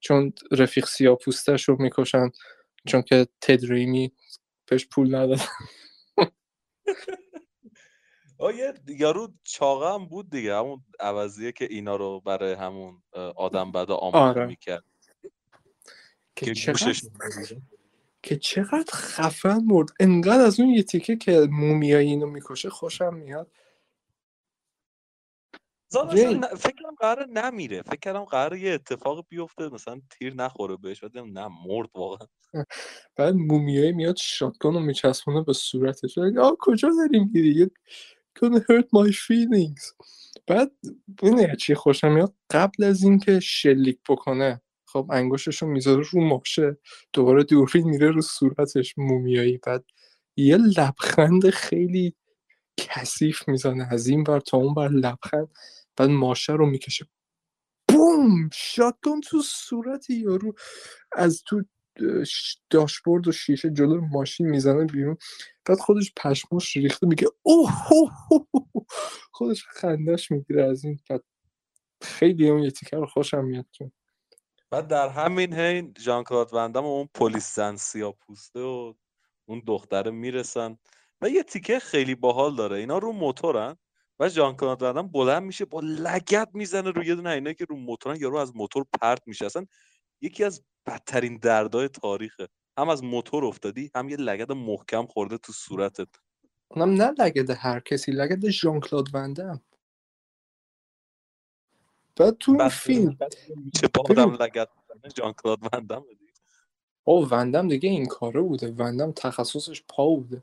چون 0.00 0.32
رفیق 0.52 0.86
سیاه 0.86 1.16
پوستش 1.16 1.68
رو 1.68 1.82
می‌کشن 1.82 2.30
چون 2.86 3.02
که 3.02 3.26
تدریمی 3.40 4.12
بهش 4.66 4.86
پول 4.86 5.14
نداد 5.14 5.40
آه 8.38 8.56
یه 8.56 8.74
یارو 8.88 9.32
چاقه 9.44 9.94
هم 9.94 10.06
بود 10.06 10.30
دیگه 10.30 10.56
همون 10.56 10.84
عوضیه 11.00 11.52
که 11.52 11.64
اینا 11.70 11.96
رو 11.96 12.20
برای 12.20 12.52
همون 12.52 13.02
آدم 13.36 13.72
بدا 13.72 13.94
آماده 13.94 14.40
آره. 14.40 14.46
می‌کرد. 14.46 14.84
که 16.36 16.54
چقدر 16.54 16.94
که 18.22 18.36
چقدر 18.36 18.92
خفن 18.92 19.60
مرد. 19.64 19.88
انقدر 20.00 20.44
از 20.44 20.60
اون 20.60 20.70
یه 20.70 20.82
تیکه 20.82 21.16
که 21.16 21.48
مومیایی 21.50 22.10
اینو 22.10 22.26
می‌کشه 22.26 22.70
خوشم 22.70 23.14
میاد. 23.14 23.50
زاد 25.92 26.10
یه- 26.10 26.12
اصلا 26.12 26.32
ن- 26.32 26.56
فکر 26.56 26.74
کنم 26.84 26.94
قراره 27.00 27.26
نمیره. 27.26 27.82
فکر 27.82 27.96
کردم 28.00 28.24
قراره 28.24 28.60
یه 28.60 28.72
اتفاق 28.74 29.26
بیفته 29.28 29.68
مثلا 29.68 30.00
تیر 30.10 30.34
نخوره 30.34 30.76
بهش. 30.76 31.00
بعد 31.00 31.12
دیدم 31.12 31.38
نه 31.40 31.48
مرد 31.68 31.90
واقعا. 31.94 32.28
بعد 33.16 33.34
مومیایی 33.34 33.92
میاد 33.92 34.16
شاتگان 34.16 34.74
رو 34.74 34.80
میچسبونه 34.80 35.42
به 35.42 35.52
صورتش. 35.52 36.18
آه 36.18 36.56
کجا 36.60 36.90
داریم 36.98 37.30
میری 37.34 37.66
gonna 38.38 38.60
hurt 38.68 38.88
my 38.92 39.08
feelings. 39.12 39.84
بعد 40.48 40.72
ببین 41.22 41.56
چی 41.56 41.74
خوشم 41.74 42.12
میاد؟ 42.12 42.34
قبل 42.50 42.84
از 42.84 43.04
اینکه 43.04 43.40
شلیک 43.40 43.98
بکنه 44.08 44.62
خب 44.88 45.08
انگشتش 45.12 45.62
رو 45.62 45.68
می‌ذاره 45.68 46.04
رو 46.12 46.22
ماشه. 46.28 46.78
دوباره 47.12 47.44
دوربین 47.44 47.84
میره 47.90 48.10
رو 48.10 48.22
صورتش 48.22 48.94
مومیایی. 48.98 49.58
بعد 49.58 49.84
یه 50.36 50.56
لبخند 50.56 51.50
خیلی 51.50 52.14
کثیف 52.76 53.48
می‌زنه. 53.48 53.88
از 53.90 54.06
این 54.06 54.24
بر 54.24 54.40
تا 54.40 54.56
اون 54.56 54.74
بر 54.74 54.88
لبخند 54.88 55.48
بعد 55.96 56.10
ماشه 56.10 56.52
رو 56.52 56.66
می‌کشه. 56.66 57.06
بوم! 57.88 58.50
شاتگان 58.52 59.20
تو 59.20 59.42
صورت 59.42 60.10
یارو. 60.10 60.54
از 61.12 61.42
تو 61.46 61.62
داشبورد 62.70 63.28
و 63.28 63.32
شیشه 63.32 63.70
جلو 63.70 64.00
ماشین 64.00 64.46
می‌زنه 64.46 64.84
بیرون. 64.84 65.16
بعد 65.64 65.78
خودش 65.78 66.12
پشماش 66.16 66.76
ریخته 66.76 67.06
میگه 67.06 67.28
اوه. 67.42 67.72
خودش 69.32 69.64
خندش 69.68 70.30
می‌گیره 70.30 70.64
از 70.64 70.84
این. 70.84 71.00
بعد 71.10 71.24
خیلی 72.02 72.50
اون 72.50 72.62
یه 72.62 72.72
رو 72.92 73.06
خوشم 73.06 73.44
میاد 73.44 73.66
چون 73.72 73.92
بعد 74.70 74.88
در 74.88 75.08
همین 75.08 75.54
حین 75.54 75.94
ژان 75.98 76.24
کلاد 76.24 76.54
وندم 76.54 76.82
و 76.82 76.86
اون 76.86 77.08
پلیس 77.14 77.54
زن 77.54 77.76
سیاه 77.76 78.14
پوسته 78.26 78.60
و 78.60 78.94
اون 79.44 79.62
دختره 79.66 80.10
می‌رسن. 80.10 80.78
و 81.20 81.28
یه 81.28 81.42
تیکه 81.42 81.78
خیلی 81.78 82.14
باحال 82.14 82.56
داره. 82.56 82.76
اینا 82.76 82.98
رو 82.98 83.12
موتورن 83.12 83.76
ژان 84.18 84.28
کلاد 84.28 84.82
وندم 84.82 85.08
بلند 85.08 85.42
میشه 85.42 85.64
با 85.64 85.80
لگد 85.80 86.48
می‌زنه 86.54 86.90
روی 86.90 87.06
یه 87.06 87.14
دونه 87.14 87.30
اینایی 87.30 87.54
که 87.54 87.64
رو 87.64 87.76
موتورن 87.76 88.20
یارو 88.20 88.36
از 88.36 88.56
موتور 88.56 88.84
پرت 89.00 89.22
میشه. 89.26 89.46
اصلا 89.46 89.66
یکی 90.20 90.44
از 90.44 90.64
بدترین 90.86 91.38
دردای 91.38 91.88
تاریخه. 91.88 92.48
هم 92.78 92.88
از 92.88 93.04
موتور 93.04 93.44
افتادی 93.44 93.90
هم 93.94 94.08
یه 94.08 94.16
لگد 94.16 94.52
محکم 94.52 95.06
خورده 95.06 95.38
تو 95.38 95.52
صورتت. 95.52 96.08
اونم 96.68 97.02
نه 97.02 97.10
لگد 97.18 97.50
هر 97.50 97.80
کسی 97.80 98.12
لگد 98.12 98.48
ژان 98.48 98.80
کلاد 98.80 99.14
وندم 99.14 99.60
بعد 102.16 102.38
تو 102.38 102.68
فیلم 102.68 103.18
میشه 103.64 103.88
با 103.94 104.04
آدم 104.10 104.34
لگد 104.42 104.68
ژان 105.16 105.32
کلاد 105.32 105.58
وندم 105.72 106.04
او 107.04 107.28
وندم 107.30 107.68
دیگه 107.68 107.88
این 107.88 108.06
کاره 108.06 108.40
بوده. 108.40 108.70
وندم 108.70 109.12
تخصصش 109.12 109.82
پا 109.88 110.16
بوده. 110.16 110.42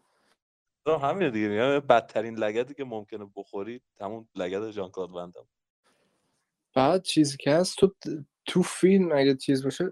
همین 0.88 1.30
دیگه 1.30 1.48
میگم 1.48 1.80
بدترین 1.80 2.36
لگدی 2.36 2.74
که 2.74 2.84
ممکنه 2.84 3.32
بخوری 3.36 3.82
همون 4.02 4.28
لگد 4.36 4.72
ژان 4.72 4.90
کلاد 4.92 5.12
وندم 5.12 5.48
بعد 6.76 7.04
چیزی 7.04 7.38
که 7.38 7.52
هست 7.52 7.78
تو 7.78 7.96
تو 8.46 8.64
فیلم 8.64 9.12
اگه 9.12 9.36
چیز 9.36 9.64
باشه 9.64 9.92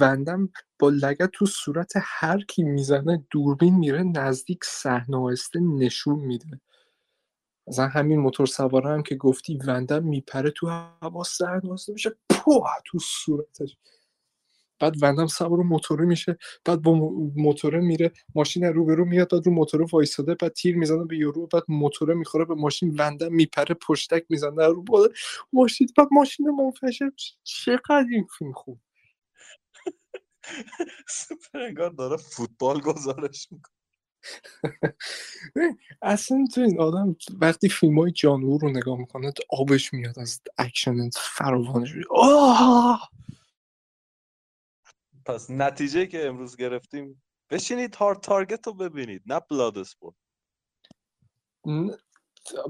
وندم 0.00 0.48
با 0.78 0.88
لگت 0.88 1.30
تو 1.30 1.46
صورت 1.46 1.92
هر 1.96 2.40
کی 2.40 2.62
می‌زنه 2.62 3.26
دوربین 3.30 3.74
میره 3.74 4.02
نزدیک 4.02 4.64
صحنه 4.64 5.16
آهسته 5.16 5.60
نشون 5.60 6.18
میده. 6.18 6.60
مثلا 7.66 7.88
همین 7.88 8.18
موتور 8.18 8.46
سواره 8.46 8.90
هم 8.90 9.02
که 9.02 9.14
گفتی 9.14 9.58
وندم 9.66 10.04
میپره 10.04 10.50
تو 10.50 10.66
هوا 11.02 11.24
صحنه 11.24 11.76
میشه 11.88 12.10
پو 12.30 12.64
تو 12.86 12.98
صورتش. 12.98 13.76
بعد 14.80 15.02
وندم 15.02 15.26
سوار 15.26 15.60
موتوره 15.60 16.04
میشه. 16.06 16.38
بعد 16.66 16.82
با 16.82 16.94
مو- 16.94 17.32
موتوره 17.36 17.80
میره 17.80 18.12
ماشین 18.34 18.64
رو 18.64 18.84
به 18.84 18.94
رو 18.94 19.04
میاد 19.04 19.32
بعد 19.32 19.46
رو 19.46 19.52
موتوره 19.52 19.86
وایساده 19.92 20.34
بعد 20.34 20.52
تیر 20.52 20.76
می‌زنه 20.76 21.04
به 21.04 21.16
یارو 21.18 21.46
بعد 21.46 21.64
موتوره 21.68 22.14
می‌خوره 22.14 22.44
به 22.44 22.54
ماشین 22.54 22.96
وندم 22.98 23.34
میپره 23.34 23.74
پشتک 23.74 24.26
می‌زنه 24.30 24.66
رو 24.66 24.82
بالا. 24.82 25.08
ماشین 25.52 25.88
بعد 25.98 26.08
ماشین 26.12 26.50
منفجر 26.50 27.06
میشه. 27.14 27.34
چقدر 27.44 28.06
این 28.12 28.26
فیلم 28.38 28.52
خوب. 28.52 28.80
سوپر 31.08 31.60
انگار 31.60 31.90
داره 31.90 32.16
فوتبال 32.16 32.80
گزارش 32.80 33.48
می‌کنه. 33.52 33.74
اصلا 36.02 36.46
تو 36.54 36.60
این 36.60 36.80
آدم 36.80 37.16
وقتی 37.40 37.68
فیلم 37.68 37.98
های 38.00 38.12
جان 38.12 38.36
وو 38.36 38.60
رو 38.60 38.70
نگاه 38.70 38.98
می‌کنه 38.98 39.32
آبش 39.50 39.94
میاد 39.94 40.18
از 40.18 40.40
اکشن 40.58 41.10
فراوانش 41.10 41.90
آه! 42.10 43.10
پس 45.28 45.50
نتیجه 45.50 46.06
که 46.06 46.26
امروز 46.26 46.56
گرفتیم 46.56 47.22
بشینید 47.50 47.94
Hard 47.94 48.20
Target 48.20 48.66
رو 48.66 48.74
ببینید 48.74 49.22
نه 49.26 49.40
Bloodsport 49.50 50.14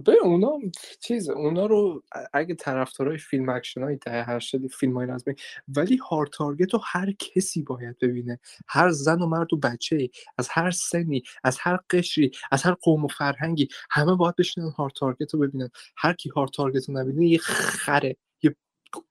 به 0.04 0.12
اونا 0.22 0.58
چیز 1.00 1.30
اونا 1.30 1.66
رو 1.66 2.02
اگه 2.32 2.54
طرفدارای 2.54 3.18
فیلم 3.18 3.48
اکشن 3.48 3.82
های 3.82 3.96
ده 3.96 4.24
هشتادی 4.24 4.68
فیلم 4.68 4.96
های 4.96 5.06
رزمی 5.06 5.34
ولی 5.76 5.96
Hard 5.96 6.30
Target 6.30 6.74
رو 6.74 6.80
هر 6.84 7.12
کسی 7.12 7.62
باید 7.62 7.98
ببینه. 7.98 8.40
هر 8.68 8.90
زن 8.90 9.22
و 9.22 9.26
مرد 9.26 9.52
و 9.52 9.56
بچه 9.56 9.96
ای 9.96 10.10
از 10.38 10.48
هر 10.50 10.70
سنی 10.70 11.22
از 11.44 11.58
هر 11.60 11.78
قشری 11.90 12.30
از 12.52 12.62
هر 12.62 12.72
قوم 12.72 13.04
و 13.04 13.08
فرهنگی 13.08 13.68
همه 13.90 14.14
باید 14.14 14.36
بشینن 14.36 14.70
Hard 14.70 14.92
Target 14.92 15.34
رو 15.34 15.40
ببینن. 15.40 15.70
هر 15.96 16.12
کی 16.12 16.28
Hard 16.28 16.50
Target 16.50 16.88
رو 16.88 16.98
نبینه 16.98 17.26
یه 17.26 17.38
خره 17.38 18.16
یه 18.42 18.56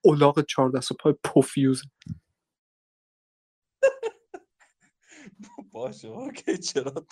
الاغ 0.04 0.44
چهار 0.44 0.70
دست 0.70 0.92
و 0.92 0.94
پای 0.94 1.14
پوفیوز 1.24 1.82
باشه 5.72 6.08
اوکی 6.08 6.58
چرا؟ 6.58 6.94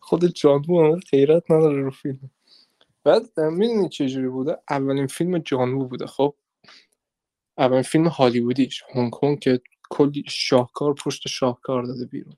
خود 0.00 0.24
جانوو 0.24 0.84
هم 0.84 1.00
غیرت 1.10 1.50
نداره 1.50 1.82
رو 1.82 1.90
فیلم. 1.90 2.30
بعد 3.04 3.40
می‌دونی 3.40 3.88
چجوری 3.88 4.28
بوده؟ 4.28 4.58
اولین 4.70 5.06
فیلم 5.06 5.38
جانوو 5.38 5.84
بوده 5.84 6.06
خب؟ 6.06 6.34
اولین 7.58 7.82
فیلم 7.82 8.08
هالیوودیش 8.08 8.84
هنگ 8.94 9.10
کنگ 9.10 9.38
که 9.38 9.60
کلی 9.90 10.24
شاهکار 10.28 10.94
پشت 10.94 11.28
شاهکار 11.28 11.82
داده 11.82 12.04
بیرون. 12.04 12.36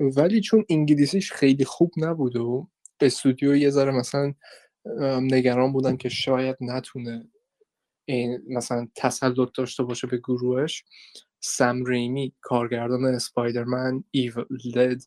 ولی 0.00 0.40
چون 0.40 0.64
انگلیسیش 0.68 1.32
خیلی 1.32 1.64
خوب 1.64 1.92
نبوده 1.96 2.38
و 2.38 2.66
استودیو 3.00 3.56
یه 3.56 3.70
ذره 3.70 3.92
مثلا 3.92 4.34
نگران 5.20 5.72
بودن 5.72 5.96
که 5.96 6.08
شاید 6.08 6.56
نتونه 6.60 7.28
این 8.06 8.42
مثلا 8.48 8.88
تسلط 8.94 9.48
داشته 9.54 9.82
باشه 9.82 10.06
به 10.06 10.16
گروهش. 10.16 10.84
سم 11.40 11.84
ریمی 11.84 12.32
کارگردان 12.40 13.04
اسپایدرمن 13.04 14.04
ایو 14.10 14.32
لد 14.74 15.02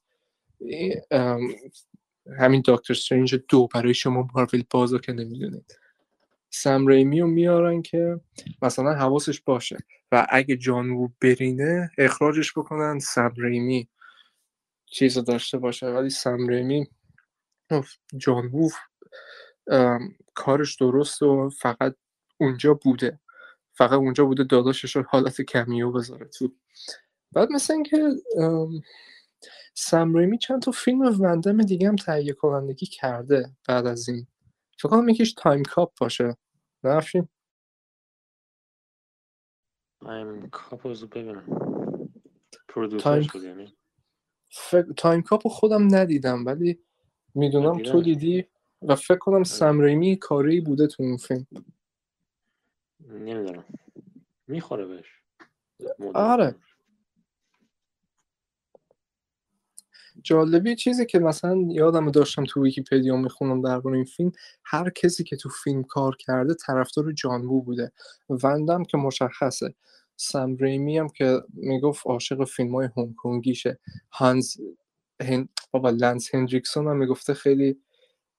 همین 2.40 2.62
دکتر 2.66 2.94
استرنج 2.94 3.36
دو 3.50 3.68
برای 3.68 3.94
شما 3.94 4.28
مارول 4.36 4.64
بازو 4.70 5.00
که 5.00 5.14
نمی‌دونید. 5.14 5.80
سم 6.50 6.88
ریمی 6.88 7.22
رو 7.22 7.28
میارن 7.28 7.82
که 7.82 8.20
مثلا 8.62 8.94
حواسش 8.94 9.42
باشه 9.42 9.78
و 10.12 10.28
اگه 10.30 10.58
جان 10.58 10.90
وو 10.90 11.08
برینه 11.22 11.92
اخراجش 11.98 12.58
بکنن. 12.58 13.00
سم 13.00 13.34
ریمی 13.38 13.88
چیز 14.86 15.18
رو 15.18 15.24
داشته 15.24 15.58
باشه 15.58 15.88
ولی 15.88 16.10
سم 16.10 16.48
ریمی 16.48 16.88
جان 18.18 18.46
وو 18.46 18.70
کارش 20.34 20.76
درست 20.76 21.22
و 21.22 21.50
فقط 21.50 21.96
اونجا 22.40 22.74
بوده. 22.74 23.20
فقط 23.74 23.94
اونجا 23.94 24.26
بوده 24.26 24.44
داداشش 24.44 24.96
رو 24.96 25.04
حالت 25.10 25.42
cameo 25.42 25.92
بذاره 25.92 26.26
تو. 26.26 26.56
بعد 27.32 27.52
مثل 27.52 27.74
اینکه 27.74 28.10
ام، 28.38 28.82
سم 29.74 30.18
ریمی 30.18 30.38
چند 30.38 30.62
تا 30.62 30.72
فیلم 30.72 31.22
وندم 31.22 31.58
دیگه 31.58 31.88
هم 31.88 31.96
تهیه 31.96 32.34
کنندگی 32.34 32.86
کرده 32.86 33.52
بعد 33.68 33.88
از 33.88 34.10
این. 34.10 34.28
فکر 34.80 34.90
کنم 34.90 35.10
یکیش 35.10 35.34
Timecop 35.34 35.98
باشه. 36.00 36.38
نه 36.84 37.02
Timecop 40.02 40.50
بذار 40.50 41.06
ببینم. 41.06 41.44
Time- 43.00 43.28
بود 43.34 43.44
یعنی؟ 43.44 43.78
فکر... 44.52 44.94
Timecop 44.98 45.48
رو 45.48 45.50
خودم 45.54 45.96
ندیدم 45.96 46.46
ولی 46.46 46.80
می‌دونم 47.36 47.84
تو. 47.84 48.02
دیدی 48.02 48.46
و 48.82 48.96
فکر 48.96 49.18
کنم 49.18 49.44
سم 49.44 49.82
ریمی 49.82 50.18
کاره‌ای 50.18 50.62
بوده 50.62 50.88
تو 50.88 51.04
اون 51.04 51.18
فیلم. 51.18 51.48
نمی‌دونم. 53.10 53.66
می‌خوره 54.48 54.86
بهش. 54.86 55.06
آره. 56.14 56.56
جالبی 60.24 60.76
چیزی 60.76 61.06
که 61.06 61.20
مثلا 61.20 61.66
یادم 61.70 62.12
داشتم 62.12 62.44
تو 62.44 62.64
ویکیپدیا 62.64 63.18
می‌خونم 63.18 63.62
درباره 63.62 63.96
این 63.96 64.06
فیلم 64.06 64.32
هر 64.64 64.90
کسی 64.90 65.24
که 65.24 65.36
تو 65.36 65.50
فیلم 65.50 65.84
کار 65.84 66.16
کرده 66.16 66.54
طرفدار 66.54 67.12
جان 67.12 67.42
وو 67.42 67.62
بوده. 67.62 67.92
وندم 68.30 68.84
که 68.84 68.98
مشخصه. 68.98 69.74
سم 70.16 70.56
ریمی 70.56 70.98
هم 70.98 71.10
که 71.10 71.42
می‌گفت 71.54 72.08
عاشق 72.08 72.44
فیلم 72.44 72.76
های 72.76 72.90
هنگ 72.98 73.16
کنگیشه. 73.16 73.80
هانز 74.12 74.58
هن... 75.22 75.50
بابا 75.72 75.90
لنس 75.90 76.36
هندریکسون 76.36 76.88
هم 76.88 76.98
می‌گفته 76.98 77.34
خیلی 77.34 77.78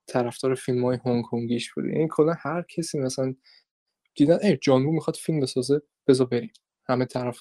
طرفدار 0.06 0.54
فیلم 0.54 0.84
های 0.84 0.98
هنگ 1.06 1.24
کنگیش 1.24 1.72
بوده. 1.74 1.88
این 1.88 2.08
کلا 2.08 2.34
هر 2.38 2.62
کسی 2.62 2.98
مثلا 2.98 3.34
دیدن 4.20 4.38
ای 4.42 4.56
جان 4.56 4.86
وو 4.86 4.92
می‌خواد 4.92 5.16
فیلم 5.16 5.40
بسازه 5.40 5.82
بذار 6.06 6.26
بریم. 6.26 6.52
همه 6.88 7.04
طرف 7.04 7.40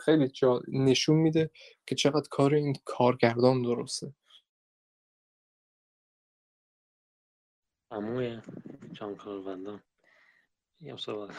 خیلی 0.00 0.28
جا 0.28 0.62
نشون 0.68 1.16
میده 1.16 1.50
که 1.86 1.94
چقدر 1.94 2.28
کار 2.30 2.54
این 2.54 2.74
کارگردان 2.84 3.62
درسته. 3.62 4.14
عموی 7.90 8.40
جان 8.92 9.16
کاروندان 9.16 9.82
یه 10.80 10.96
صحبت 10.96 11.34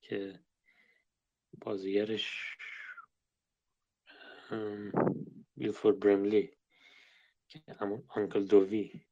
که 0.00 0.40
بازیگرش 1.60 2.56
ویلفورد 5.56 6.00
برملی 6.00 6.50
که 7.48 7.62
همون 7.80 8.04
آنکل 8.08 8.44
دووی. 8.44 9.06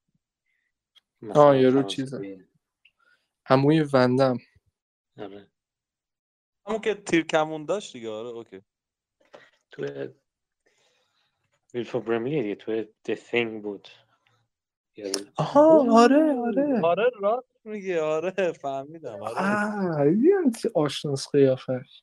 آه، 1.35 1.59
یارو 1.61 1.83
فرانسوی. 1.83 1.85
چیزه. 1.85 2.49
عموی 3.51 3.81
وندم 3.83 4.39
آره. 5.19 5.51
همون 6.67 6.81
که 6.81 6.95
تیر 6.95 7.27
کمون 7.27 7.65
داشت 7.65 7.93
دیگه 7.93 8.11
آره 8.11 8.29
اوکی. 8.29 8.63
تو 9.71 10.09
ویلفورد 11.75 12.05
برملی 12.05 12.43
دیگه 12.43 12.55
تو 12.55 12.83
The 12.85 13.17
Thing 13.19 13.63
بود. 13.63 13.89
آها 15.37 15.87
آره 16.03 16.35
آره. 16.39 16.81
آره 16.85 17.11
راست 17.21 17.49
میگه 17.65 18.03
آره 18.03 18.53
فهمیدم 18.53 19.23
آره. 19.23 19.39
آه 19.39 20.07
آشناس 20.75 21.29
قیافش. 21.31 22.03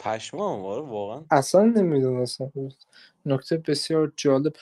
پشمام 0.00 0.64
آره 0.64 0.82
واقعا. 0.82 1.26
اصلا 1.30 1.64
نمی‌دونستم. 1.64 2.52
نکته 3.26 3.56
بسیار 3.56 4.12
جالب. 4.16 4.52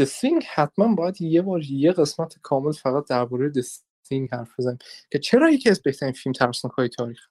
The 0.00 0.04
Thing 0.04 0.44
حتما 0.54 0.94
باید 0.94 1.20
یه 1.22 1.42
بار 1.42 1.62
یه 1.64 1.92
قسمت 1.92 2.38
کامل 2.42 2.72
فقط 2.72 3.08
درباره 3.08 3.52
The 3.52 3.64
Thing 4.08 4.32
حرف 4.32 4.54
بزنیم. 4.58 4.78
که 5.10 5.18
چرا 5.18 5.50
یکی 5.50 5.70
از 5.70 5.82
بهترین 5.82 6.12
فیلم 6.12 6.32
ترسناک 6.32 6.74
های 6.74 6.88
تاریخ؟ 6.88 7.28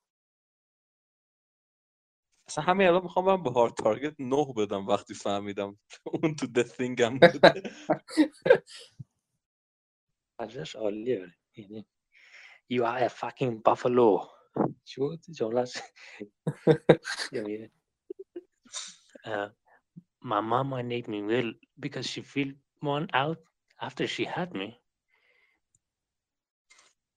اصلا 2.47 2.63
همین 2.63 2.87
الان 2.87 3.03
می‌خوام 3.03 3.25
من 3.25 3.43
به 3.43 3.51
هارد 3.51 3.73
تارگت 3.73 4.15
نه 4.19 4.53
بدم 4.57 4.87
وقتی 4.87 5.13
فهمیدم 5.13 5.77
اون 6.05 6.35
تو 6.35 6.47
دثینگ 6.47 7.01
هم 7.01 7.19
بوده. 7.19 7.53
خرجش 10.37 10.75
عالیه. 10.75 11.27
یعنی 11.55 11.85
You 12.73 12.81
are 12.83 13.09
a 13.09 13.09
fucking 13.09 13.61
buffalo. 13.69 14.27
چی 14.85 15.01
بود؟ 15.01 15.21
جملهش 15.31 15.77
My 20.25 20.41
mama 20.41 20.83
named 20.83 21.07
me 21.09 21.21
Will 21.23 21.53
because 21.79 22.07
she 22.07 22.21
feel 22.21 22.53
one 22.81 23.07
out 23.13 23.39
after 23.81 24.07
she 24.07 24.25
had 24.25 24.53
me. 24.55 24.81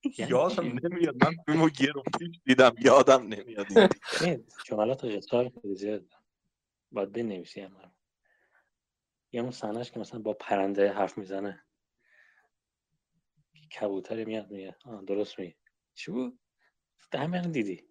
یادم؟ 0.19 0.79
نمیاد. 0.83 1.17
من 1.25 1.37
فیلمو 1.47 1.69
رو 1.95 2.03
پیش 2.19 2.41
دیدم. 2.47 2.75
یادم 2.85 3.23
نمیاد 3.29 3.67
این 4.21 4.47
جملات 4.67 5.05
اختصار 5.05 5.51
خیلی 5.63 5.75
زیاد 5.77 6.15
باید 6.93 7.13
بنویسی 7.13 7.63
رو. 7.63 7.71
یه 9.33 9.43
اون 9.43 9.51
صحنهش 9.51 9.91
که 9.91 10.01
مثلا 10.01 10.21
با 10.21 10.35
پرنده 10.35 10.93
حرف 10.93 11.19
می‌زنه. 11.19 11.65
کبوتر 13.81 14.25
میاد 14.25 14.51
میگه 14.51 14.77
درست 15.07 15.39
میگه 15.39 15.57
چی 15.95 16.11
بود؟ 16.11 16.41
همین 17.15 17.53
دیدی. 17.53 17.88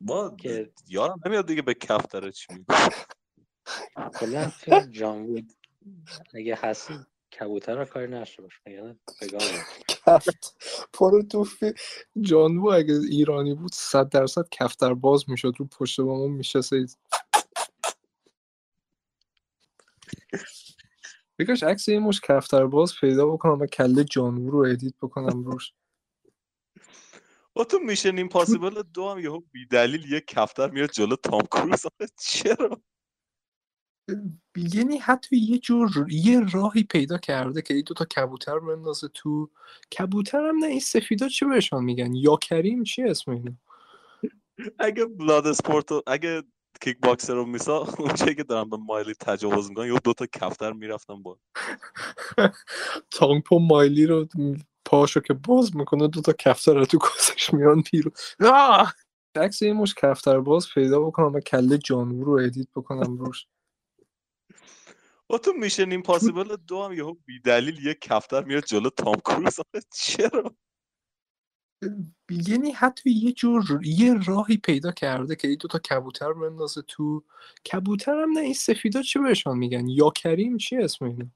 با 0.00 0.30
که 0.38 0.72
یادم 0.88 1.20
نمیاد 1.26 1.46
دیگه 1.46 1.62
به 1.62 1.74
کفتره 1.74 2.32
چی 2.32 2.54
میگه. 2.54 2.66
کلا 4.14 4.50
فیلم 4.50 4.90
جان 4.90 5.22
وود 5.26 5.52
اگه 6.34 6.56
هستی 6.56 7.06
کبوتر 7.40 7.76
رو 7.78 7.84
کاری 7.84 8.08
نشته 8.12 8.42
باش 8.42 8.60
مگر 8.66 8.96
بگاه 9.22 9.52
کفت. 9.88 10.56
پارو 10.94 11.22
تو 11.22 11.44
فی- 11.44 11.74
جانبو 12.22 12.72
اگه 12.72 12.94
ایرانی 12.94 13.54
بود 13.54 13.74
صد 13.74 14.08
درصد 14.08 14.48
کفتر 14.52 14.94
باز 14.94 15.30
می‌شد 15.30 15.54
رو 15.58 15.66
پشت 15.66 16.00
با 16.00 16.18
ما 16.18 16.26
میشسته. 16.26 16.86
بکش 21.38 21.62
عکس 21.62 21.88
یه 21.88 21.98
مش 21.98 22.20
کفتر 22.20 22.66
باز 22.66 22.94
پیدا 23.00 23.26
بکنم 23.26 23.60
و 23.60 23.66
کله 23.66 24.04
جانبو 24.04 24.50
رو 24.50 24.58
ادیت 24.58 24.94
بکنم 25.02 25.44
روش. 25.44 25.72
با 27.54 27.64
تو 27.64 27.78
میشن 27.78 28.16
ایمپاسیبل 28.16 28.82
دو 28.82 29.08
هم 29.08 29.18
یهو 29.18 29.40
بی 29.52 29.66
دلیل 29.66 30.12
یه 30.12 30.20
کفتر 30.20 30.70
میاد 30.70 30.90
جلو 30.90 31.16
تام 31.16 31.42
کروز. 31.42 31.86
چرا؟ 32.18 32.82
یعنی 34.56 34.98
حتی 34.98 35.36
یه 35.36 35.58
جور 35.58 36.06
یه 36.08 36.40
راهی 36.52 36.82
پیدا 36.84 37.18
کرده 37.18 37.62
که 37.62 37.74
این 37.74 37.82
دو 37.86 37.94
تا 37.94 38.04
کبوتر 38.04 38.58
بندازه 38.58 39.08
تو. 39.08 39.50
کبوتر 39.98 40.38
هم 40.38 40.58
نه 40.58 40.66
این 40.66 40.80
سفیدا 40.80 41.28
چی 41.28 41.44
بهشون 41.44 41.84
میگن؟ 41.84 42.14
یا 42.14 42.36
کریم 42.36 42.82
چی 42.82 43.02
اسم 43.02 43.30
اینا؟ 43.30 43.52
اگه 44.78 45.04
Bloodsport 45.04 45.88
اگه 46.06 46.42
کیک 46.80 46.98
باکسر 47.02 47.34
رو 47.34 47.46
می‌ساخت 47.46 47.78
اونجایی 47.98 48.34
که 48.34 48.44
دارم 48.44 48.70
به 48.70 48.76
مایلی 48.76 49.14
تجاوز 49.14 49.68
می‌کنن 49.68 49.92
یه 49.92 50.00
دو 50.04 50.12
تا 50.12 50.26
کفتر 50.26 50.72
می‌رفتن 50.72 51.22
با 51.22 51.38
تانگپو 53.10 53.58
مایلی 53.58 54.06
رو 54.06 54.28
پاشو 54.90 55.20
که 55.20 55.34
باز 55.34 55.76
می‌کنه 55.76 56.08
دو 56.08 56.20
تا 56.20 56.32
کفتر 56.32 56.74
رو 56.74 56.84
تو 56.84 56.98
کاسش 56.98 57.54
میان 57.54 57.84
بیرون! 57.92 58.12
عکس 59.34 59.62
یه 59.62 59.72
مش 59.72 59.94
کفتر 59.94 60.40
باز 60.40 60.68
پیدا 60.74 61.00
بکنم 61.00 61.32
و 61.34 61.40
کله 61.40 61.78
جان 61.78 62.02
وو 62.02 62.26
رو 62.26 62.32
ادیت 62.32 62.68
بکنم 62.76 63.16
روش. 63.16 63.46
بابا 65.26 65.38
تو 65.38 65.52
Mission 65.52 65.90
Impossible 65.90 66.56
دو 66.56 66.82
هم 66.82 66.92
یهو 66.92 67.14
بی 67.26 67.40
دلیل 67.40 67.86
یه 67.86 67.94
کفتر 67.94 68.44
میاد 68.44 68.64
جلو 68.64 68.90
تام 68.90 69.14
کروز. 69.14 69.56
چرا؟ 70.02 70.54
یعنی 72.48 72.70
حتی 72.70 73.10
یه 73.10 73.32
جور 73.32 73.80
یه 73.82 74.14
راهی 74.26 74.56
پیدا 74.56 74.92
کرده 74.92 75.36
که 75.36 75.48
این 75.48 75.56
دو 75.60 75.68
تا 75.68 75.78
کبوتر 75.78 76.32
بندازه 76.32 76.82
تو. 76.82 77.24
کبوتر 77.72 78.22
هم 78.22 78.32
نه 78.32 78.40
این 78.40 78.54
سفیدا 78.54 79.02
چی 79.02 79.18
بهشون 79.18 79.58
میگن؟ 79.58 79.88
یا 79.88 80.10
کریم 80.10 80.56
چی 80.56 80.76
اسم 80.76 81.04
اینا؟ 81.04 81.26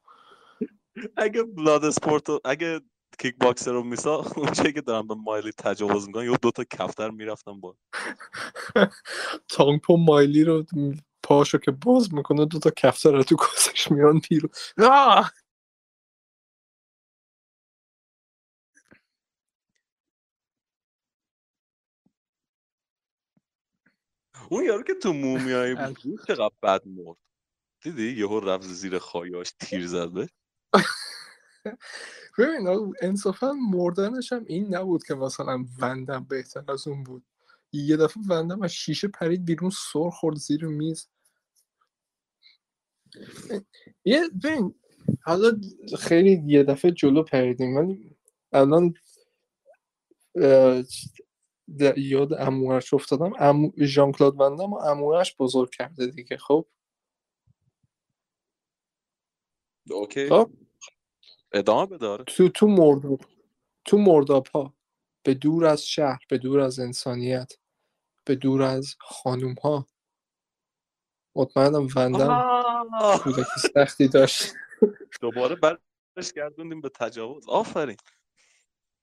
اگه 1.16 1.42
Bloodsport 1.43 2.26
اگه 2.44 2.80
کیک 3.19 3.37
باکسر 3.39 3.73
رو 3.73 3.83
می‌ساخت 3.85 4.16
اونجایی 4.37 4.73
که 4.73 4.81
دارم 4.81 5.07
به 5.09 5.15
مایلی 5.15 5.53
تجاوز 5.53 6.07
می‌کنن 6.07 6.31
یه 6.31 6.37
دو 6.43 6.51
تا 6.51 6.65
کفتر 6.65 7.11
می‌رفتن 7.11 7.61
با 7.61 7.77
تانگپو 9.49 9.97
مایلی 9.97 10.45
رو 10.45 10.67
پاشو 11.23 11.59
که 11.59 11.71
باز 11.71 12.15
می‌کنه 12.15 12.47
دو 12.47 12.59
تا 12.59 12.71
کفتر 12.77 13.12
رو 13.12 13.23
تو 13.23 13.37
کاسش 13.37 13.91
میان 13.91 14.21
بیرون. 14.31 14.51
آه! 14.91 15.33
اون 24.51 24.65
یارو 24.65 24.83
که 24.83 24.95
تو 24.95 25.12
مومیایی 25.12 25.75
بود 26.05 26.21
چقدر 26.29 26.51
بد 26.62 26.83
مرد. 26.87 27.17
دیدی؟ 27.83 28.12
یهو 28.12 28.41
رفت 28.41 28.65
زیر 28.65 28.99
خایاش 28.99 29.53
تیر 29.61 29.87
زد 29.87 30.11
به 30.11 30.29
ببین 32.39 32.95
انصافا 33.03 33.53
مردنش 33.53 34.33
هم 34.33 34.45
این 34.47 34.75
نبود 34.75 35.05
که 35.05 35.15
مثلا 35.15 35.65
وندم 35.81 36.27
بهتر 36.29 36.73
از 36.73 36.89
اون 36.89 37.05
بود. 37.05 37.25
یه 37.73 37.97
دفعه 37.97 38.23
وندم 38.29 38.62
از 38.62 38.73
شیشه 38.73 39.09
پرید 39.09 39.45
بیرون 39.45 39.71
سر 39.71 40.11
خورد 40.11 40.37
زیر 40.37 40.67
میز. 40.67 41.09
یه 44.05 44.29
ببین 44.45 44.75
حالا 45.23 45.61
خیلی 45.99 46.43
یه 46.47 46.62
دفعه 46.62 46.91
جلو 46.91 47.23
پریدیم 47.23 47.77
ولی 47.77 48.17
الان 48.53 48.95
یاد 51.97 52.33
عموهش 52.32 52.95
افتادم. 52.95 53.33
عمو... 53.39 53.72
ژان 53.79 54.12
کلاد 54.12 54.41
وندم 54.41 54.73
و 54.73 54.77
عموهش 54.76 55.37
بزرگ 55.39 55.71
کرده 55.71 56.07
دیگه 56.07 56.37
خب؟ 56.37 56.67
Okay. 59.91 60.28
خب؟ 60.29 60.51
ادامه 61.55 61.86
داره. 61.87 62.24
تو 62.24 62.48
تو 62.48 62.66
مرداب 62.68 63.20
تو 63.84 63.98
مرداب 63.98 64.46
ها 64.46 64.74
به 65.22 65.34
دور 65.34 65.66
از 65.66 65.86
شهر 65.86 66.20
به 66.28 66.38
دور 66.38 66.61
از 66.61 66.78
انسانیت 66.78 67.52
به 68.24 68.34
دور 68.34 68.62
از 68.62 68.96
خانوم 69.00 69.55
ها 69.55 69.86
مطمئنم 71.36 71.88
وندم 71.96 72.44
کودکی 73.22 73.61
سختی 73.74 74.09
داشت. 74.09 74.52
دوباره 75.20 75.55
برش 75.55 76.32
گردوندیم 76.36 76.80
به 76.80 76.88
تجاوز. 76.88 77.48
آفرین. 77.48 77.96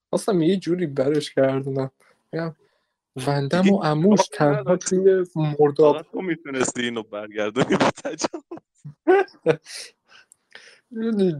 خواستم 0.09 0.41
یه 0.41 0.57
جوری 0.57 0.87
برش 0.87 1.33
گردونم. 1.33 1.91
میگم 2.31 2.55
وندم 3.27 3.69
و 3.69 3.83
اموش 3.83 4.19
تنها. 4.33 4.77
توی 4.77 5.25
مرداب 5.35 6.01
تو 6.01 6.21
می‌تونستی 6.21 6.81
اینو 6.83 7.03
برگردونی 7.03 7.77
به 7.77 7.91
تجاوز. 7.91 8.61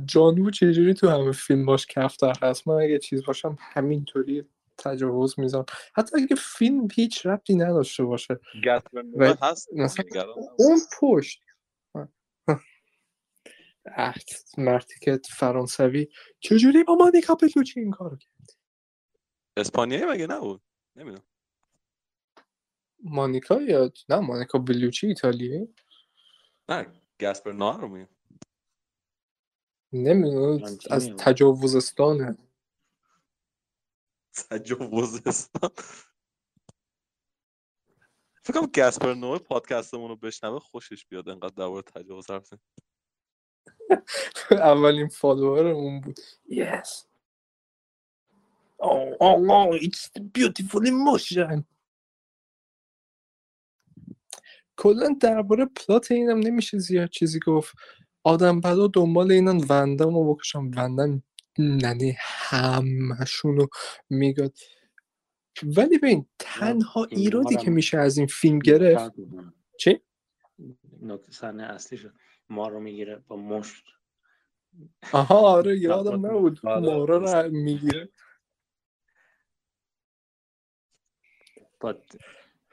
جانو 0.05 0.51
چجوری 0.51 0.93
تو 0.93 1.09
همه 1.09 1.31
فیلم 1.31 1.65
باش 1.65 1.85
کفتر 1.85 2.33
هست؟ 2.41 2.67
من 2.67 2.75
اگه 2.75 2.99
چیز 2.99 3.25
باشم 3.25 3.57
همینطوری 3.59 4.43
تجاوز 4.77 5.39
می‌زنم 5.39 5.65
حتی 5.95 6.21
اگه 6.21 6.35
فیلم 6.35 6.87
هیچ 6.93 7.25
ربطی 7.25 7.55
نداشته 7.55 8.03
باشه. 8.03 8.39
و- 9.13 9.35
هست 9.41 9.73
مثلا. 9.73 10.05
اون 10.57 10.79
پشت. 10.99 11.41
اه، 13.85 14.15
مرتی 14.57 14.99
که 15.01 15.19
فرانسوی. 15.29 16.07
چجوری 16.39 16.83
با 16.83 16.95
مانیکا 16.95 17.35
بلوچی 17.35 17.79
این 17.79 17.91
کارو 17.91 18.17
کرد؟ 18.17 18.57
اسپانیایی 19.57 20.05
مگه 20.05 20.27
نبود؟ 20.27 20.61
نمی‌دونم. 20.95 21.23
مانیکا 23.03 23.61
یا 23.61 23.91
نه 24.09 24.19
مانیکا 24.19 24.59
بلوچی 24.59 25.07
ایتالیایی. 25.07 25.67
نه 26.69 26.87
گسپر 27.19 27.51
نوئه 27.51 27.77
رو 27.77 27.87
میگم 27.87 28.07
نمی‌دونم 29.93 30.63
از. 30.91 31.09
تجاوزستانه 31.17 32.37
تجاوزستان. 34.51 35.71
فکر 38.43 38.59
کنم 38.59 38.71
گسپر 38.75 39.13
نوئه 39.13 39.39
پادکستمون 39.39 40.09
رو 40.09 40.15
بشنوه 40.15 40.59
خوشش 40.59 41.05
بیاد 41.05 41.29
انقدر 41.29 41.53
درباره 41.55 41.81
تجاوز 41.81 42.31
حرف. 42.31 42.53
اولین 44.51 45.07
فالوور 45.07 45.67
اون 45.67 46.01
بود. 46.01 46.19
Yes. 46.49 47.05
Oh, 48.83 49.15
oh, 49.21 49.37
oh 49.49 49.73
it's 49.75 50.09
the 50.15 50.21
beautiful 50.21 50.85
emotion. 50.87 51.63
کلا 54.77 55.17
درباره 55.21 55.65
پلات 55.65 56.11
اینم 56.11 56.39
نمیشه 56.39 56.77
زیاد 56.77 57.09
چیزی 57.09 57.39
گفت. 57.39 57.75
آدم 58.23 58.61
بدا 58.61 58.87
دنبال 58.87 59.31
اینن 59.31 59.65
وندم 59.69 60.15
رو 60.15 60.35
بکشم 60.35 60.71
وندم 60.75 61.23
ننه 61.57 62.17
همشون 62.19 63.57
رو 63.57 63.67
میگاد. 64.09 64.57
ولی 65.63 65.97
ببین 65.97 66.25
تنها 66.39 67.05
ایرادی 67.05 67.55
که 67.55 67.71
میشه 67.71 67.97
از 67.97 68.17
این 68.17 68.27
فیلم 68.27 68.59
گرفت 68.59 69.13
چی؟ 69.79 69.99
نکته 71.01 71.31
صحنه 71.31 71.63
اصلیش 71.63 72.05
ما 72.49 72.67
رو 72.67 72.79
می‌گیره 72.79 73.23
با 73.27 73.35
مشت. 73.35 73.83
آها 75.11 75.39
آره 75.39 75.79
یادم 75.79 76.25
آره. 76.25 76.35
نبود. 76.35 76.59
آره. 76.65 76.81
مارا 76.81 77.17
رو 77.17 77.51
می‌گیره. 77.51 78.09
با 81.79 82.01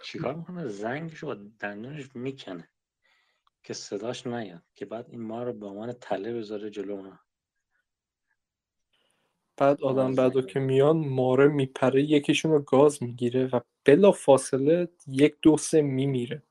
چیکار 0.04 0.34
می‌کنه؟ 0.34 0.68
زنگش 0.68 1.18
رو 1.18 1.28
با 1.28 1.34
دندونش 1.60 2.08
می‌کنه. 2.14 2.68
که 3.68 3.74
صداش 3.74 4.26
نیاد 4.26 4.62
که 4.74 4.84
بعد 4.84 5.06
این 5.10 5.22
ما 5.22 5.42
رو 5.42 5.52
به 5.52 5.66
عنوان 5.66 5.92
تله 5.92 6.34
بذاره 6.34 6.70
جلو 6.70 6.94
اونا. 6.94 7.20
بعد 9.56 9.82
آدم 9.82 10.04
آره، 10.04 10.14
بعدو 10.14 10.40
زنگ. 10.40 10.50
که 10.50 10.60
میان 10.60 10.96
ماره 10.96 11.48
میپره 11.48 12.02
یکیشون 12.02 12.52
رو 12.52 12.62
گاز 12.62 13.02
می‌گیره 13.02 13.46
و 13.46 13.60
بلا 13.84 14.12
فاصله 14.12 14.88
یک 15.06 15.36
دو 15.42 15.56
سه 15.56 15.82
میمیره. 15.82 16.42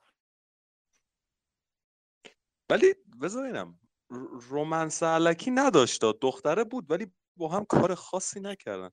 ولی 2.70 2.96
بذار 3.22 3.44
ببینم 3.44 3.80
ر- 4.12 4.40
رومنس 4.50 5.04
علکی 5.04 5.52
نداشت 5.52 6.02
دختره 6.02 6.64
بود 6.64 6.92
ولی 6.92 7.08
با 7.38 7.48
هم 7.50 7.66
کار 7.66 7.96
خاصی 7.96 8.40
نکردن. 8.40 8.92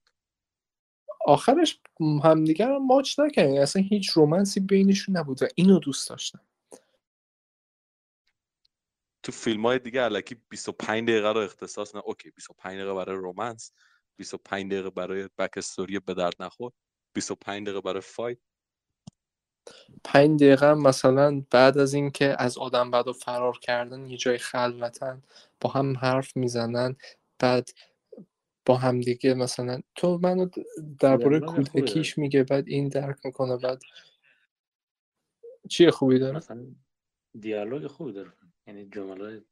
آخرش 1.26 1.80
همدیگر 2.24 2.68
رو 2.68 2.78
ماچ 2.78 3.18
نکردن 3.18 3.58
اصلا 3.58 3.82
هیچ 3.82 4.10
romance 4.10 4.54
ی 4.54 4.60
بینشون 4.60 5.16
نبود 5.16 5.42
و 5.42 5.46
اینو 5.54 5.78
دوست 5.78 6.08
داشتم 6.08 6.40
تو 9.24 9.32
فیلم 9.32 9.66
های 9.66 9.78
دیگه 9.78 10.00
الکی 10.00 10.36
25 10.48 11.08
دقیقه 11.08 11.32
رو 11.32 11.40
اختصاص 11.40 11.94
نه 11.94 12.02
okay 12.04 12.30
25 12.30 12.76
دقیقه 12.76 12.94
برای 12.94 13.16
romance 13.16 13.72
25 14.16 14.72
دقیقه 14.72 14.90
برای 14.90 15.28
backstory 15.38 15.98
به 15.98 16.14
درد 16.14 16.34
نخور 16.40 16.72
25 17.14 17.66
دقیقه 17.66 17.80
برای 17.80 18.00
fight. 18.00 18.38
پنج 20.04 20.42
دقیقه 20.42 20.66
هم 20.66 20.82
مثلا 20.82 21.42
بعد 21.50 21.78
از 21.78 21.94
اینکه 21.94 22.36
از 22.38 22.58
آدم 22.58 22.90
بدا 22.90 23.12
فرار 23.12 23.58
کردن 23.58 24.06
یه 24.06 24.16
جای 24.16 24.38
خلوتن 24.38 25.22
با 25.60 25.70
هم 25.70 25.96
حرف 25.96 26.36
می‌زنن 26.36 26.96
بعد 27.38 27.70
با 28.66 28.76
هم 28.76 29.00
دیگه 29.00 29.34
مثلا 29.34 29.80
تو 29.94 30.18
منو 30.22 30.48
درباره 30.98 31.40
کودکیش 31.40 32.18
میگه 32.18 32.44
بعد 32.44 32.68
این 32.68 32.88
درک 32.88 33.16
می‌کنه 33.24 33.56
بعد 33.56 33.82
چیه 35.68 35.90
خوبی 35.90 36.18
داره؟ 36.18 36.36
مثلا 36.36 36.66
دیالوگ 37.40 37.86
خوبی 37.86 38.12
داره. 38.12 38.32
یعنی 38.66 38.84
جمله 38.86 39.44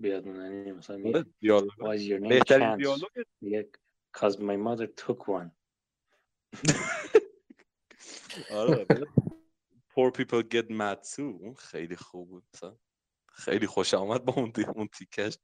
بیادموننی 0.00 0.72
مثلا 0.72 0.96
آره، 0.96 1.04
میگه 1.04 1.24
دیالوگ 1.40 1.70
Why 1.72 1.98
is 1.98 2.02
your 2.02 2.20
name? 2.20 2.28
بهترین 2.28 2.76
دیالوگ. 2.76 3.08
میگه 3.40 3.70
Cause 4.16 4.32
my 4.34 4.56
mother 4.66 4.86
took 5.04 5.20
one 5.28 5.50
آره 8.50 8.86
poor 9.94 10.10
people 10.12 10.42
get 10.54 10.66
mad 10.70 10.98
too. 11.16 11.18
اون 11.20 11.54
خیلی 11.54 11.96
خوب 11.96 12.28
بود. 12.28 12.44
مثلا. 12.54 12.76
خیلی 13.28 13.66
خوشم 13.66 13.94
اومد 13.94 14.24
با 14.24 14.32
اون 14.36 14.52
اون 14.76 14.88
تیکش. 14.88 15.38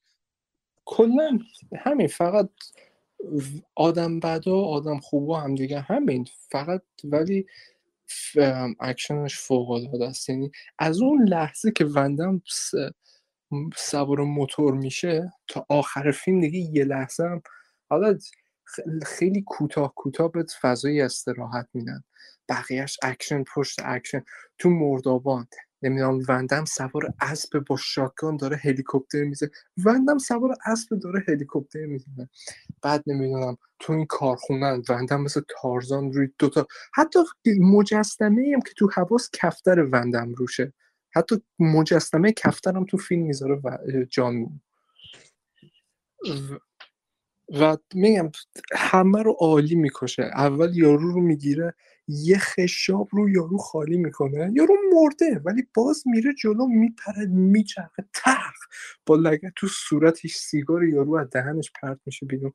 کلا 0.85 1.39
همین 1.79 2.07
فقط 2.07 2.51
آدم 3.75 4.21
بدا 4.21 4.53
و 4.57 4.65
آدم 4.65 4.99
خوبا 5.01 5.41
هم 5.41 5.55
دیگه 5.55 5.81
همین. 5.81 6.27
فقط 6.51 6.83
ولی 7.05 7.47
اکشنش 8.81 9.39
فوق 9.39 9.71
العاده 9.71 10.09
است. 10.09 10.29
یعنی 10.29 10.51
از 10.79 11.01
اون 11.01 11.29
لحظه 11.29 11.71
که 11.71 11.85
وندم 11.85 12.43
سوار 13.77 14.21
موتور 14.21 14.75
میشه 14.75 15.33
تا 15.49 15.67
آخر 15.69 16.11
فیلم 16.11 16.41
دیگه 16.41 16.59
یه 16.59 16.85
لحظه 16.85 17.25
هم 17.25 17.43
حالا 17.91 18.19
خیلی 19.07 19.43
کوتاه 19.47 19.95
کوتاه 19.95 20.33
به 20.33 20.45
فضای 20.61 21.01
استراحت 21.01 21.69
میدن. 21.75 22.05
بقیهش 22.49 22.99
اکشن 23.03 23.45
پشت 23.55 23.81
اکشن. 23.85 24.25
تو 24.59 24.71
مردابان 24.71 25.47
نمی‌دونم 25.85 26.23
وندم 26.29 26.65
سوار 26.65 27.15
اسب 27.21 27.59
با 27.59 27.77
شاکان 27.77 28.37
داره 28.37 28.57
هلیکوپتر 28.57 29.25
میزه 29.25 29.51
وندم 29.85 30.19
سوار 30.19 30.57
اسب 30.67 30.99
داره 30.99 31.25
هلیکوپتر 31.29 31.87
می‌زنه. 31.87 32.29
بعد 32.83 33.05
نمی‌دونم 33.07 33.57
تو 33.79 33.93
این 33.93 34.07
کارخونه 34.07 34.83
وندم 34.89 35.23
مثل 35.23 35.41
تارزان 35.63 36.13
روی 36.13 36.29
دوتا 36.39 36.67
حتی 36.95 37.19
مجسمه 37.61 38.53
هم 38.55 38.61
که 38.61 38.73
تو 38.77 38.89
حواس 38.95 39.31
کفتر 39.33 39.81
وندم 39.93 40.33
روشه. 40.35 40.73
حتی 41.17 41.43
مجسمه 41.59 42.33
کفترم 42.33 42.85
تو 42.85 42.97
فیلم 42.97 43.23
می‌ذاره 43.23 43.61
و 43.65 43.79
جان 44.11 44.61
و 47.61 47.77
میگم 47.95 48.31
همه 48.75 49.23
رو 49.23 49.33
عالی 49.33 49.75
می‌کشه. 49.75 50.23
اول 50.23 50.77
یارو 50.77 51.13
رو 51.13 51.21
می‌گیره 51.21 51.75
یه 52.09 52.39
خشاب 52.39 53.09
رو 53.13 53.31
یارو 53.31 53.59
خالی 53.59 53.97
می‌کنه. 53.97 54.53
یارو 54.55 54.75
مرده 54.95 55.41
ولی 55.45 55.63
باز 55.75 56.03
میره 56.07 56.35
جلو 56.43 56.67
میپره 56.67 57.27
میچرخه 57.27 58.05
تخ 58.15 58.55
با 59.07 59.17
لگت 59.17 59.53
تو 59.57 59.67
صورتش 59.69 60.35
سیگار 60.37 60.85
یارو 60.85 61.17
از 61.17 61.31
دهنش 61.31 61.73
پرت 61.83 61.99
میشه 62.07 62.27
بیرون. 62.27 62.53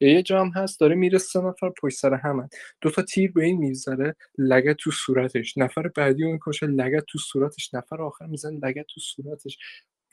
یه 0.00 0.22
جا 0.22 0.40
هم 0.40 0.48
هست 0.56 0.80
داره 0.80 0.94
میره 0.94 1.18
سه 1.18 1.40
نفر 1.40 1.70
پشت 1.82 1.98
سر 1.98 2.14
همن. 2.14 2.48
دوتا 2.80 3.02
تیر 3.02 3.32
به 3.32 3.44
این 3.44 3.58
می‌ذاره 3.58 4.16
لگت 4.38 4.76
تو 4.76 4.90
صورتش. 4.90 5.58
نفر 5.58 5.88
بعدی 5.88 6.22
رو 6.24 6.32
می‌کشه 6.32 6.66
لگت 6.66 7.04
تو 7.08 7.18
صورتش. 7.18 7.74
نفر 7.74 8.02
آخر 8.02 8.26
می‌زنه 8.26 8.58
لگت 8.64 8.86
تو 8.94 9.00
صورتش. 9.00 9.58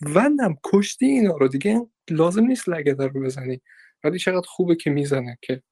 وندم 0.02 0.56
کشتی 0.66 1.06
اینا 1.06 1.38
رو 1.38 1.48
دیگه 1.48 1.88
لازم 2.10 2.46
نیست 2.46 2.70
لگت 2.70 3.00
رو 3.00 3.22
بزنی. 3.24 3.62
ولی 4.04 4.20
چقدر 4.20 4.48
خوبه 4.48 4.76
که 4.76 4.90
می‌زنه 4.90 5.38
که 5.42 5.64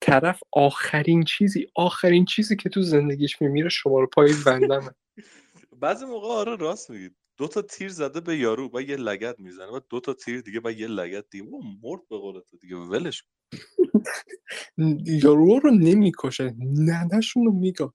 طرف 0.00 0.40
آخرین 0.52 1.24
چیزی 1.24 1.66
آخرین 1.74 2.24
چیزی 2.24 2.56
که 2.56 2.68
تو 2.68 2.82
زندگیش 2.82 3.42
میمیره 3.42 3.68
شماره 3.68 4.06
پای 4.06 4.32
وندمه 4.46 4.90
بعضی 5.80 6.04
موقع 6.04 6.28
آره 6.28 6.56
راست 6.56 6.90
میگید 6.90 7.16
دو 7.36 7.48
تا 7.48 7.62
تیر 7.62 7.88
زده 7.88 8.20
به 8.20 8.36
یارو 8.36 8.70
و 8.74 8.82
یه 8.82 8.96
لگت 8.96 9.40
می‌زنه 9.40 9.66
و 9.66 9.80
دو 9.88 10.00
تا 10.00 10.14
تیر 10.14 10.40
دیگه 10.40 10.60
و 10.64 10.70
یه 10.70 10.86
لگت 10.86 11.24
دیگه. 11.30 11.44
او 11.44 11.62
مرد 11.82 12.08
به 12.08 12.18
قول 12.18 12.40
دیگه 12.60 12.76
ولش 12.76 13.22
کن. 13.22 13.28
یارو 15.24 15.58
رو 15.58 15.70
نمی‌کشه 15.70 16.54
ننشون 16.58 17.44
رو 17.44 17.52
میگاد 17.52 17.94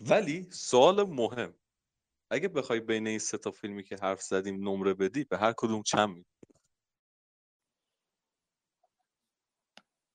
ولی 0.00 0.46
سوال 0.50 1.02
مهم 1.02 1.54
اگه 2.30 2.48
بخوای 2.48 2.80
بین 2.80 3.06
این 3.06 3.18
سه 3.18 3.38
تا 3.38 3.50
فیلمی 3.50 3.84
که 3.84 3.96
حرف 4.02 4.22
زدیم 4.22 4.68
نمره 4.68 4.94
بدی 4.94 5.24
به 5.24 5.38
هر 5.38 5.54
کدوم 5.56 5.82
چند 5.82 6.08
میدی؟ 6.08 6.26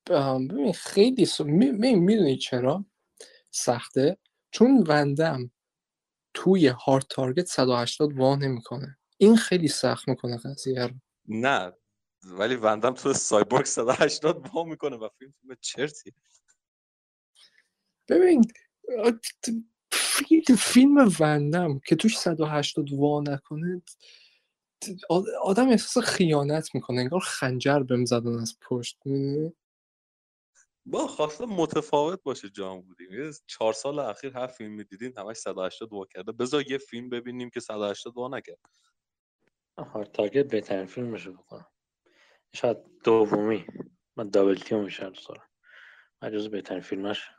ببین 0.10 0.74
خیلی 0.74 1.26
س... 1.26 1.42
می... 1.42 1.96
می‌دونی 1.96 2.38
چرا؟ 2.38 2.86
سخته؟ 3.52 4.18
چون 4.52 4.84
وندم 4.88 5.52
توی 6.34 6.68
هارد 6.68 7.06
تارگت 7.10 7.46
180 7.46 8.14
وا 8.18 8.36
نمی‌کنه. 8.36 8.98
این 9.18 9.36
خیلی 9.36 9.68
سخت 9.68 10.08
می‌کنه 10.08 10.38
قضیه 10.38 10.88
رو. 10.88 10.94
نه 11.28 11.74
ولی 12.24 12.56
وندم 12.56 12.94
تو 12.94 13.14
سایبورگ 13.14 13.66
180 13.66 14.50
وا 14.54 14.64
می‌کنه 14.64 14.96
و 14.98 15.10
فیلم 15.20 15.34
فیلم 15.42 15.56
چرتیه 15.62 16.14
ببین 18.10 18.52
فیلم 20.58 21.10
وندم 21.20 21.80
که 21.80 21.96
توش 21.96 22.18
180 22.18 22.92
وا 22.94 23.22
نکنه 23.22 23.82
آدم 25.44 25.70
احساس 25.70 26.06
خیانت 26.06 26.76
می‌کنه. 26.76 27.00
انگار 27.00 27.20
خنجر 27.20 27.80
بهم 27.80 28.06
زدن 28.06 28.40
از 28.40 28.58
پشت 28.62 29.00
می‌دونی؟ 29.06 29.54
با 30.90 31.08
خواسته 31.08 31.46
متفاوت 31.46 32.24
باشه 32.24 32.50
جام 32.50 32.82
بودیم. 32.82 33.14
یه 33.14 33.32
چهار 33.48 33.74
سال 33.74 34.00
اخیر 34.00 34.38
هر 34.38 34.48
فیلم 34.48 34.72
می‌دیدین 34.72 35.14
همش 35.18 35.38
180 35.38 35.94
وا 35.94 36.06
کرده. 36.06 36.32
بذار 36.32 36.72
یه 36.72 36.78
فیلم 36.78 37.10
ببینیم 37.10 37.50
که 37.50 37.60
180 37.60 38.18
وا 38.18 38.28
نکرد. 38.28 38.60
هارد 39.78 40.12
تارگت 40.12 40.48
بهترین 40.48 40.86
فیلمشو 40.86 41.34
بکنم. 41.34 41.68
شاید 42.54 42.78
دومی. 43.04 43.66
من 44.16 44.30
دابل 44.30 44.56
تیو 44.56 44.84
دوست 44.84 45.28
دارم. 45.28 45.50
من 46.22 46.32
جز 46.32 46.50
بهترین 46.50 46.82
فیلمش 46.82 47.30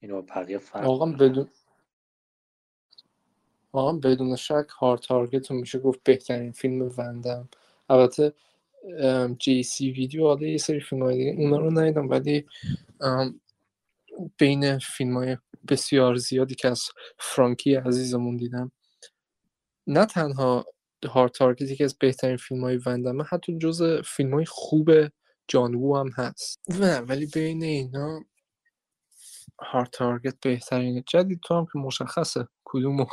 اینو 0.00 0.22
با 0.22 0.34
بقیه 0.34 0.58
فرق 0.58 0.84
آقا. 0.84 1.06
بدون 1.06 1.50
آقا 3.72 3.92
بدون 3.92 4.36
شک 4.36 4.68
هارد 4.78 5.00
تارگت 5.00 5.50
رو 5.50 5.56
میشه 5.56 5.78
گفت 5.78 6.02
بهترین 6.02 6.52
فیلم 6.52 6.94
وندم 6.98 7.48
البته 7.88 8.34
جی 9.38 9.62
سی 9.62 9.92
ویدیو 9.92 10.26
حالا 10.26 10.46
یه 10.46 10.58
سری 10.58 10.80
فیلم 10.80 11.02
های 11.02 11.16
دیگه 11.16 11.30
اونا 11.38 11.58
رو 11.58 11.70
ندیدم 11.70 12.08
ولی 12.08 12.46
بین 14.38 14.78
فیلم 14.78 15.16
های 15.16 15.36
بسیار 15.68 16.16
زیادی 16.16 16.54
که 16.54 16.68
از 16.68 16.82
فرانکی 17.18 17.74
عزیزمون 17.74 18.36
دیدم 18.36 18.72
نه 19.86 20.06
تنها 20.06 20.66
هارد 21.08 21.30
تارگتی 21.30 21.76
که 21.76 21.84
از 21.84 21.98
بهترین 21.98 22.36
فیلم 22.36 22.60
های 22.60 22.76
وندمه 22.86 23.24
حتی 23.24 23.58
جز 23.58 24.00
فیلم 24.04 24.34
های 24.34 24.44
خوب 24.44 24.90
جان 25.48 25.74
وو 25.74 25.96
هم 25.96 26.10
هست 26.14 26.60
نه 26.68 26.98
ولی 26.98 27.26
بین 27.26 27.62
اینا 27.62 28.20
هارد 29.60 29.90
تارگت 29.90 30.36
بهترینه 30.42 31.04
جدید 31.06 31.40
تو 31.44 31.54
هم 31.54 31.66
که 31.72 31.78
مشخصه 31.78 32.48
کدوم 32.64 32.98
رو 32.98 33.06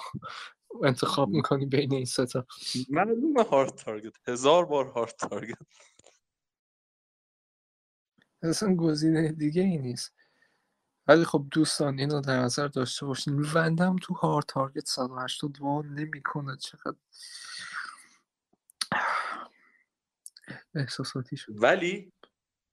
انتخاب 0.85 1.29
می‌کنی 1.29 1.65
بین 1.65 1.93
این 1.93 2.05
سه 2.05 2.25
تا؟ 2.25 2.45
معلومه 2.89 3.43
هارد 3.43 3.69
تارگت 3.69 4.29
هزار 4.29 4.65
بار 4.65 4.85
هارد 4.85 5.11
تارگت 5.11 5.57
اصلا 8.41 8.75
گزینه 8.75 9.31
دیگه 9.31 9.61
ای 9.61 9.77
نیست. 9.77 10.13
ولی 11.07 11.23
خب 11.23 11.47
دوستان 11.51 11.99
اینو 11.99 12.21
در 12.21 12.39
نظر 12.39 12.67
داشته 12.67 13.05
باشین. 13.05 13.45
وندم 13.53 13.95
تو 13.95 14.13
هارد 14.13 14.45
تارگت 14.45 14.85
180 14.87 15.61
وان 15.61 15.93
نمی‌کنه. 15.93 16.57
چقدر؟ 16.57 16.97
احساساتی 20.75 21.37
شد. 21.37 21.53
ولی 21.55 22.13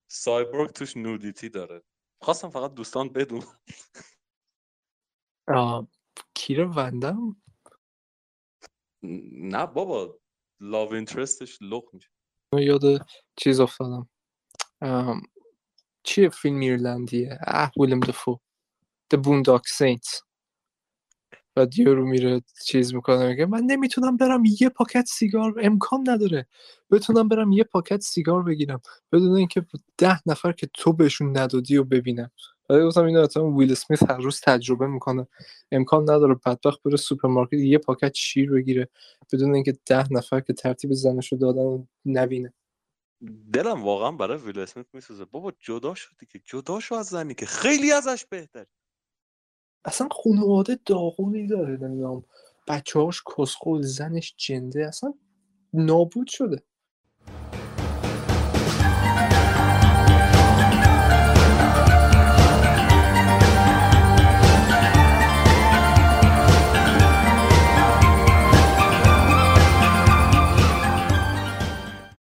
سایبورگ 0.08 0.70
توش 0.70 0.96
نودیتی 0.96 1.48
داره. 1.48 1.82
خواستم 2.22 2.50
فقط 2.50 2.74
دوستان 2.74 3.08
بدون 3.08 3.42
آه، 5.48 5.88
کیر 6.34 6.64
وندم 6.64 7.36
نه 9.32 9.66
بابا 9.66 10.18
لاو 10.60 10.92
اینترستش 10.92 11.58
لخ 11.60 11.84
میشه. 11.92 12.08
من 12.54 12.62
یاد 12.62 13.06
چیز 13.36 13.60
افتادم. 13.60 14.08
چیه 16.02 16.28
فیلم 16.28 16.60
ایرلندیه؟ 16.60 17.38
اه 17.46 17.72
ویلم 17.80 18.00
دفو 18.00 18.40
The 19.14 19.18
Boondock 19.18 19.62
Saints. 19.78 20.22
و 21.56 21.66
یارو 21.76 22.06
میره 22.06 22.42
چیز 22.64 22.94
می‌کنه 22.94 23.28
میگه 23.28 23.46
من 23.46 23.62
نمی‌تونم 23.62 24.16
برم 24.16 24.42
یه 24.60 24.68
پاکت 24.68 25.04
سیگار 25.06 25.54
امکان 25.62 26.04
نداره. 26.08 26.46
بتونم 26.90 27.28
برم 27.28 27.52
یه 27.52 27.64
پاکت 27.64 28.00
سیگار 28.00 28.42
بگیرم. 28.42 28.80
بدون 29.12 29.36
اینکه 29.36 29.66
ده 29.98 30.20
نفر 30.26 30.52
که 30.52 30.68
تو 30.74 30.92
بهشون 30.92 31.38
ندادی 31.38 31.76
و 31.76 31.84
ببینم. 31.84 32.30
ولی 32.68 32.84
گفتم 32.84 33.04
اینو 33.04 33.22
حتما 33.22 33.56
ویل 33.56 33.72
اسمیت 33.72 34.10
هر 34.10 34.18
روز 34.18 34.40
تجربه 34.40 34.86
می‌کنه. 34.86 35.26
امکان 35.72 36.02
نداره 36.02 36.34
بدبخت 36.34 36.82
بره 36.82 36.96
سوپرمارکت 36.96 37.52
یه 37.52 37.78
پاکت 37.78 38.14
شیر 38.14 38.50
بگیره 38.50 38.88
بدون 39.32 39.54
اینکه 39.54 39.78
ده 39.86 40.12
نفر 40.12 40.40
که 40.40 40.52
ترتیب 40.52 40.92
زنشو 40.92 41.36
دادن 41.36 41.62
و 41.62 41.84
نبینه. 42.06 42.52
دلم 43.52 43.82
واقعا 43.82 44.12
برای 44.12 44.38
ویل 44.38 44.58
اسمیت 44.58 44.86
میسوزه. 44.92 45.24
بابا 45.24 45.52
جدا 45.60 45.94
شدی 45.94 46.26
که 46.26 46.40
جدا 46.44 46.80
شو 46.80 46.94
از 46.94 47.06
زنی 47.06 47.34
که 47.34 47.46
خیلی 47.46 47.92
ازش 47.92 48.26
بهتر. 48.30 48.66
اصلا 49.84 50.08
خانواده 50.08 50.78
داغونی 50.86 51.46
داره 51.46 51.76
نمی‌دونم. 51.76 52.24
بچه 52.68 53.00
هاش 53.00 53.22
کسخول 53.38 53.82
زنش 53.82 54.34
جنده 54.36 54.86
اصلا 54.88 55.14
نابود 55.72 56.26
شده. 56.26 56.62